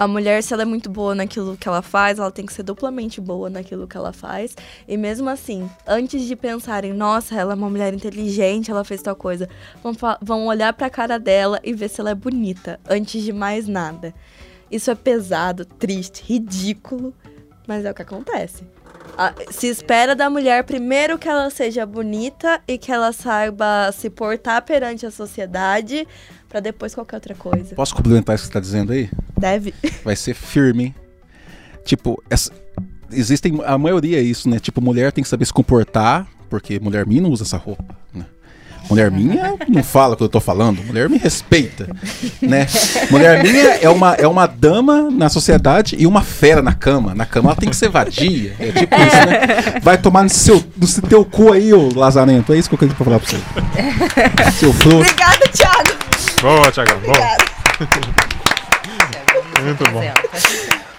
a 0.00 0.08
mulher, 0.08 0.42
se 0.42 0.54
ela 0.54 0.62
é 0.62 0.64
muito 0.64 0.88
boa 0.88 1.14
naquilo 1.14 1.58
que 1.58 1.68
ela 1.68 1.82
faz, 1.82 2.18
ela 2.18 2.30
tem 2.30 2.46
que 2.46 2.54
ser 2.54 2.62
duplamente 2.62 3.20
boa 3.20 3.50
naquilo 3.50 3.86
que 3.86 3.98
ela 3.98 4.14
faz. 4.14 4.56
E 4.88 4.96
mesmo 4.96 5.28
assim, 5.28 5.68
antes 5.86 6.22
de 6.22 6.34
pensarem, 6.34 6.94
nossa, 6.94 7.34
ela 7.34 7.52
é 7.52 7.54
uma 7.54 7.68
mulher 7.68 7.92
inteligente, 7.92 8.70
ela 8.70 8.82
fez 8.82 9.02
tal 9.02 9.14
coisa, 9.14 9.46
vão, 9.82 9.92
vão 10.22 10.46
olhar 10.46 10.72
pra 10.72 10.88
cara 10.88 11.18
dela 11.18 11.60
e 11.62 11.74
ver 11.74 11.90
se 11.90 12.00
ela 12.00 12.08
é 12.08 12.14
bonita, 12.14 12.80
antes 12.88 13.22
de 13.22 13.30
mais 13.30 13.68
nada. 13.68 14.14
Isso 14.70 14.90
é 14.90 14.94
pesado, 14.94 15.64
triste, 15.64 16.22
ridículo, 16.24 17.14
mas 17.66 17.84
é 17.84 17.90
o 17.90 17.94
que 17.94 18.02
acontece. 18.02 18.64
Se 19.50 19.66
espera 19.66 20.14
da 20.14 20.30
mulher 20.30 20.64
primeiro 20.64 21.18
que 21.18 21.28
ela 21.28 21.50
seja 21.50 21.84
bonita 21.84 22.60
e 22.66 22.78
que 22.78 22.90
ela 22.90 23.12
saiba 23.12 23.90
se 23.92 24.08
portar 24.08 24.62
perante 24.62 25.04
a 25.04 25.10
sociedade 25.10 26.06
para 26.48 26.60
depois 26.60 26.94
qualquer 26.94 27.16
outra 27.16 27.34
coisa. 27.34 27.74
Posso 27.74 27.94
complementar 27.94 28.34
isso 28.34 28.44
que 28.44 28.48
você 28.48 28.52
tá 28.52 28.60
dizendo 28.60 28.92
aí? 28.92 29.10
Deve. 29.36 29.74
Vai 30.04 30.16
ser 30.16 30.34
firme? 30.34 30.94
Tipo, 31.84 32.22
essa, 32.30 32.50
existem. 33.12 33.60
A 33.64 33.76
maioria 33.76 34.18
é 34.18 34.22
isso, 34.22 34.48
né? 34.48 34.58
Tipo, 34.58 34.80
mulher 34.80 35.12
tem 35.12 35.22
que 35.22 35.30
saber 35.30 35.44
se 35.44 35.52
comportar, 35.52 36.28
porque 36.48 36.80
mulher 36.80 37.06
minha 37.06 37.20
não 37.20 37.30
usa 37.30 37.44
essa 37.44 37.56
roupa, 37.56 37.96
né? 38.14 38.26
Mulher 38.90 39.10
minha 39.12 39.54
não 39.68 39.82
fala 39.82 40.14
o 40.14 40.16
que 40.16 40.22
eu 40.22 40.28
tô 40.28 40.40
falando, 40.40 40.82
mulher 40.84 41.08
me 41.08 41.16
respeita, 41.16 41.88
né? 42.42 42.66
Mulher 43.10 43.42
minha 43.42 43.76
é 43.76 43.88
uma, 43.88 44.14
é 44.14 44.26
uma 44.26 44.46
dama 44.46 45.10
na 45.10 45.28
sociedade 45.28 45.96
e 45.98 46.06
uma 46.06 46.22
fera 46.22 46.60
na 46.60 46.74
cama. 46.74 47.14
Na 47.14 47.24
cama 47.24 47.50
ela 47.50 47.56
tem 47.56 47.70
que 47.70 47.76
ser 47.76 47.88
vadia. 47.88 48.54
É 48.58 48.72
tipo 48.72 48.94
isso, 48.96 49.16
né? 49.16 49.80
Vai 49.82 49.96
tomar 49.96 50.24
no 50.24 50.28
seu, 50.28 50.62
no 50.76 50.86
seu 50.86 51.02
teu 51.02 51.24
cu 51.24 51.52
aí, 51.52 51.72
ô 51.72 51.88
lazarento. 51.94 52.52
É 52.52 52.58
isso 52.58 52.68
que 52.68 52.74
eu 52.74 52.78
queria 52.78 52.94
falar 52.94 53.18
pra 53.20 53.28
você. 53.28 53.38
Seu 54.58 54.72
fruto. 54.72 54.96
Obrigada, 54.96 55.48
Thiago. 55.48 55.90
Boa, 56.42 56.72
Thiago. 56.72 57.00
Boa. 57.00 57.36
Muito 59.62 59.90
bom. 59.90 60.02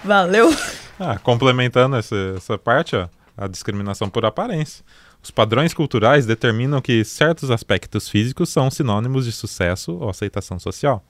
Valeu. 0.04 0.54
Ah, 0.98 1.18
complementando 1.22 1.96
essa, 1.96 2.16
essa 2.36 2.56
parte, 2.56 2.96
ó, 2.96 3.08
a 3.36 3.46
discriminação 3.48 4.08
por 4.08 4.24
aparência. 4.24 4.84
Os 5.22 5.30
padrões 5.30 5.72
culturais 5.72 6.26
determinam 6.26 6.80
que 6.80 7.04
certos 7.04 7.50
aspectos 7.50 8.08
físicos 8.08 8.48
são 8.48 8.70
sinônimos 8.70 9.24
de 9.24 9.32
sucesso 9.32 9.92
ou 9.92 10.10
aceitação 10.10 10.58
social. 10.58 11.04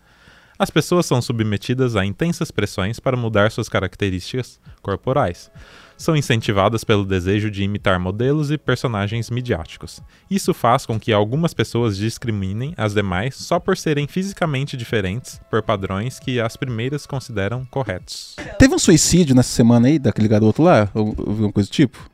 As 0.58 0.70
pessoas 0.70 1.06
são 1.06 1.20
submetidas 1.22 1.96
a 1.96 2.04
intensas 2.04 2.50
pressões 2.50 3.00
para 3.00 3.16
mudar 3.16 3.50
suas 3.50 3.70
características 3.70 4.60
corporais. 4.82 5.50
São 5.96 6.14
incentivadas 6.14 6.84
pelo 6.84 7.06
desejo 7.06 7.50
de 7.50 7.62
imitar 7.62 7.98
modelos 7.98 8.50
e 8.50 8.58
personagens 8.58 9.30
midiáticos. 9.30 10.00
Isso 10.30 10.52
faz 10.52 10.84
com 10.84 11.00
que 11.00 11.12
algumas 11.12 11.54
pessoas 11.54 11.96
discriminem 11.96 12.74
as 12.76 12.92
demais 12.92 13.34
só 13.34 13.58
por 13.58 13.76
serem 13.76 14.06
fisicamente 14.06 14.76
diferentes 14.76 15.40
por 15.50 15.62
padrões 15.62 16.18
que 16.18 16.38
as 16.38 16.56
primeiras 16.56 17.06
consideram 17.06 17.64
corretos. 17.64 18.36
Teve 18.58 18.74
um 18.74 18.78
suicídio 18.78 19.34
nessa 19.34 19.50
semana 19.50 19.88
aí 19.88 19.98
daquele 19.98 20.28
garoto 20.28 20.62
lá? 20.62 20.90
Alguma 20.94 21.50
coisa 21.50 21.68
do 21.68 21.72
tipo? 21.72 22.11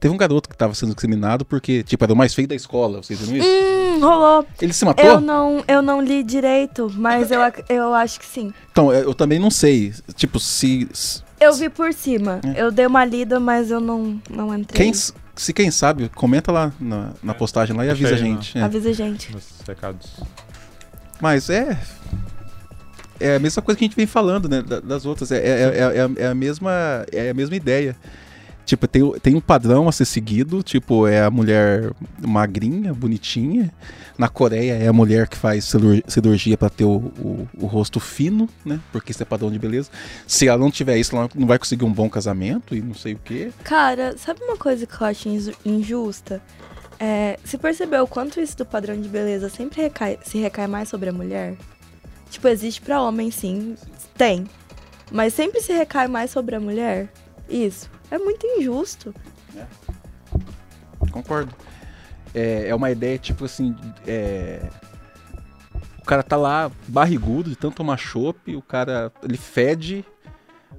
Teve 0.00 0.14
um 0.14 0.16
garoto 0.16 0.48
que 0.48 0.54
estava 0.54 0.74
sendo 0.74 0.90
discriminado 0.90 1.44
porque, 1.44 1.82
tipo, 1.82 2.04
era 2.04 2.12
o 2.12 2.16
mais 2.16 2.32
feio 2.32 2.46
da 2.46 2.54
escola. 2.54 3.02
Vocês 3.02 3.18
viram 3.20 3.36
isso? 3.36 3.48
Hum, 3.48 4.00
rolou. 4.00 4.46
Ele 4.60 4.72
se 4.72 4.84
matou? 4.84 5.04
Eu 5.04 5.20
não, 5.20 5.64
eu 5.66 5.82
não 5.82 6.00
li 6.00 6.22
direito, 6.22 6.90
mas 6.94 7.32
eu, 7.32 7.40
eu 7.68 7.92
acho 7.94 8.20
que 8.20 8.26
sim. 8.26 8.52
Então, 8.70 8.92
eu, 8.92 9.04
eu 9.04 9.14
também 9.14 9.40
não 9.40 9.50
sei. 9.50 9.92
Tipo, 10.14 10.38
se. 10.38 10.88
Eu 11.40 11.52
vi 11.54 11.68
por 11.68 11.92
cima. 11.92 12.40
É. 12.44 12.62
Eu 12.62 12.70
dei 12.70 12.86
uma 12.86 13.04
lida, 13.04 13.40
mas 13.40 13.72
eu 13.72 13.80
não, 13.80 14.20
não 14.30 14.56
entrei. 14.56 14.84
Quem, 14.84 14.92
se 14.94 15.52
quem 15.52 15.70
sabe, 15.70 16.08
comenta 16.10 16.52
lá 16.52 16.72
na, 16.78 17.10
na 17.20 17.34
postagem 17.34 17.76
lá 17.76 17.84
e 17.84 17.90
avisa 17.90 18.14
a 18.14 18.18
gente. 18.18 18.56
É. 18.56 18.62
Avisa 18.62 18.90
a 18.90 18.92
gente. 18.92 19.32
Nos 19.32 19.44
recados. 19.66 20.20
Mas 21.20 21.50
é. 21.50 21.76
É 23.20 23.34
a 23.34 23.38
mesma 23.40 23.60
coisa 23.62 23.76
que 23.76 23.84
a 23.84 23.88
gente 23.88 23.96
vem 23.96 24.06
falando, 24.06 24.48
né? 24.48 24.62
Das 24.62 25.04
outras. 25.04 25.32
É, 25.32 25.38
é, 25.38 25.62
é, 25.76 26.24
é 26.24 26.26
a, 26.28 26.34
mesma, 26.36 27.04
é 27.10 27.30
a 27.30 27.34
mesma 27.34 27.56
ideia. 27.56 27.96
Tipo, 28.68 28.86
tem, 28.86 29.12
tem 29.12 29.34
um 29.34 29.40
padrão 29.40 29.88
a 29.88 29.92
ser 29.92 30.04
seguido, 30.04 30.62
tipo, 30.62 31.06
é 31.06 31.22
a 31.22 31.30
mulher 31.30 31.90
magrinha, 32.20 32.92
bonitinha. 32.92 33.72
Na 34.18 34.28
Coreia 34.28 34.74
é 34.74 34.86
a 34.86 34.92
mulher 34.92 35.26
que 35.26 35.38
faz 35.38 35.74
cirurgia 36.06 36.54
para 36.54 36.68
ter 36.68 36.84
o, 36.84 36.96
o, 36.96 37.48
o, 37.60 37.64
rosto 37.64 37.98
fino, 37.98 38.46
né? 38.66 38.78
Porque 38.92 39.10
isso 39.10 39.22
é 39.22 39.24
padrão 39.24 39.50
de 39.50 39.58
beleza. 39.58 39.88
Se 40.26 40.48
ela 40.48 40.58
não 40.58 40.70
tiver 40.70 40.98
isso, 40.98 41.16
ela 41.16 41.30
não 41.34 41.46
vai 41.46 41.58
conseguir 41.58 41.86
um 41.86 41.90
bom 41.90 42.10
casamento 42.10 42.74
e 42.74 42.82
não 42.82 42.92
sei 42.92 43.14
o 43.14 43.18
quê. 43.24 43.50
Cara, 43.64 44.18
sabe 44.18 44.42
uma 44.42 44.58
coisa 44.58 44.86
que 44.86 45.00
eu 45.00 45.06
acho 45.06 45.30
injusta? 45.64 46.42
É, 47.00 47.38
se 47.42 47.56
percebeu 47.56 48.04
o 48.04 48.06
quanto 48.06 48.38
isso 48.38 48.54
do 48.54 48.66
padrão 48.66 49.00
de 49.00 49.08
beleza 49.08 49.48
sempre 49.48 49.80
recai, 49.80 50.18
se 50.22 50.36
recai 50.36 50.66
mais 50.66 50.90
sobre 50.90 51.08
a 51.08 51.12
mulher? 51.12 51.56
Tipo, 52.28 52.48
existe 52.48 52.82
para 52.82 53.00
homem 53.00 53.30
sim, 53.30 53.76
tem. 54.14 54.44
Mas 55.10 55.32
sempre 55.32 55.62
se 55.62 55.72
recai 55.72 56.06
mais 56.06 56.30
sobre 56.30 56.54
a 56.54 56.60
mulher? 56.60 57.08
Isso. 57.48 57.96
É 58.10 58.18
muito 58.18 58.46
injusto. 58.46 59.14
É. 59.56 59.66
Concordo. 61.10 61.54
É, 62.34 62.68
é 62.68 62.74
uma 62.74 62.90
ideia, 62.90 63.18
tipo 63.18 63.44
assim. 63.44 63.74
É... 64.06 64.68
O 66.00 66.04
cara 66.04 66.22
tá 66.22 66.36
lá 66.36 66.70
barrigudo 66.86 67.50
de 67.50 67.56
tanto 67.56 67.76
tomar 67.76 67.98
chopp, 67.98 68.56
o 68.56 68.62
cara. 68.62 69.12
ele 69.22 69.36
fede, 69.36 70.04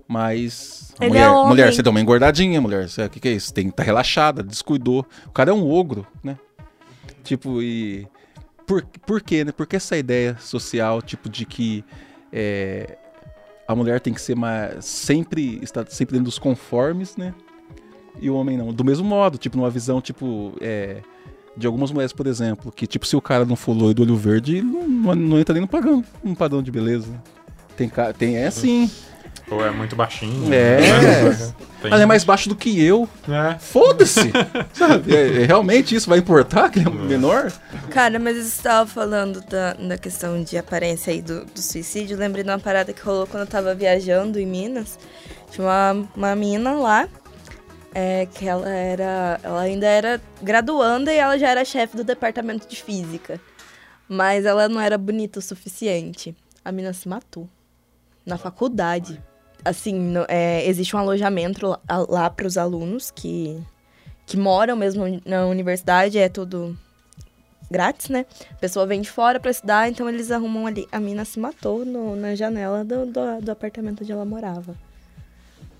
mas. 0.08 0.94
Ele 1.00 1.10
mulher, 1.10 1.28
é 1.28 1.46
mulher, 1.46 1.74
você 1.74 1.84
deu 1.84 1.92
uma 1.92 2.02
engordadinha, 2.02 2.60
mulher. 2.60 2.86
O 2.86 3.10
que, 3.10 3.20
que 3.20 3.28
é 3.28 3.34
isso? 3.34 3.54
Tem 3.54 3.66
que 3.66 3.70
estar 3.70 3.84
tá 3.84 3.86
relaxada, 3.86 4.42
descuidou. 4.42 5.06
O 5.28 5.32
cara 5.32 5.52
é 5.52 5.54
um 5.54 5.70
ogro, 5.70 6.06
né? 6.24 6.38
Tipo, 7.24 7.62
e. 7.62 8.08
Por, 8.66 8.84
por 9.06 9.22
quê, 9.22 9.44
né? 9.46 9.52
Por 9.52 9.68
que 9.68 9.76
essa 9.76 9.98
ideia 9.98 10.36
social, 10.40 11.02
tipo, 11.02 11.30
de 11.30 11.46
que. 11.46 11.86
É, 12.34 12.98
a 13.70 13.76
mulher 13.76 14.00
tem 14.00 14.12
que 14.12 14.20
ser 14.20 14.36
mais, 14.36 14.84
sempre 14.84 15.60
estar 15.62 15.86
sempre 15.86 16.14
dentro 16.14 16.26
dos 16.26 16.40
conformes, 16.40 17.16
né? 17.16 17.36
E 18.20 18.28
o 18.28 18.34
homem 18.34 18.58
não. 18.58 18.74
Do 18.74 18.84
mesmo 18.84 19.06
modo, 19.06 19.38
tipo 19.38 19.56
numa 19.56 19.70
visão 19.70 20.02
tipo 20.02 20.54
é, 20.60 21.04
de 21.56 21.68
algumas 21.68 21.92
mulheres, 21.92 22.12
por 22.12 22.26
exemplo, 22.26 22.72
que 22.72 22.88
tipo 22.88 23.06
se 23.06 23.16
o 23.16 23.22
cara 23.22 23.46
não 23.46 23.56
for 23.56 23.74
loiro 23.74 23.94
do 23.94 24.02
olho 24.02 24.16
verde, 24.16 24.64
não, 24.64 25.14
não, 25.14 25.40
entra 25.40 25.54
nem 25.54 25.62
no 25.62 25.68
padrão, 25.68 26.04
um 26.26 26.34
padrão 26.34 26.64
de 26.64 26.72
beleza. 26.72 27.22
Tem 27.78 27.92
tem 28.18 28.38
é 28.38 28.48
assim. 28.48 28.90
Ou 29.52 29.66
é 29.66 29.72
muito 29.72 29.96
baixinho. 29.96 30.54
É. 30.54 30.80
Né? 30.80 31.54
Tem... 31.82 31.94
Ela 31.94 32.04
é 32.04 32.06
mais 32.06 32.24
baixo 32.24 32.50
do 32.50 32.56
que 32.56 32.84
eu. 32.84 33.08
É. 33.28 33.58
Foda-se! 33.58 34.32
É, 35.10 35.44
é, 35.44 35.46
realmente 35.46 35.96
isso 35.96 36.10
vai 36.10 36.20
importar 36.20 36.70
que 36.70 36.80
ele 36.80 36.88
é, 36.88 36.92
menor? 36.92 37.52
Cara, 37.90 38.20
mas 38.20 38.36
você 38.36 38.44
estava 38.44 38.90
falando 38.90 39.42
da, 39.42 39.74
da 39.74 39.98
questão 39.98 40.42
de 40.44 40.58
aparência 40.58 41.12
aí 41.12 41.22
do, 41.22 41.46
do 41.46 41.62
suicídio. 41.62 42.18
lembrei 42.18 42.44
de 42.44 42.50
uma 42.50 42.60
parada 42.60 42.94
que 42.94 43.02
rolou 43.02 43.28
quando 43.28 43.42
eu 43.42 43.48
tava 43.48 43.74
viajando 43.76 44.40
em 44.40 44.46
Minas. 44.46 44.98
Tinha 45.52 45.66
uma, 45.66 46.08
uma 46.16 46.36
mina 46.36 46.74
lá. 46.74 47.08
É, 47.94 48.28
que 48.28 48.48
ela 48.48 48.70
era. 48.70 49.40
Ela 49.42 49.62
ainda 49.62 49.88
era 49.88 50.22
graduanda 50.42 51.12
e 51.12 51.18
ela 51.18 51.38
já 51.38 51.50
era 51.50 51.66
chefe 51.66 51.98
do 51.98 52.04
departamento 52.04 52.68
de 52.68 52.82
física. 52.82 53.40
Mas 54.08 54.46
ela 54.46 54.70
não 54.70 54.80
era 54.80 54.98
bonita 54.98 55.40
o 55.40 55.42
suficiente. 55.42 56.36
A 56.64 56.72
mina 56.72 56.94
se 56.94 57.08
matou. 57.08 57.50
Na 58.26 58.38
faculdade 58.38 59.22
assim, 59.64 59.94
no, 59.94 60.26
é, 60.28 60.68
existe 60.68 60.96
um 60.96 61.00
alojamento 61.00 61.68
lá, 61.68 61.80
lá 62.08 62.30
para 62.30 62.48
os 62.48 62.58
alunos 62.58 63.12
que, 63.12 63.62
que 64.26 64.38
moram 64.38 64.76
mesmo 64.76 65.04
na 65.26 65.46
universidade, 65.46 66.18
é 66.18 66.30
tudo 66.30 66.78
grátis, 67.70 68.10
né? 68.10 68.26
A 68.52 68.56
pessoa 68.56 68.86
vem 68.86 69.02
de 69.02 69.10
fora 69.10 69.40
para 69.40 69.52
estudar, 69.52 69.90
então 69.90 70.10
eles 70.10 70.32
arrumam 70.32 70.66
ali. 70.66 70.88
A 70.92 71.00
mina 71.00 71.24
se 71.24 71.40
matou 71.40 71.86
no, 71.86 72.16
na 72.16 72.36
janela 72.36 72.84
do, 72.84 73.06
do, 73.06 73.42
do, 73.42 73.52
apartamento 73.52 74.04
onde 74.04 74.12
ela 74.12 74.26
morava. 74.26 74.76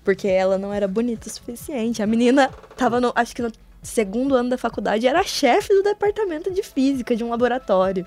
Porque 0.04 0.28
ela 0.28 0.56
não 0.56 0.72
era 0.72 0.86
bonita 0.86 1.28
o 1.28 1.30
suficiente. 1.30 2.02
A 2.02 2.06
menina 2.06 2.48
tava 2.76 3.00
no, 3.00 3.12
acho 3.14 3.34
que 3.34 3.42
no 3.42 3.50
segundo 3.82 4.34
ano 4.34 4.50
da 4.50 4.58
faculdade, 4.58 5.06
era 5.06 5.22
chefe 5.22 5.74
do 5.74 5.82
departamento 5.82 6.50
de 6.50 6.62
física 6.62 7.16
de 7.16 7.24
um 7.24 7.30
laboratório. 7.30 8.06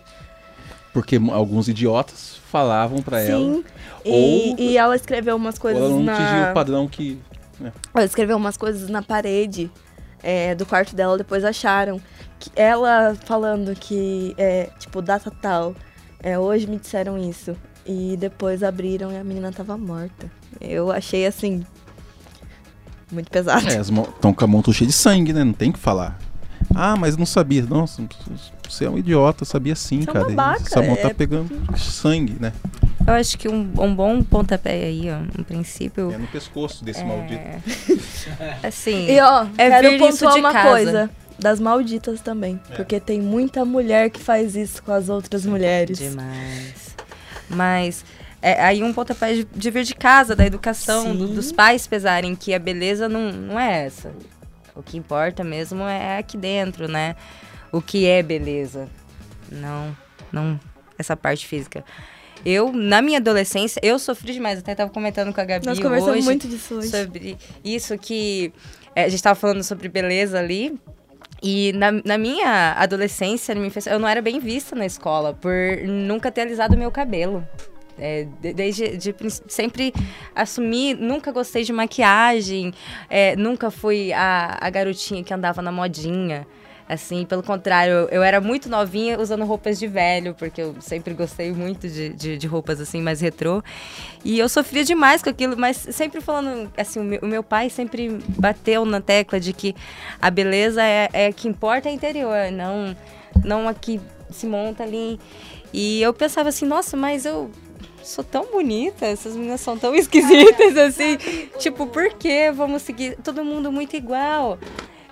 Porque 0.94 1.20
alguns 1.32 1.68
idiotas 1.68 2.38
falavam 2.52 3.02
para 3.02 3.20
ela. 3.22 3.39
Sim. 3.39 3.64
Ou, 4.06 4.56
e 4.60 4.78
ela 4.78 4.96
escreveu 4.96 5.36
umas 5.36 5.58
coisas 5.58 5.82
ou 5.82 5.89
ela 5.89 5.98
não 5.98 6.04
na. 6.04 6.52
o 6.52 6.54
padrão 6.54 6.88
que. 6.88 7.20
Né? 7.60 7.74
Ela 7.94 8.06
escreveu 8.06 8.38
umas 8.38 8.58
coisas 8.58 8.89
na 8.89 9.02
parede 9.02 9.72
é, 10.22 10.54
do 10.54 10.66
quarto 10.66 10.96
dela, 10.96 11.18
depois 11.18 11.44
acharam. 11.44 12.00
Que 12.39 12.52
ela 12.56 13.16
falando 13.26 13.74
que, 13.76 14.36
é, 14.38 14.70
tipo, 14.78 15.02
data 15.02 15.32
tal. 15.32 15.76
É, 16.22 16.38
hoje 16.38 16.68
me 16.68 16.78
disseram 16.78 17.18
isso. 17.18 17.56
E 17.86 18.16
depois 18.18 18.64
abriram 18.64 19.12
e 19.12 19.18
a 19.18 19.24
menina 19.24 19.52
tava 19.52 19.78
morta. 19.78 20.32
Eu 20.62 20.91
achei 20.91 21.26
assim. 21.26 21.66
Muito 23.12 23.30
pesado. 23.30 23.68
É, 23.70 23.80
estão 23.80 24.34
com 24.34 24.44
a 24.44 24.48
mão 24.48 24.64
cheia 24.72 24.88
de 24.88 24.94
sangue, 24.94 25.34
né? 25.34 25.44
Não 25.44 25.54
tem 25.54 25.72
que 25.72 25.80
falar. 25.80 26.18
Ah, 26.74 26.96
mas 26.96 27.18
não 27.18 27.26
sabia. 27.26 27.64
Nossa, 27.64 28.02
você 28.70 28.86
é 28.86 28.89
um 28.89 28.97
idiota, 28.97 29.45
sabia 29.45 29.76
sim, 29.76 30.01
você 30.01 30.09
é 30.09 30.14
cara. 30.14 30.32
É 30.32 30.36
babaca, 30.36 30.64
Essa 30.66 30.82
mão 30.82 30.95
tá 30.95 31.09
é... 31.09 31.14
pegando 31.14 31.78
sangue, 31.78 32.38
né? 32.39 32.53
Eu 33.05 33.14
acho 33.14 33.38
que 33.38 33.49
um, 33.49 33.70
um 33.78 33.93
bom 33.93 34.24
pontapé 34.24 34.86
aí, 34.86 35.09
ó, 35.11 35.18
um 35.39 35.43
princípio. 35.43 36.11
É 36.11 36.18
no 36.18 36.28
pescoço 36.28 36.84
desse 36.86 37.01
é... 37.01 37.03
maldito. 37.03 37.43
Assim. 38.64 39.09
E 39.09 39.20
ó, 39.20 39.45
é 39.57 39.70
quero 39.70 39.97
pontuar 39.97 40.36
uma 40.38 40.53
casa. 40.53 40.70
coisa 40.70 41.09
das 41.38 41.59
malditas 41.59 42.22
também. 42.22 42.59
É. 42.70 42.76
Porque 42.76 42.99
tem 42.99 43.22
muita 43.22 43.66
mulher 43.66 44.09
que 44.09 44.20
faz 44.20 44.55
isso 44.55 44.82
com 44.82 44.91
as 44.91 45.09
outras 45.09 45.45
mulheres. 45.45 45.97
Demais. 45.97 46.95
Mas 47.49 48.05
é, 48.41 48.61
aí 48.64 48.84
um 48.84 48.93
pontapé 48.93 49.34
de, 49.34 49.43
de 49.45 49.72
vir 49.72 49.84
de 49.84 49.95
casa, 49.95 50.36
da 50.36 50.45
educação, 50.45 51.16
do, 51.16 51.28
dos 51.28 51.51
pais 51.51 51.86
pesarem 51.88 52.36
que 52.36 52.53
a 52.53 52.59
beleza 52.59 53.07
não, 53.07 53.32
não 53.32 53.59
é 53.59 53.86
essa. 53.86 54.11
O 54.76 54.82
que 54.82 54.97
importa 54.97 55.43
mesmo 55.43 55.84
é 55.84 56.18
aqui 56.18 56.36
dentro, 56.36 56.88
né? 56.88 57.16
O 57.74 57.82
que 57.82 58.05
é 58.05 58.21
beleza. 58.21 58.88
Não, 59.51 59.97
não 60.32 60.59
essa 60.97 61.17
parte 61.17 61.47
física. 61.47 61.84
Eu, 62.45 62.71
na 62.71 63.01
minha 63.01 63.17
adolescência, 63.17 63.80
eu 63.82 63.97
sofri 63.97 64.34
demais. 64.34 64.59
Até 64.59 64.74
estava 64.74 64.91
comentando 64.91 65.34
com 65.34 65.41
a 65.41 65.43
Gabi 65.43 65.65
Nós 65.65 65.80
conversamos 65.80 66.17
hoje. 66.17 66.26
muito 66.26 66.47
disso 66.47 66.76
hoje. 66.76 66.89
Sobre 66.89 67.38
isso 67.63 67.97
que... 67.97 68.53
É, 68.95 69.05
a 69.05 69.05
gente 69.05 69.15
estava 69.15 69.34
falando 69.34 69.63
sobre 69.63 69.89
beleza 69.89 70.38
ali. 70.38 70.78
E 71.41 71.74
na, 71.74 71.91
na, 71.91 72.17
minha 72.17 72.74
adolescência, 72.74 73.55
na 73.55 73.59
minha 73.59 73.69
infância, 73.69 73.89
eu 73.89 73.97
não 73.97 74.07
era 74.07 74.21
bem 74.21 74.39
vista 74.39 74.76
na 74.76 74.86
escola 74.86 75.34
por 75.34 75.51
nunca 75.86 76.32
ter 76.32 76.41
alisado 76.41 76.78
meu 76.78 76.91
cabelo. 76.91 77.45
É, 77.97 78.28
desde 78.39 78.97
de, 78.97 79.15
sempre 79.47 79.93
assumi, 80.36 80.93
nunca 80.93 81.32
gostei 81.32 81.63
de 81.63 81.71
maquiagem, 81.74 82.74
é, 83.09 83.36
nunca 83.36 83.69
fui 83.69 84.11
a, 84.13 84.57
a 84.59 84.69
garotinha 84.69 85.24
que 85.24 85.34
andava 85.34 85.61
na 85.61 85.71
modinha. 85.71 86.47
Assim, 86.88 87.25
pelo 87.25 87.41
contrário, 87.41 88.09
eu 88.11 88.21
era 88.21 88.41
muito 88.41 88.67
novinha 88.69 89.19
usando 89.19 89.45
roupas 89.45 89.79
de 89.79 89.88
velho, 89.88 90.34
porque 90.34 90.61
eu 90.61 90.75
sempre 90.81 91.13
gostei 91.13 91.53
muito 91.53 91.88
de, 91.88 92.09
de, 92.09 92.38
de, 92.38 92.47
roupas 92.47 92.81
assim, 92.81 93.01
mais 93.01 93.21
retrô. 93.21 93.63
E 94.23 94.38
eu 94.38 94.49
sofria 94.49 94.84
demais 94.84 95.23
com 95.23 95.29
aquilo, 95.29 95.57
mas 95.57 95.77
sempre 95.77 96.19
falando, 96.19 96.71
assim, 96.77 96.99
o 96.99 97.03
meu, 97.03 97.19
o 97.21 97.27
meu 97.27 97.43
pai 97.43 97.69
sempre 97.69 98.19
bateu 98.27 98.84
na 98.86 98.99
tecla 98.99 99.39
de 99.39 99.53
que 99.53 99.73
a 100.21 100.29
beleza 100.29 100.84
é, 100.84 101.09
é 101.13 101.31
que 101.31 101.47
importa 101.47 101.88
é 101.88 101.93
interior, 101.93 102.51
não, 102.51 102.95
não 103.43 103.67
a 103.67 103.73
que 103.73 104.01
se 104.29 104.45
monta 104.45 104.84
ali. 104.84 105.19
E 105.71 106.01
eu 106.01 106.13
pensava 106.13 106.49
assim, 106.49 106.65
nossa, 106.65 106.97
mas 106.97 107.25
eu 107.25 107.49
sou 108.03 108.23
tão 108.23 108.51
bonita, 108.51 109.05
essas 109.05 109.36
meninas 109.36 109.61
são 109.61 109.77
tão 109.77 109.95
esquisitas 109.95 110.75
assim. 110.77 111.17
tipo, 111.59 111.88
por 111.88 112.09
que 112.13 112.51
vamos 112.51 112.81
seguir 112.81 113.17
todo 113.23 113.43
mundo 113.43 113.71
muito 113.71 113.95
igual? 113.95 114.59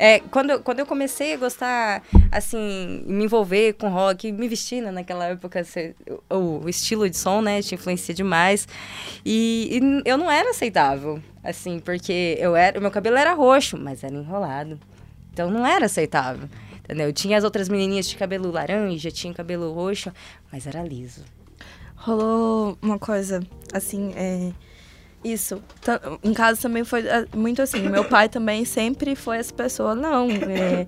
É, 0.04 0.20
quando, 0.32 0.60
quando 0.64 0.80
eu 0.80 0.86
comecei 0.88 1.36
a 1.36 1.38
gostar, 1.38 2.02
assim, 2.32 3.04
me 3.06 3.26
envolver 3.26 3.74
com 3.74 3.88
rock, 3.88 4.32
me 4.32 4.48
vestir, 4.48 4.82
né, 4.82 4.90
naquela 4.90 5.28
época, 5.28 5.62
o, 6.28 6.64
o, 6.64 6.68
estilo 6.68 7.08
de 7.08 7.16
som, 7.16 7.40
né, 7.40 7.62
te 7.62 7.76
influencia 7.76 8.12
demais. 8.12 8.68
E, 9.24 9.80
e, 9.80 10.10
eu 10.10 10.18
não 10.18 10.32
era 10.32 10.50
aceitável, 10.50 11.22
assim, 11.44 11.80
porque 11.80 12.36
eu 12.40 12.56
era, 12.56 12.80
meu 12.80 12.90
cabelo 12.90 13.16
era 13.16 13.32
roxo, 13.34 13.78
mas 13.78 14.04
era 14.04 14.16
enrolado. 14.16 14.80
Então 15.32 15.52
não 15.52 15.68
era 15.68 15.86
aceitável, 15.86 16.50
entendeu? 16.84 17.14
Tinha 17.14 17.38
as 17.38 17.44
outras 17.44 17.70
menininhas 17.70 18.10
de 18.10 18.18
cabelo 18.18 18.50
laranja, 18.50 19.12
tinha 19.12 19.32
cabelo 19.32 19.72
roxo, 19.72 20.12
mas 20.52 20.66
era 20.66 20.82
liso. 20.82 21.24
Rolou 21.96 22.76
uma 22.82 22.98
coisa, 22.98 23.40
assim, 23.72 24.14
é 24.16 24.52
isso. 25.24 25.62
Em 26.24 26.34
casa 26.34 26.62
também 26.62 26.84
foi 26.84 27.08
ah, 27.10 27.26
muito 27.36 27.62
assim. 27.62 27.88
Meu 27.90 28.06
pai 28.06 28.30
também 28.30 28.66
sempre 28.66 29.16
foi 29.16 29.38
essa 29.38 29.54
pessoa, 29.54 29.96
não, 29.96 30.30
é, 30.30 30.88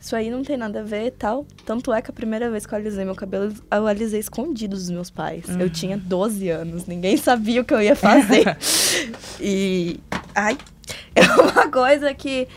isso 0.00 0.16
aí 0.16 0.30
não 0.30 0.42
tem 0.42 0.56
nada 0.56 0.80
a 0.80 0.82
ver 0.82 1.06
e 1.06 1.10
tal. 1.10 1.46
Tanto 1.64 1.92
é 1.92 2.02
que 2.02 2.10
a 2.10 2.12
primeira 2.12 2.50
vez 2.50 2.66
que 2.66 2.74
eu 2.74 2.78
alisei 2.78 3.04
meu 3.04 3.14
cabelo, 3.14 3.54
eu 3.70 3.86
alisei 3.86 4.20
escondido 4.20 4.76
dos 4.76 4.90
meus 4.90 5.10
pais. 5.10 5.46
Uhum. 5.46 5.60
Eu 5.60 5.70
tinha 5.70 5.96
12 5.96 6.48
anos, 6.48 6.86
ninguém 6.86 7.16
sabia 7.16 7.60
o 7.62 7.64
que 7.64 7.72
eu 7.72 7.80
ia 7.80 7.96
fazer. 7.96 8.56
e. 9.40 10.00
Ai. 10.34 10.58
É 11.14 11.22
uma 11.22 11.70
coisa 11.70 12.14
que 12.14 12.48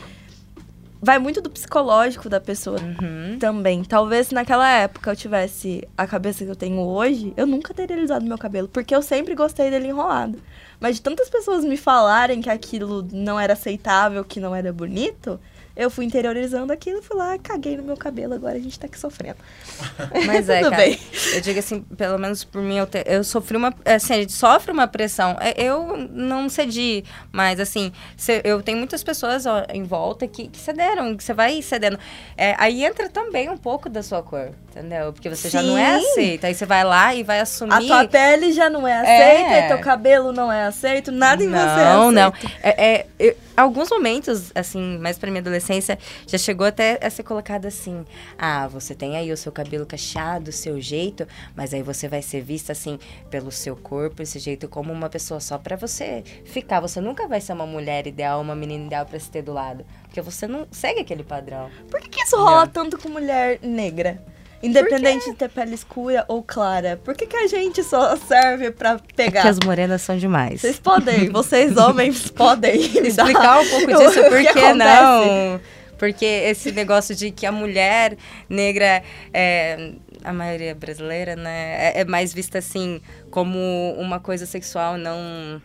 vai 1.01 1.19
muito 1.19 1.39
do 1.39 1.49
psicológico 1.49 2.27
da 2.27 2.41
pessoa 2.41 2.79
uhum. 2.81 3.37
também. 3.37 3.83
Talvez 3.83 4.27
se 4.27 4.33
naquela 4.33 4.67
época 4.67 5.11
eu 5.11 5.15
tivesse 5.15 5.87
a 5.95 6.07
cabeça 6.07 6.43
que 6.43 6.49
eu 6.49 6.55
tenho 6.55 6.79
hoje, 6.79 7.31
eu 7.37 7.45
nunca 7.45 7.73
teria 7.73 7.95
alisado 7.95 8.25
meu 8.25 8.37
cabelo, 8.37 8.67
porque 8.67 8.95
eu 8.95 9.01
sempre 9.01 9.35
gostei 9.35 9.69
dele 9.69 9.89
enrolado. 9.89 10.39
Mas 10.79 10.95
de 10.97 11.01
tantas 11.01 11.29
pessoas 11.29 11.63
me 11.63 11.77
falarem 11.77 12.41
que 12.41 12.49
aquilo 12.49 13.07
não 13.11 13.39
era 13.39 13.53
aceitável, 13.53 14.23
que 14.23 14.39
não 14.39 14.55
era 14.55 14.71
bonito, 14.71 15.39
eu 15.75 15.89
fui 15.89 16.05
interiorizando 16.05 16.71
aquilo, 16.71 17.01
fui 17.01 17.17
lá, 17.17 17.37
caguei 17.37 17.75
no 17.75 17.83
meu 17.83 17.97
cabelo, 17.97 18.33
agora 18.33 18.55
a 18.55 18.59
gente 18.59 18.79
tá 18.79 18.87
aqui 18.87 18.97
sofrendo. 18.97 19.37
Mas 20.25 20.47
é, 20.47 20.61
cara, 20.69 20.77
bem. 20.77 20.97
eu 21.33 21.41
digo 21.41 21.59
assim, 21.59 21.81
pelo 21.81 22.17
menos 22.17 22.45
por 22.45 22.61
mim, 22.61 22.77
eu, 22.77 22.87
te, 22.87 23.03
eu 23.05 23.23
sofri 23.23 23.57
uma, 23.57 23.73
assim, 23.83 24.13
a 24.13 24.17
gente 24.17 24.31
sofre 24.31 24.71
uma 24.71 24.87
pressão. 24.87 25.35
É, 25.39 25.53
eu 25.61 25.97
não 26.11 26.47
cedi, 26.47 27.03
mas 27.31 27.59
assim, 27.59 27.91
cê, 28.15 28.41
eu 28.45 28.61
tenho 28.63 28.77
muitas 28.77 29.03
pessoas 29.03 29.45
ó, 29.45 29.65
em 29.69 29.83
volta 29.83 30.25
que, 30.27 30.47
que 30.47 30.57
cederam, 30.57 31.17
que 31.17 31.23
você 31.23 31.33
vai 31.33 31.61
cedendo. 31.61 31.99
É, 32.37 32.55
aí 32.57 32.85
entra 32.85 33.09
também 33.09 33.49
um 33.49 33.57
pouco 33.57 33.89
da 33.89 34.01
sua 34.01 34.23
cor, 34.23 34.51
entendeu? 34.75 35.13
Porque 35.13 35.29
você 35.29 35.49
Sim. 35.49 35.57
já 35.57 35.61
não 35.61 35.77
é 35.77 35.95
aceita, 35.95 36.47
aí 36.47 36.53
você 36.53 36.65
vai 36.65 36.83
lá 36.83 37.15
e 37.15 37.23
vai 37.23 37.39
assumir... 37.39 37.73
A 37.73 37.79
tua 37.81 38.07
pele 38.07 38.51
já 38.51 38.69
não 38.69 38.85
é 38.85 38.93
aceita, 38.97 39.53
é. 39.53 39.67
teu 39.69 39.79
cabelo 39.79 40.33
não 40.33 40.51
é 40.51 40.65
aceito, 40.65 41.11
nada 41.11 41.41
em 41.41 41.47
não, 41.47 41.57
você 41.57 41.65
é 41.65 41.83
aceito. 41.83 42.01
Não, 42.01 42.11
não. 42.11 42.33
É, 42.61 43.05
é, 43.19 43.35
alguns 43.55 43.89
momentos, 43.89 44.51
assim, 44.53 44.97
mais 44.97 45.17
pra 45.17 45.31
minha 45.31 45.41
adolescência, 45.41 45.97
já 46.27 46.37
chegou 46.37 46.67
até 46.67 46.99
a 47.01 47.09
ser 47.09 47.23
colocado 47.23 47.65
assim: 47.65 48.05
ah, 48.37 48.67
você 48.67 48.93
tem 48.93 49.15
aí 49.15 49.31
o 49.31 49.37
seu 49.37 49.51
cabelo 49.51 49.85
cacheado, 49.85 50.49
o 50.49 50.53
seu 50.53 50.79
jeito, 50.81 51.25
mas 51.55 51.73
aí 51.73 51.81
você 51.81 52.07
vai 52.07 52.21
ser 52.21 52.41
vista, 52.41 52.73
assim, 52.73 52.99
pelo 53.29 53.51
seu 53.51 53.75
corpo, 53.75 54.21
esse 54.21 54.39
jeito, 54.39 54.67
como 54.67 54.91
uma 54.91 55.09
pessoa 55.09 55.39
só 55.39 55.57
para 55.57 55.77
você 55.77 56.23
ficar. 56.43 56.81
Você 56.81 56.99
nunca 56.99 57.27
vai 57.27 57.39
ser 57.39 57.53
uma 57.53 57.65
mulher 57.65 58.07
ideal, 58.07 58.41
uma 58.41 58.55
menina 58.55 58.85
ideal 58.85 59.05
para 59.05 59.19
se 59.19 59.29
ter 59.29 59.41
do 59.41 59.53
lado. 59.53 59.85
Porque 60.03 60.21
você 60.21 60.47
não 60.47 60.67
segue 60.71 60.99
aquele 60.99 61.23
padrão. 61.23 61.69
Por 61.89 62.01
que, 62.01 62.09
que 62.09 62.21
isso 62.21 62.35
rola 62.35 62.67
tanto 62.67 62.97
com 62.97 63.09
mulher 63.09 63.59
negra? 63.61 64.21
Independente 64.63 65.29
de 65.29 65.35
ter 65.35 65.49
pele 65.49 65.75
escura 65.75 66.25
ou 66.27 66.41
clara. 66.41 66.99
Por 67.03 67.15
que, 67.15 67.27
que 67.27 67.35
a 67.35 67.47
gente 67.47 67.83
só 67.83 68.15
serve 68.15 68.71
pra 68.71 68.99
pegar? 69.15 69.41
Porque 69.41 69.47
as 69.47 69.59
morenas 69.59 70.01
são 70.01 70.17
demais. 70.17 70.61
Vocês 70.61 70.79
podem, 70.79 71.29
vocês 71.29 71.77
homens 71.77 72.29
podem 72.31 72.79
explicar 72.79 73.59
um 73.59 73.69
pouco 73.69 73.87
disso, 73.87 74.23
por 74.23 74.41
que, 74.41 74.53
que 74.53 74.73
não? 74.73 75.59
Porque 75.97 76.25
esse 76.25 76.71
negócio 76.71 77.15
de 77.15 77.31
que 77.31 77.45
a 77.45 77.51
mulher 77.51 78.17
negra 78.49 79.01
é, 79.33 79.93
a 80.25 80.33
maioria 80.33 80.73
brasileira, 80.73 81.35
né, 81.35 81.91
é, 81.93 82.01
é, 82.01 82.05
mais 82.05 82.33
vista 82.33 82.57
assim 82.57 82.99
como 83.29 83.59
uma 83.97 84.19
coisa 84.19 84.45
sexual, 84.45 84.97
não 84.97 85.61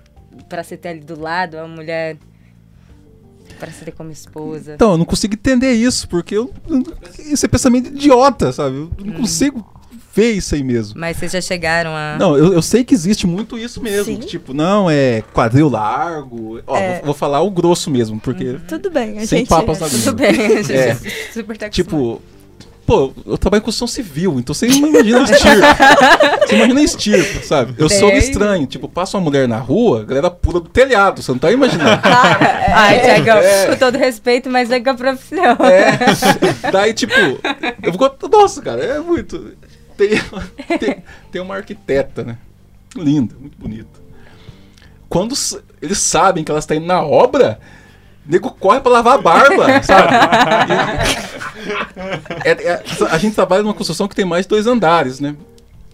para 0.49 0.63
se 0.63 0.77
ter 0.77 0.91
ali 0.91 1.01
do 1.01 1.19
lado, 1.19 1.59
a 1.59 1.67
mulher 1.67 2.17
para 3.61 3.71
se 3.71 3.85
ter 3.85 3.93
como 3.93 4.11
esposa. 4.11 4.75
Então, 4.75 4.93
eu 4.93 4.99
não 4.99 5.05
consigo 5.05 5.35
entender 5.35 5.73
isso, 5.73 6.09
porque 6.09 6.37
eu, 6.37 6.53
isso 7.19 7.45
é 7.45 7.49
pensamento 7.49 7.89
idiota, 7.89 8.51
sabe? 8.51 8.77
Eu 8.77 8.91
não 9.05 9.15
hum. 9.15 9.19
consigo 9.19 9.65
ver 10.15 10.33
isso 10.33 10.55
aí 10.55 10.65
mesmo. 10.65 10.99
Mas 10.99 11.17
vocês 11.17 11.33
já 11.33 11.41
chegaram 11.41 11.91
a. 11.95 12.17
Não, 12.19 12.37
eu, 12.37 12.53
eu 12.55 12.63
sei 12.63 12.83
que 12.83 12.95
existe 12.95 13.27
muito 13.27 13.59
isso 13.59 13.83
mesmo. 13.83 14.19
Que, 14.19 14.27
tipo, 14.27 14.55
não, 14.55 14.91
é 14.91 15.23
quadril 15.33 15.69
largo. 15.69 16.61
Ó, 16.67 16.77
é... 16.77 16.97
vou, 16.97 17.07
vou, 17.07 17.15
falar 17.15 17.43
o 17.43 17.51
grosso 17.51 17.91
mesmo, 17.91 18.19
porque. 18.19 18.45
Uhum. 18.45 18.61
Tudo 18.67 18.91
bem, 18.91 19.19
a 19.19 19.27
sem 19.27 19.41
gente. 19.41 19.49
papas 19.49 19.79
na 19.79 19.89
Tudo 19.89 20.15
bem, 20.15 20.31
a 20.31 20.63
gente 20.63 20.73
é, 20.73 20.97
super 21.33 21.57
tá 21.57 21.69
Tipo, 21.69 22.21
pô, 22.91 23.13
eu 23.25 23.39
trabalho 23.39 23.61
em 23.61 23.65
construção 23.65 23.87
civil, 23.87 24.41
então 24.41 24.53
você 24.53 24.67
imagina 24.67 25.23
estirpo. 25.23 25.67
você 26.45 26.57
imagina 26.57 26.83
estirpo, 26.83 27.47
sabe? 27.47 27.75
Eu 27.79 27.89
sou 27.89 28.11
estranho. 28.11 28.67
Tipo, 28.67 28.89
passa 28.89 29.17
uma 29.17 29.23
mulher 29.23 29.47
na 29.47 29.59
rua, 29.59 30.01
a 30.01 30.05
galera 30.05 30.29
pula 30.29 30.59
do 30.59 30.69
telhado, 30.69 31.23
você 31.23 31.31
não 31.31 31.39
tá 31.39 31.53
imaginando. 31.53 32.01
Ai, 32.03 32.99
Tiagão, 32.99 33.37
é. 33.37 33.67
com 33.69 33.77
todo 33.77 33.97
respeito, 33.97 34.51
mas 34.51 34.73
é 34.73 34.81
com 34.81 34.91
a 34.91 34.95
profissão. 34.95 35.57
É. 35.65 35.99
Daí, 36.73 36.93
tipo, 36.93 37.15
eu 37.81 37.93
vou. 37.93 38.13
Nossa, 38.29 38.61
cara, 38.61 38.83
é 38.83 38.99
muito. 38.99 39.55
Tem, 39.97 40.11
tem, 40.77 41.05
tem 41.31 41.41
uma 41.41 41.55
arquiteta, 41.55 42.25
né? 42.25 42.39
Linda, 42.97 43.37
muito 43.39 43.57
bonita. 43.57 44.01
Quando 45.09 45.33
eles 45.81 45.99
sabem 45.99 46.43
que 46.43 46.51
ela 46.51 46.59
está 46.59 46.75
indo 46.75 46.87
na 46.87 47.03
obra, 47.03 47.61
nego 48.31 48.51
corre 48.53 48.81
pra 48.81 48.93
lavar 48.93 49.19
a 49.19 49.21
barba, 49.21 49.67
sabe? 49.83 50.15
E, 52.45 52.49
é, 52.49 52.53
é, 52.53 52.85
a 53.11 53.19
gente 53.19 53.35
trabalha 53.35 53.63
numa 53.63 53.75
construção 53.75 54.07
que 54.07 54.15
tem 54.15 54.25
mais 54.25 54.47
dois 54.47 54.69
andares, 54.69 55.19
né? 55.19 55.35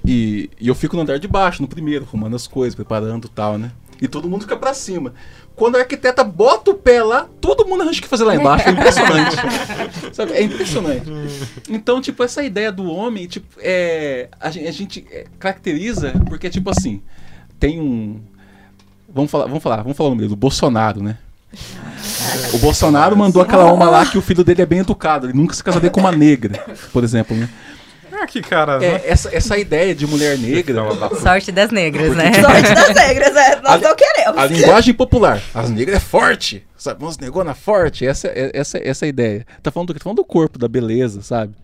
E, 0.05 0.51
e, 0.61 0.69
eu 0.69 0.75
fico 0.75 0.95
no 0.95 1.03
andar 1.03 1.19
de 1.19 1.27
baixo, 1.27 1.63
no 1.63 1.69
primeiro, 1.69 2.05
arrumando 2.05 2.37
as 2.37 2.47
coisas, 2.47 2.75
preparando 2.75 3.27
e 3.27 3.31
tal, 3.31 3.57
né? 3.57 3.73
E 4.01 4.07
todo 4.07 4.29
mundo 4.29 4.43
fica 4.43 4.57
pra 4.57 4.75
cima. 4.75 5.15
Quando 5.57 5.77
a 5.77 5.79
arquiteta 5.79 6.23
bota 6.23 6.71
o 6.71 6.75
pé 6.75 7.03
lá, 7.03 7.27
todo 7.41 7.67
mundo 7.67 7.83
arranja 7.83 7.99
o 7.99 8.03
que 8.03 8.09
fazer 8.09 8.25
lá 8.25 8.37
embaixo. 8.37 8.69
É 8.69 8.73
impressionante. 8.73 9.37
Sabe? 10.13 10.33
É 10.35 10.43
impressionante. 10.43 11.11
Então, 11.71 12.03
tipo, 12.03 12.23
essa 12.23 12.45
ideia 12.45 12.71
do 12.71 12.85
homem, 12.85 13.27
tipo, 13.27 13.47
é, 13.59 14.29
a 14.39 14.51
gente, 14.51 14.69
a 14.69 14.71
gente 14.71 15.07
é, 15.11 15.25
caracteriza 15.39 16.13
porque, 16.29 16.51
tipo 16.51 16.69
assim, 16.69 17.01
tem 17.59 17.81
um. 17.81 18.21
Vamos 19.09 19.31
falar, 19.31 19.47
vamos 19.47 19.63
falar, 19.63 19.77
vamos 19.79 19.97
falar 19.97 20.09
o 20.09 20.11
nome 20.11 20.21
dele, 20.21 20.35
do 20.35 20.37
Bolsonaro, 20.37 21.03
né? 21.03 21.17
O 22.53 22.59
Bolsonaro 22.59 23.17
mandou 23.17 23.41
aquela 23.43 23.73
uma 23.73 23.89
lá 23.89 24.05
que 24.07 24.19
o 24.19 24.23
filho 24.23 24.45
dele 24.45 24.63
é 24.63 24.67
bem 24.67 24.81
educado, 24.81 25.27
ele 25.27 25.33
nunca 25.33 25.55
se 25.55 25.63
casaria 25.65 25.91
com 25.91 26.01
uma 26.01 26.13
negra, 26.13 26.59
por 26.93 27.03
exemplo, 27.05 27.37
né? 27.37 27.49
Ah, 28.19 28.27
que 28.27 28.41
cara. 28.41 28.83
É, 28.83 28.93
né? 28.95 29.01
essa, 29.05 29.35
essa 29.35 29.59
ideia 29.59 29.95
de 29.95 30.07
mulher 30.07 30.39
negra. 30.39 30.83
Sorte 31.21 31.53
das 31.53 31.71
negras, 31.71 32.17
né? 32.17 32.33
Sorte 32.41 32.75
das 32.75 32.95
negras, 32.95 33.37
é. 33.37 33.61
Nós 33.61 33.81
não 33.83 33.95
queremos. 33.95 34.39
A 34.39 34.47
linguagem 34.47 34.95
popular. 34.95 35.41
As 35.55 35.69
negras 35.69 35.97
é 35.97 36.01
forte. 36.01 36.67
Sabe? 36.79 37.03
Umas 37.05 37.19
negona 37.19 37.55
forte. 37.55 38.07
Essa, 38.07 38.29
é- 38.29 38.51
essa, 38.55 38.79
essa 38.83 39.05
é 39.05 39.07
a 39.07 39.09
ideia. 39.11 39.47
Tá 39.63 39.71
falando 39.71 39.89
do? 39.89 39.95
Tá 39.99 40.03
falando 40.03 40.17
do 40.17 40.25
corpo, 40.25 40.59
da 40.59 40.67
beleza, 40.67 41.21
sabe? 41.21 41.55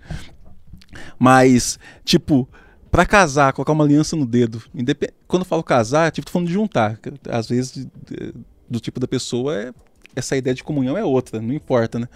Mas, 1.18 1.78
tipo, 2.04 2.46
pra 2.90 3.06
casar, 3.06 3.54
colocar 3.54 3.72
uma 3.72 3.84
aliança 3.84 4.14
no 4.14 4.26
dedo. 4.26 4.62
independ- 4.74 5.14
Quando 5.26 5.42
eu 5.42 5.46
falo 5.48 5.62
casar, 5.62 6.10
tipo, 6.10 6.26
tô 6.26 6.32
falando 6.32 6.48
de 6.48 6.52
juntar. 6.54 6.98
Às 7.30 7.48
vezes, 7.48 7.72
de- 7.72 7.84
de- 7.84 8.34
do 8.72 8.80
tipo 8.80 8.98
da 8.98 9.06
pessoa, 9.06 9.56
é... 9.56 9.72
essa 10.16 10.36
ideia 10.36 10.54
de 10.54 10.64
comunhão 10.64 10.96
é 10.96 11.04
outra, 11.04 11.40
não 11.40 11.54
importa, 11.54 11.98
né? 11.98 12.08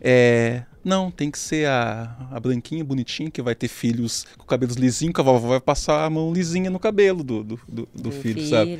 É, 0.00 0.62
não, 0.84 1.10
tem 1.10 1.30
que 1.30 1.38
ser 1.38 1.66
a, 1.66 2.28
a 2.30 2.38
branquinha, 2.40 2.84
bonitinha, 2.84 3.30
que 3.30 3.42
vai 3.42 3.54
ter 3.54 3.68
filhos 3.68 4.24
com 4.36 4.46
cabelos 4.46 4.76
lisinhos, 4.76 5.12
que 5.14 5.20
a 5.20 5.24
vovó 5.24 5.48
vai 5.48 5.60
passar 5.60 6.04
a 6.04 6.10
mão 6.10 6.32
lisinha 6.32 6.70
no 6.70 6.78
cabelo 6.78 7.22
do, 7.24 7.42
do, 7.42 7.60
do, 7.68 7.88
do 7.94 8.10
filho, 8.12 8.46
sabe? 8.48 8.70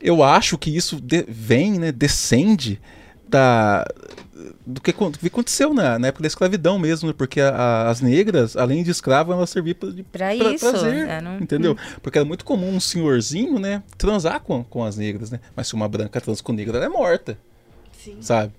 Eu 0.00 0.22
acho 0.22 0.58
que 0.58 0.74
isso 0.74 1.00
de- 1.00 1.24
vem, 1.26 1.78
né, 1.78 1.90
descende 1.90 2.78
da 3.28 3.84
do 4.66 4.80
que, 4.80 4.92
do 4.92 5.18
que 5.18 5.26
aconteceu 5.28 5.72
na, 5.72 5.98
na 5.98 6.08
época 6.08 6.22
da 6.22 6.26
escravidão 6.26 6.78
mesmo, 6.78 7.08
né? 7.08 7.14
porque 7.16 7.40
a- 7.40 7.50
a- 7.54 7.88
as 7.90 8.00
negras, 8.00 8.56
além 8.56 8.82
de 8.82 8.90
escravo, 8.90 9.32
elas 9.32 9.48
serviam 9.50 9.74
pra, 9.76 9.90
de 9.90 10.02
Pra 10.02 10.18
pra- 10.36 10.52
isso. 10.52 10.68
prazer, 10.70 11.06
é, 11.08 11.20
não- 11.20 11.38
entendeu? 11.38 11.76
Porque 12.02 12.18
era 12.18 12.24
muito 12.24 12.44
comum 12.44 12.74
um 12.74 12.80
senhorzinho, 12.80 13.58
né, 13.58 13.82
transar 13.96 14.40
com, 14.40 14.64
com 14.64 14.82
as 14.84 14.96
negras, 14.96 15.30
né? 15.30 15.38
Mas 15.54 15.68
se 15.68 15.74
uma 15.74 15.88
branca 15.88 16.20
transa 16.20 16.42
com 16.42 16.52
negra, 16.52 16.76
ela 16.78 16.86
é 16.86 16.88
morta, 16.88 17.38
Sim. 18.02 18.16
sabe? 18.20 18.52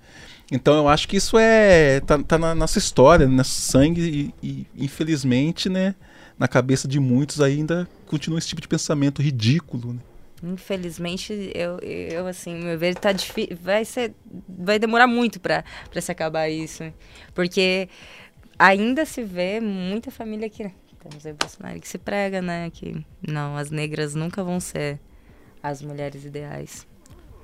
Então 0.52 0.76
eu 0.76 0.88
acho 0.88 1.08
que 1.08 1.18
isso 1.18 1.38
é 1.38 2.00
tá, 2.02 2.18
tá 2.24 2.38
na 2.38 2.56
nossa 2.56 2.80
história, 2.80 3.28
no 3.28 3.36
nosso 3.36 3.60
sangue 3.62 4.34
e, 4.42 4.48
e, 4.48 4.86
infelizmente, 4.86 5.68
né, 5.70 5.94
na 6.40 6.48
cabeça 6.48 6.88
de 6.88 7.00
muitos 7.00 7.42
ainda 7.42 7.88
continua 8.08 8.40
esse 8.40 8.48
tipo 8.48 8.62
de 8.62 8.68
pensamento 8.68 9.22
ridículo, 9.22 9.94
né? 9.94 10.00
Infelizmente, 10.44 11.52
eu, 11.56 11.80
eu 11.80 12.28
assim, 12.28 12.56
meu 12.56 12.78
ver, 12.78 12.96
tá 12.96 13.12
difícil. 13.12 13.58
Vai 13.62 13.86
ser. 13.86 14.14
Vai 14.48 14.78
demorar 14.80 15.08
muito 15.08 15.40
pra, 15.40 15.64
pra 15.90 16.02
se 16.02 16.12
acabar 16.12 16.50
isso. 16.50 16.84
Porque 17.34 17.88
ainda 18.60 19.06
se 19.06 19.24
vê 19.24 19.60
muita 19.60 20.12
família 20.12 20.50
que. 20.50 20.70
Temos 21.08 21.24
aí 21.26 21.34
o 21.34 21.36
Bolsonaro 21.36 21.80
que 21.80 21.88
se 21.88 22.00
prega, 22.00 22.42
né? 22.42 22.70
Que 22.74 23.06
não, 23.28 23.56
as 23.58 23.70
negras 23.70 24.16
nunca 24.16 24.44
vão 24.44 24.60
ser 24.60 25.00
as 25.62 25.82
mulheres 25.82 26.26
ideais. 26.26 26.88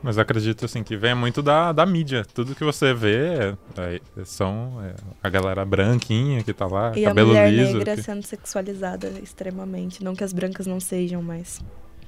Mas 0.04 0.18
eu 0.18 0.24
acredito 0.24 0.66
assim 0.66 0.84
que 0.84 0.98
vem 0.98 1.14
muito 1.14 1.44
da, 1.44 1.72
da 1.72 1.86
mídia. 1.86 2.26
Tudo 2.34 2.56
que 2.56 2.64
você 2.64 2.92
vê 2.92 3.36
é- 3.78 4.00
é- 4.20 4.26
são 4.26 4.84
é, 4.84 4.96
a 5.22 5.30
galera 5.30 5.64
branquinha 5.64 6.44
que 6.44 6.52
tá 6.54 6.66
lá, 6.66 6.92
E 6.96 7.06
a 7.06 7.10
cabelo 7.10 7.28
mulher 7.28 7.52
liso. 7.54 7.78
negra 7.78 7.96
que- 7.96 8.02
sendo 8.02 8.24
sexualizada 8.26 9.10
extremamente. 9.22 10.04
Não 10.04 10.16
que 10.16 10.24
as 10.24 10.34
brancas 10.34 10.66
não 10.66 10.80
sejam, 10.80 11.22
mas. 11.22 11.62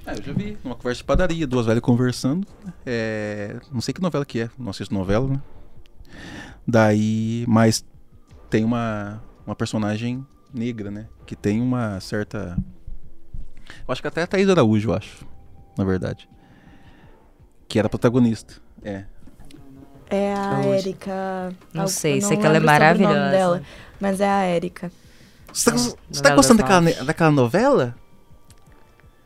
Ah, 0.05 0.13
eu 0.15 0.23
já 0.23 0.33
vi. 0.33 0.57
Numa 0.63 0.75
conversa 0.75 0.97
de 0.99 1.03
padaria, 1.05 1.47
duas 1.47 1.65
velhas 1.65 1.81
conversando. 1.81 2.45
É, 2.85 3.57
não 3.71 3.79
sei 3.81 3.93
que 3.93 4.01
novela 4.01 4.25
que 4.25 4.41
é, 4.41 4.49
não 4.57 4.69
assisto 4.71 4.93
novela, 4.93 5.27
né? 5.27 5.41
Daí, 6.67 7.45
mas 7.47 7.85
tem 8.49 8.63
uma, 8.63 9.21
uma 9.45 9.55
personagem 9.55 10.25
negra, 10.53 10.91
né? 10.91 11.07
Que 11.25 11.35
tem 11.35 11.61
uma 11.61 11.99
certa. 11.99 12.57
Eu 13.87 13.91
acho 13.91 14.01
que 14.01 14.07
até 14.07 14.23
a 14.23 14.27
Thaís 14.27 14.49
Araújo, 14.49 14.89
eu 14.89 14.93
acho. 14.93 15.25
Na 15.77 15.83
verdade. 15.83 16.29
Que 17.67 17.79
era 17.79 17.89
protagonista. 17.89 18.55
É. 18.83 19.05
É 20.09 20.33
a. 20.33 20.63
Érica. 20.65 21.53
Não 21.73 21.83
Al- 21.83 21.87
sei, 21.87 22.17
eu 22.17 22.21
sei 22.21 22.37
que 22.37 22.45
ela 22.45 22.57
é 22.57 22.59
maravilhosa. 22.59 23.31
Dela, 23.31 23.61
mas 23.99 24.19
é 24.21 24.29
a 24.29 24.41
Érica. 24.43 24.91
Você 25.51 25.71
tá, 25.71 25.77
você 25.77 26.21
tá 26.21 26.35
gostando 26.35 26.61
daquela, 26.61 27.03
daquela 27.05 27.31
novela? 27.31 27.95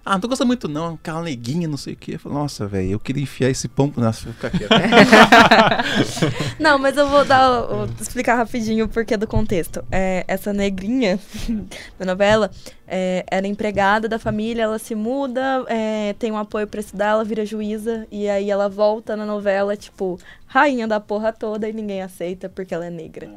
Ah, 0.07 0.13
não 0.13 0.21
tô 0.21 0.27
gostando 0.29 0.47
muito 0.47 0.67
não, 0.69 0.93
aquela 0.93 1.21
neguinha, 1.21 1.67
não 1.67 1.75
sei 1.75 1.93
o 1.93 1.97
quê. 1.97 2.13
Eu 2.15 2.19
falei, 2.19 2.37
Nossa, 2.37 2.65
velho, 2.65 2.91
eu 2.91 2.99
queria 2.99 3.23
enfiar 3.23 3.49
esse 3.49 3.67
pão. 3.67 3.91
Nossa, 3.97 4.23
vou 4.25 4.33
ficar 4.33 4.49
quieto. 4.51 4.69
Não, 6.59 6.77
mas 6.79 6.95
eu 6.97 7.09
vou 7.09 7.25
dar, 7.25 7.63
o- 7.63 7.85
explicar 7.99 8.35
rapidinho 8.35 8.85
o 8.85 8.87
porquê 8.89 9.17
do 9.17 9.27
contexto. 9.27 9.83
É, 9.91 10.23
essa 10.27 10.53
negrinha 10.53 11.19
da 11.99 12.05
novela 12.05 12.49
é, 12.87 13.25
era 13.29 13.45
empregada 13.47 14.07
da 14.07 14.17
família, 14.17 14.63
ela 14.63 14.79
se 14.79 14.95
muda, 14.95 15.65
é, 15.67 16.13
tem 16.17 16.31
um 16.31 16.37
apoio 16.37 16.67
pra 16.67 16.79
estudar, 16.79 17.07
ela 17.07 17.23
vira 17.23 17.45
juíza, 17.45 18.07
e 18.11 18.29
aí 18.29 18.49
ela 18.49 18.69
volta 18.69 19.15
na 19.15 19.25
novela, 19.25 19.75
tipo, 19.75 20.17
rainha 20.45 20.87
da 20.87 20.99
porra 20.99 21.33
toda 21.33 21.67
e 21.67 21.73
ninguém 21.73 22.01
aceita 22.01 22.47
porque 22.49 22.73
ela 22.73 22.85
é 22.85 22.89
negra. 22.89 23.29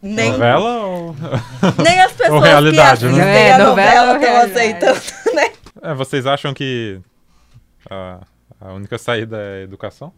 Nem, 0.00 0.30
Novela 0.32 0.86
ou. 0.86 1.16
nem 1.84 2.00
as 2.00 2.12
pessoas 2.12 2.42
realidade, 2.44 3.00
que 3.08 3.12
né? 3.12 3.22
assistem 3.22 3.42
É, 3.42 3.52
a 3.52 3.58
novela 3.58 4.10
ou 4.10 4.16
estão 4.16 4.32
realidade? 4.32 4.52
aceitando, 4.86 5.00
né? 5.34 5.50
É, 5.82 5.94
vocês 5.94 6.26
acham 6.26 6.54
que 6.54 7.00
a, 7.90 8.20
a 8.60 8.72
única 8.72 8.96
saída 8.98 9.36
é 9.38 9.60
a 9.60 9.62
educação? 9.64 10.12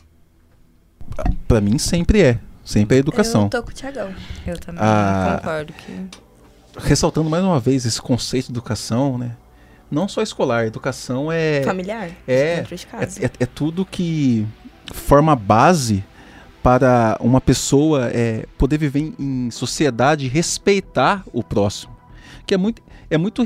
pra 1.48 1.60
mim 1.60 1.78
sempre 1.78 2.22
é. 2.22 2.38
Sempre 2.64 2.96
é 2.98 3.00
educação. 3.00 3.44
Eu 3.44 3.48
tô 3.50 3.62
com 3.62 3.70
o 3.70 3.72
Thiagão. 3.72 4.14
Eu 4.46 4.58
também 4.58 4.80
Ah. 4.82 5.38
concordo 5.40 5.72
que. 5.72 6.06
ressaltando 6.78 7.28
mais 7.30 7.42
uma 7.42 7.58
vez 7.58 7.84
esse 7.84 8.00
conceito 8.00 8.46
de 8.46 8.52
educação, 8.52 9.18
né? 9.18 9.32
Não 9.90 10.06
só 10.06 10.22
escolar, 10.22 10.66
educação 10.66 11.32
é, 11.32 11.62
Familiar? 11.64 12.10
é, 12.28 12.60
de 12.60 12.86
casa. 12.86 13.20
é, 13.20 13.24
é- 13.26 13.30
é 13.40 13.46
tudo 13.46 13.84
que 13.84 14.46
forma 14.94 15.34
base 15.34 16.04
para 16.62 17.16
uma 17.20 17.40
pessoa 17.40 18.10
é, 18.12 18.46
poder 18.58 18.78
viver 18.78 19.14
em, 19.18 19.50
sociedade 19.50 20.26
e 20.26 20.28
respeitar 20.28 21.24
o 21.32 21.42
próximo. 21.42 21.96
Que 22.46 22.54
é 22.54 22.56
muito, 22.58 22.82
é 23.08 23.16
muito, 23.16 23.44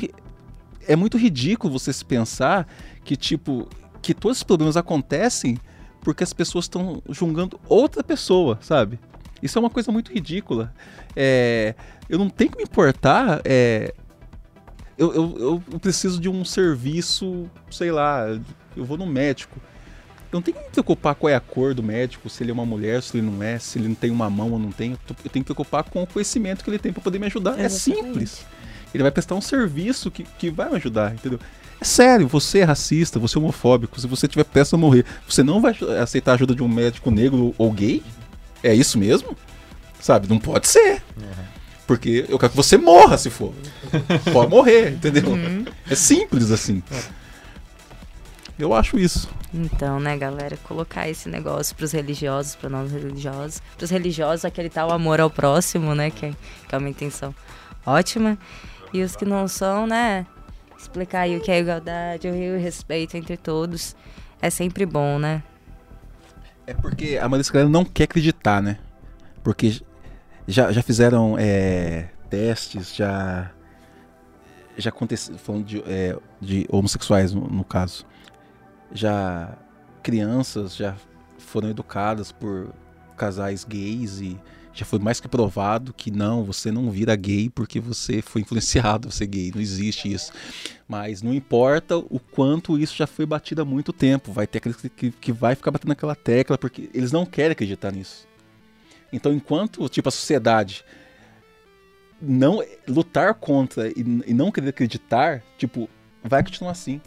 é 0.86 0.96
muito 0.96 1.16
ridículo 1.16 1.72
você 1.72 1.92
se 1.92 2.04
pensar 2.04 2.66
que 3.04 3.16
tipo 3.16 3.68
que 4.02 4.12
todos 4.12 4.36
esses 4.36 4.44
problemas 4.44 4.76
acontecem 4.76 5.58
porque 6.02 6.22
as 6.22 6.32
pessoas 6.32 6.66
estão 6.66 7.02
julgando 7.08 7.58
outra 7.66 8.04
pessoa, 8.04 8.58
sabe? 8.60 8.98
Isso 9.42 9.58
é 9.58 9.60
uma 9.60 9.70
coisa 9.70 9.90
muito 9.90 10.12
ridícula. 10.12 10.74
É, 11.16 11.74
eu 12.08 12.18
não 12.18 12.28
tenho 12.28 12.50
que 12.50 12.58
me 12.58 12.64
importar. 12.64 13.40
é, 13.44 13.94
eu, 14.96 15.12
eu, 15.14 15.62
eu 15.72 15.80
preciso 15.80 16.20
de 16.20 16.28
um 16.28 16.44
serviço, 16.44 17.50
sei 17.70 17.90
lá, 17.90 18.26
eu 18.76 18.84
vou 18.84 18.96
no 18.96 19.06
médico. 19.06 19.58
Eu 20.34 20.38
não 20.38 20.42
tenho 20.42 20.56
que 20.56 20.64
me 20.64 20.70
preocupar 20.70 21.14
qual 21.14 21.30
é 21.30 21.36
a 21.36 21.40
cor 21.40 21.74
do 21.74 21.82
médico, 21.82 22.28
se 22.28 22.42
ele 22.42 22.50
é 22.50 22.54
uma 22.54 22.66
mulher, 22.66 23.00
se 23.04 23.16
ele 23.16 23.24
não 23.24 23.40
é, 23.40 23.56
se 23.56 23.78
ele 23.78 23.86
não 23.86 23.94
tem 23.94 24.10
uma 24.10 24.28
mão 24.28 24.50
ou 24.50 24.58
não 24.58 24.72
tem. 24.72 24.90
Eu 24.90 24.98
tenho 25.16 25.30
que 25.30 25.38
me 25.38 25.44
preocupar 25.44 25.84
com 25.84 26.02
o 26.02 26.06
conhecimento 26.08 26.64
que 26.64 26.70
ele 26.70 26.78
tem 26.78 26.92
para 26.92 27.00
poder 27.00 27.20
me 27.20 27.26
ajudar. 27.26 27.56
É 27.56 27.66
Exatamente. 27.66 28.04
simples. 28.08 28.46
Ele 28.92 29.04
vai 29.04 29.12
prestar 29.12 29.36
um 29.36 29.40
serviço 29.40 30.10
que, 30.10 30.24
que 30.24 30.50
vai 30.50 30.68
me 30.68 30.74
ajudar, 30.74 31.14
entendeu? 31.14 31.38
É 31.80 31.84
sério, 31.84 32.26
você 32.26 32.58
é 32.58 32.64
racista, 32.64 33.20
você 33.20 33.38
é 33.38 33.40
homofóbico, 33.40 34.00
se 34.00 34.08
você 34.08 34.26
tiver 34.26 34.42
pressa 34.42 34.74
a 34.74 34.78
morrer, 34.78 35.04
você 35.28 35.44
não 35.44 35.60
vai 35.60 35.72
aceitar 36.02 36.32
a 36.32 36.34
ajuda 36.34 36.52
de 36.52 36.64
um 36.64 36.68
médico 36.68 37.12
negro 37.12 37.54
ou 37.56 37.70
gay? 37.70 38.02
É 38.60 38.74
isso 38.74 38.98
mesmo? 38.98 39.36
Sabe? 40.00 40.28
Não 40.28 40.40
pode 40.40 40.66
ser. 40.66 41.00
Porque 41.86 42.24
eu 42.28 42.40
quero 42.40 42.50
que 42.50 42.56
você 42.56 42.76
morra 42.76 43.16
se 43.16 43.30
for. 43.30 43.54
Pode 44.32 44.50
morrer, 44.50 44.94
entendeu? 44.94 45.22
É 45.88 45.94
simples 45.94 46.50
assim. 46.50 46.82
Eu 48.58 48.72
acho 48.72 48.98
isso. 48.98 49.28
Então, 49.52 49.98
né, 49.98 50.16
galera, 50.16 50.56
colocar 50.58 51.08
esse 51.08 51.28
negócio 51.28 51.74
pros 51.74 51.92
religiosos, 51.92 52.54
para 52.54 52.68
não 52.68 52.86
religiosos, 52.86 53.60
pros 53.76 53.90
religiosos 53.90 54.44
aquele 54.44 54.68
tal 54.68 54.92
amor 54.92 55.20
ao 55.20 55.30
próximo, 55.30 55.94
né, 55.94 56.10
que 56.10 56.26
é, 56.26 56.32
que 56.68 56.74
é 56.74 56.78
uma 56.78 56.88
intenção 56.88 57.34
ótima, 57.84 58.38
e 58.92 59.02
os 59.02 59.16
que 59.16 59.24
não 59.24 59.48
são, 59.48 59.86
né, 59.86 60.26
explicar 60.78 61.22
aí 61.22 61.36
o 61.36 61.40
que 61.40 61.50
é 61.50 61.58
igualdade, 61.58 62.28
o 62.28 62.58
respeito 62.58 63.16
entre 63.16 63.36
todos, 63.36 63.96
é 64.40 64.50
sempre 64.50 64.86
bom, 64.86 65.18
né? 65.18 65.42
É 66.66 66.74
porque 66.74 67.18
a 67.20 67.28
maioria 67.28 67.52
galera 67.52 67.70
não 67.70 67.84
quer 67.84 68.04
acreditar, 68.04 68.62
né? 68.62 68.78
Porque 69.42 69.80
já, 70.46 70.72
já 70.72 70.82
fizeram 70.82 71.36
é, 71.38 72.08
testes, 72.30 72.94
já. 72.94 73.50
Já 74.76 74.90
aconteceu. 74.90 75.36
Falando 75.38 75.64
de, 75.64 75.82
é, 75.86 76.16
de 76.40 76.66
homossexuais, 76.68 77.32
no, 77.32 77.42
no 77.48 77.64
caso. 77.64 78.04
Já. 78.94 79.58
Crianças 80.02 80.76
já 80.76 80.94
foram 81.38 81.70
educadas 81.70 82.30
por 82.30 82.72
casais 83.16 83.64
gays 83.64 84.20
e 84.20 84.38
Já 84.74 84.84
foi 84.84 84.98
mais 84.98 85.20
que 85.20 85.28
provado 85.28 85.92
que 85.94 86.10
não, 86.10 86.42
você 86.42 86.72
não 86.72 86.90
vira 86.90 87.14
gay 87.14 87.48
porque 87.48 87.78
você 87.78 88.20
foi 88.20 88.42
influenciado 88.42 89.06
a 89.08 89.10
ser 89.10 89.26
gay. 89.26 89.52
Não 89.54 89.62
existe 89.62 90.12
isso. 90.12 90.32
Mas 90.88 91.22
não 91.22 91.32
importa 91.32 91.96
o 91.96 92.18
quanto 92.18 92.76
isso 92.76 92.96
já 92.96 93.06
foi 93.06 93.24
batido 93.24 93.62
há 93.62 93.64
muito 93.64 93.92
tempo. 93.92 94.32
Vai 94.32 94.46
ter 94.48 94.58
aqueles 94.58 94.76
que, 94.76 95.12
que 95.12 95.32
vai 95.32 95.54
ficar 95.54 95.70
batendo 95.70 95.90
naquela 95.90 96.16
tecla 96.16 96.58
porque 96.58 96.90
eles 96.92 97.12
não 97.12 97.24
querem 97.24 97.52
acreditar 97.52 97.92
nisso. 97.92 98.26
Então, 99.12 99.32
enquanto 99.32 99.88
tipo 99.88 100.08
a 100.08 100.12
sociedade 100.12 100.84
não 102.20 102.60
lutar 102.88 103.32
contra 103.34 103.88
e, 103.88 104.04
e 104.26 104.34
não 104.34 104.50
querer 104.50 104.70
acreditar, 104.70 105.42
tipo, 105.56 105.88
vai 106.22 106.42
continuar 106.42 106.72
assim. 106.72 107.00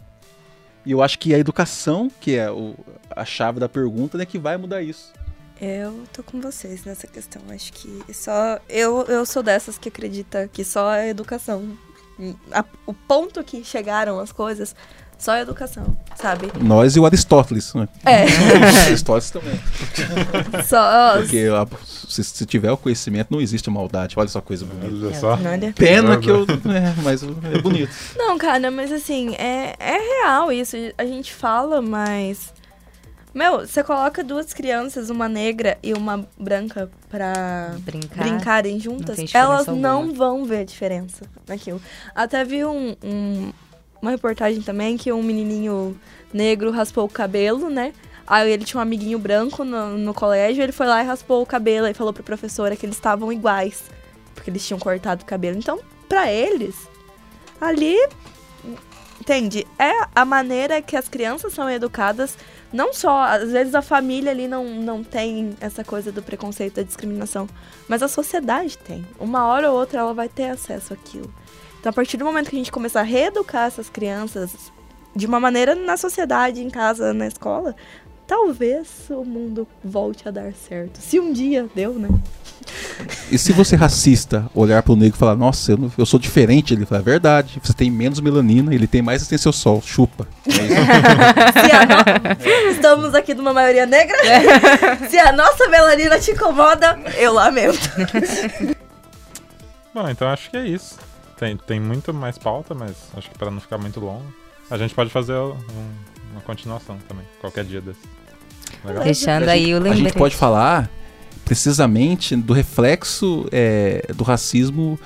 E 0.84 0.92
eu 0.92 1.02
acho 1.02 1.18
que 1.18 1.34
a 1.34 1.38
educação, 1.38 2.10
que 2.20 2.36
é 2.36 2.50
o, 2.50 2.74
a 3.10 3.24
chave 3.24 3.60
da 3.60 3.68
pergunta, 3.68 4.16
né, 4.16 4.24
que 4.24 4.38
vai 4.38 4.56
mudar 4.56 4.82
isso. 4.82 5.12
Eu 5.60 6.04
tô 6.12 6.22
com 6.22 6.40
vocês 6.40 6.84
nessa 6.84 7.06
questão. 7.06 7.42
Acho 7.50 7.72
que 7.72 8.14
só. 8.14 8.60
Eu, 8.68 9.02
eu 9.06 9.26
sou 9.26 9.42
dessas 9.42 9.76
que 9.76 9.88
acredita 9.88 10.48
que 10.48 10.64
só 10.64 10.90
a 10.90 11.06
educação. 11.06 11.76
A, 12.52 12.64
o 12.86 12.94
ponto 12.94 13.42
que 13.42 13.64
chegaram 13.64 14.20
as 14.20 14.30
coisas 14.32 14.74
só 15.18 15.32
a 15.32 15.40
educação, 15.40 15.96
sabe? 16.14 16.50
Nós 16.60 16.94
e 16.94 17.00
o 17.00 17.04
Aristóteles, 17.04 17.74
né? 17.74 17.88
É. 18.06 18.22
Aristóteles 18.86 19.30
também. 19.30 19.60
Só. 20.64 21.18
Porque 21.18 21.48
a, 21.52 21.66
se, 22.08 22.22
se, 22.22 22.46
tiver 22.46 22.70
o 22.70 22.76
conhecimento, 22.76 23.28
não 23.30 23.40
existe 23.40 23.68
maldade. 23.68 24.14
Olha 24.16 24.28
só 24.28 24.40
coisa 24.40 24.64
bonita. 24.64 25.06
Olha 25.06 25.14
só. 25.14 25.34
É, 25.34 25.72
Pena 25.72 26.18
que 26.18 26.30
eu. 26.30 26.42
É, 26.44 27.02
mas 27.02 27.22
é 27.22 27.58
bonito. 27.60 27.90
Não, 28.16 28.38
cara, 28.38 28.70
mas 28.70 28.92
assim, 28.92 29.34
é, 29.34 29.74
é 29.78 30.22
real 30.22 30.52
isso. 30.52 30.76
A 30.96 31.04
gente 31.04 31.34
fala, 31.34 31.82
mas. 31.82 32.52
Meu, 33.34 33.60
você 33.60 33.82
coloca 33.82 34.22
duas 34.24 34.52
crianças, 34.52 35.10
uma 35.10 35.28
negra 35.28 35.78
e 35.82 35.92
uma 35.92 36.26
branca, 36.38 36.90
pra 37.08 37.74
Brincar. 37.80 38.24
brincarem 38.24 38.80
juntas, 38.80 39.18
elas 39.34 39.66
não 39.66 40.14
vão 40.14 40.44
ver 40.44 40.60
a 40.60 40.64
diferença 40.64 41.24
naquilo. 41.46 41.80
Até 42.14 42.44
vi 42.44 42.64
um, 42.64 42.96
um 43.04 43.52
uma 44.00 44.10
reportagem 44.10 44.62
também 44.62 44.96
que 44.96 45.12
um 45.12 45.22
menininho 45.22 45.98
negro 46.32 46.70
raspou 46.70 47.04
o 47.04 47.08
cabelo, 47.08 47.68
né? 47.68 47.92
Aí 48.26 48.50
ele 48.50 48.64
tinha 48.64 48.78
um 48.78 48.82
amiguinho 48.82 49.18
branco 49.18 49.64
no, 49.64 49.96
no 49.96 50.12
colégio, 50.12 50.62
ele 50.62 50.72
foi 50.72 50.86
lá 50.86 51.02
e 51.02 51.06
raspou 51.06 51.42
o 51.42 51.46
cabelo 51.46 51.86
e 51.86 51.94
falou 51.94 52.12
pra 52.12 52.22
professora 52.22 52.76
que 52.76 52.84
eles 52.84 52.96
estavam 52.96 53.32
iguais, 53.32 53.84
porque 54.34 54.50
eles 54.50 54.66
tinham 54.66 54.78
cortado 54.78 55.22
o 55.22 55.26
cabelo. 55.26 55.56
Então, 55.56 55.80
pra 56.06 56.30
eles, 56.30 56.76
ali, 57.58 57.96
entende? 59.18 59.66
É 59.78 59.92
a 60.14 60.24
maneira 60.26 60.82
que 60.82 60.94
as 60.94 61.08
crianças 61.08 61.54
são 61.54 61.70
educadas, 61.70 62.36
não 62.70 62.92
só, 62.92 63.22
às 63.22 63.50
vezes 63.50 63.74
a 63.74 63.80
família 63.80 64.30
ali 64.30 64.46
não, 64.46 64.64
não 64.64 65.02
tem 65.02 65.56
essa 65.58 65.82
coisa 65.82 66.12
do 66.12 66.22
preconceito, 66.22 66.74
da 66.74 66.82
discriminação, 66.82 67.48
mas 67.88 68.02
a 68.02 68.08
sociedade 68.08 68.76
tem. 68.76 69.06
Uma 69.18 69.46
hora 69.46 69.70
ou 69.70 69.78
outra 69.78 70.00
ela 70.00 70.12
vai 70.12 70.28
ter 70.28 70.50
acesso 70.50 70.92
àquilo. 70.92 71.32
Então, 71.80 71.90
a 71.90 71.92
partir 71.92 72.16
do 72.16 72.24
momento 72.24 72.50
que 72.50 72.56
a 72.56 72.58
gente 72.58 72.72
começar 72.72 73.00
a 73.00 73.04
reeducar 73.04 73.66
essas 73.66 73.88
crianças 73.88 74.72
de 75.14 75.26
uma 75.26 75.40
maneira 75.40 75.74
na 75.74 75.96
sociedade, 75.96 76.62
em 76.62 76.70
casa, 76.70 77.12
na 77.12 77.26
escola, 77.26 77.74
talvez 78.26 78.88
o 79.10 79.24
mundo 79.24 79.66
volte 79.82 80.28
a 80.28 80.30
dar 80.30 80.52
certo. 80.52 81.00
Se 81.00 81.18
um 81.18 81.32
dia 81.32 81.66
deu, 81.74 81.94
né? 81.94 82.08
E 83.30 83.38
se 83.38 83.52
você 83.52 83.74
racista 83.74 84.50
olhar 84.54 84.82
para 84.82 84.92
o 84.92 84.96
negro 84.96 85.16
e 85.16 85.18
falar, 85.18 85.34
nossa, 85.34 85.72
eu, 85.72 85.78
não, 85.78 85.90
eu 85.96 86.04
sou 86.04 86.20
diferente, 86.20 86.74
ele 86.74 86.84
fala, 86.84 87.00
é 87.00 87.04
verdade, 87.04 87.58
você 87.62 87.72
tem 87.72 87.90
menos 87.90 88.20
melanina, 88.20 88.74
ele 88.74 88.86
tem 88.86 89.00
mais 89.00 89.22
resistência 89.22 89.48
ao 89.48 89.52
sol, 89.52 89.82
chupa. 89.82 90.28
É. 90.46 90.52
Estamos 92.70 93.14
aqui 93.14 93.32
numa 93.34 93.54
maioria 93.54 93.86
negra. 93.86 94.18
se 95.08 95.18
a 95.18 95.32
nossa 95.32 95.68
melanina 95.68 96.18
te 96.18 96.32
incomoda, 96.32 96.98
eu 97.16 97.32
lamento. 97.32 97.90
Bom, 99.94 100.08
então 100.08 100.28
acho 100.28 100.50
que 100.50 100.56
é 100.56 100.66
isso. 100.66 101.07
Tem, 101.38 101.56
tem 101.56 101.80
muito 101.80 102.12
mais 102.12 102.36
pauta, 102.36 102.74
mas 102.74 102.96
acho 103.16 103.30
que 103.30 103.38
para 103.38 103.50
não 103.50 103.60
ficar 103.60 103.78
muito 103.78 104.00
longo, 104.00 104.24
a 104.70 104.76
gente 104.76 104.94
pode 104.94 105.10
fazer 105.10 105.34
um, 105.34 105.56
uma 106.32 106.40
continuação 106.44 106.98
também, 107.08 107.24
qualquer 107.40 107.64
dia 107.64 107.80
desse. 107.80 108.00
Legal? 108.84 109.04
Deixando 109.04 109.48
aí 109.48 109.74
o 109.74 109.78
lembrete. 109.78 110.00
A 110.00 110.04
gente 110.04 110.18
pode 110.18 110.36
falar 110.36 110.90
precisamente 111.44 112.36
do 112.36 112.52
reflexo 112.52 113.46
é, 113.50 114.04
do 114.14 114.24
racismo 114.24 114.98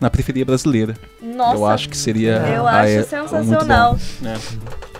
na 0.00 0.10
periferia 0.10 0.44
brasileira. 0.44 0.94
Nossa, 1.22 1.54
eu 1.54 1.66
acho 1.66 1.88
que 1.88 1.96
seria. 1.96 2.36
Eu 2.54 2.66
a, 2.66 2.80
acho 2.80 2.90
é, 2.90 3.02
sensacional. 3.02 3.98
É. 4.24 4.95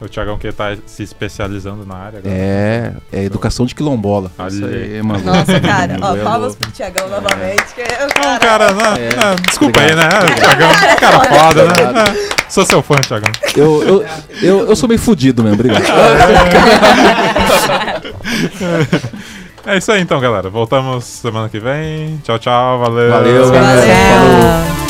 O 0.00 0.08
Thiagão 0.08 0.36
que 0.36 0.50
tá 0.52 0.76
se 0.84 1.02
especializando 1.02 1.86
na 1.86 1.96
área 1.96 2.18
agora. 2.18 2.34
É, 2.34 2.92
é 3.10 3.24
educação 3.24 3.64
de 3.64 3.74
quilombola. 3.74 4.30
Isso 4.48 4.62
aí, 4.64 5.02
mano. 5.02 5.24
Nossa, 5.24 5.58
cara. 5.58 5.96
Ó, 6.02 6.14
palmas 6.16 6.54
pro 6.54 6.70
Thiagão 6.70 7.08
novamente. 7.08 7.64
Que 7.74 7.80
eu, 7.80 8.08
cara, 8.14 8.38
cara 8.38 8.72
não, 8.72 8.94
é, 8.94 9.16
não, 9.16 9.34
desculpa 9.36 9.80
obrigado. 9.80 10.02
aí, 10.02 10.28
né? 10.28 10.34
Thiagão, 10.34 10.68
cara 11.00 11.20
foda, 11.24 11.64
né? 11.64 11.72
Sou 12.48 12.66
seu 12.66 12.82
fã, 12.82 12.96
Thiagão. 12.96 13.32
Eu, 13.56 13.82
eu, 13.82 14.04
eu, 14.42 14.68
eu 14.68 14.76
sou 14.76 14.86
meio 14.88 15.00
fudido 15.00 15.42
mesmo, 15.42 15.54
obrigado. 15.54 15.82
É 19.66 19.78
isso 19.78 19.90
aí 19.90 20.00
então, 20.00 20.20
galera. 20.20 20.48
Voltamos 20.48 21.04
semana 21.04 21.48
que 21.48 21.58
vem. 21.58 22.20
Tchau, 22.22 22.38
tchau. 22.38 22.78
Valeu. 22.78 23.10
Valeu, 23.10 23.50
galera. 23.50 23.80
Valeu. 23.80 24.85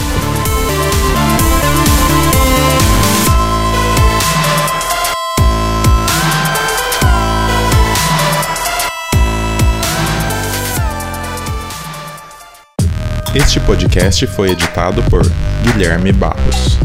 Este 13.36 13.60
podcast 13.60 14.26
foi 14.28 14.52
editado 14.52 15.02
por 15.10 15.20
Guilherme 15.62 16.10
Barros. 16.10 16.78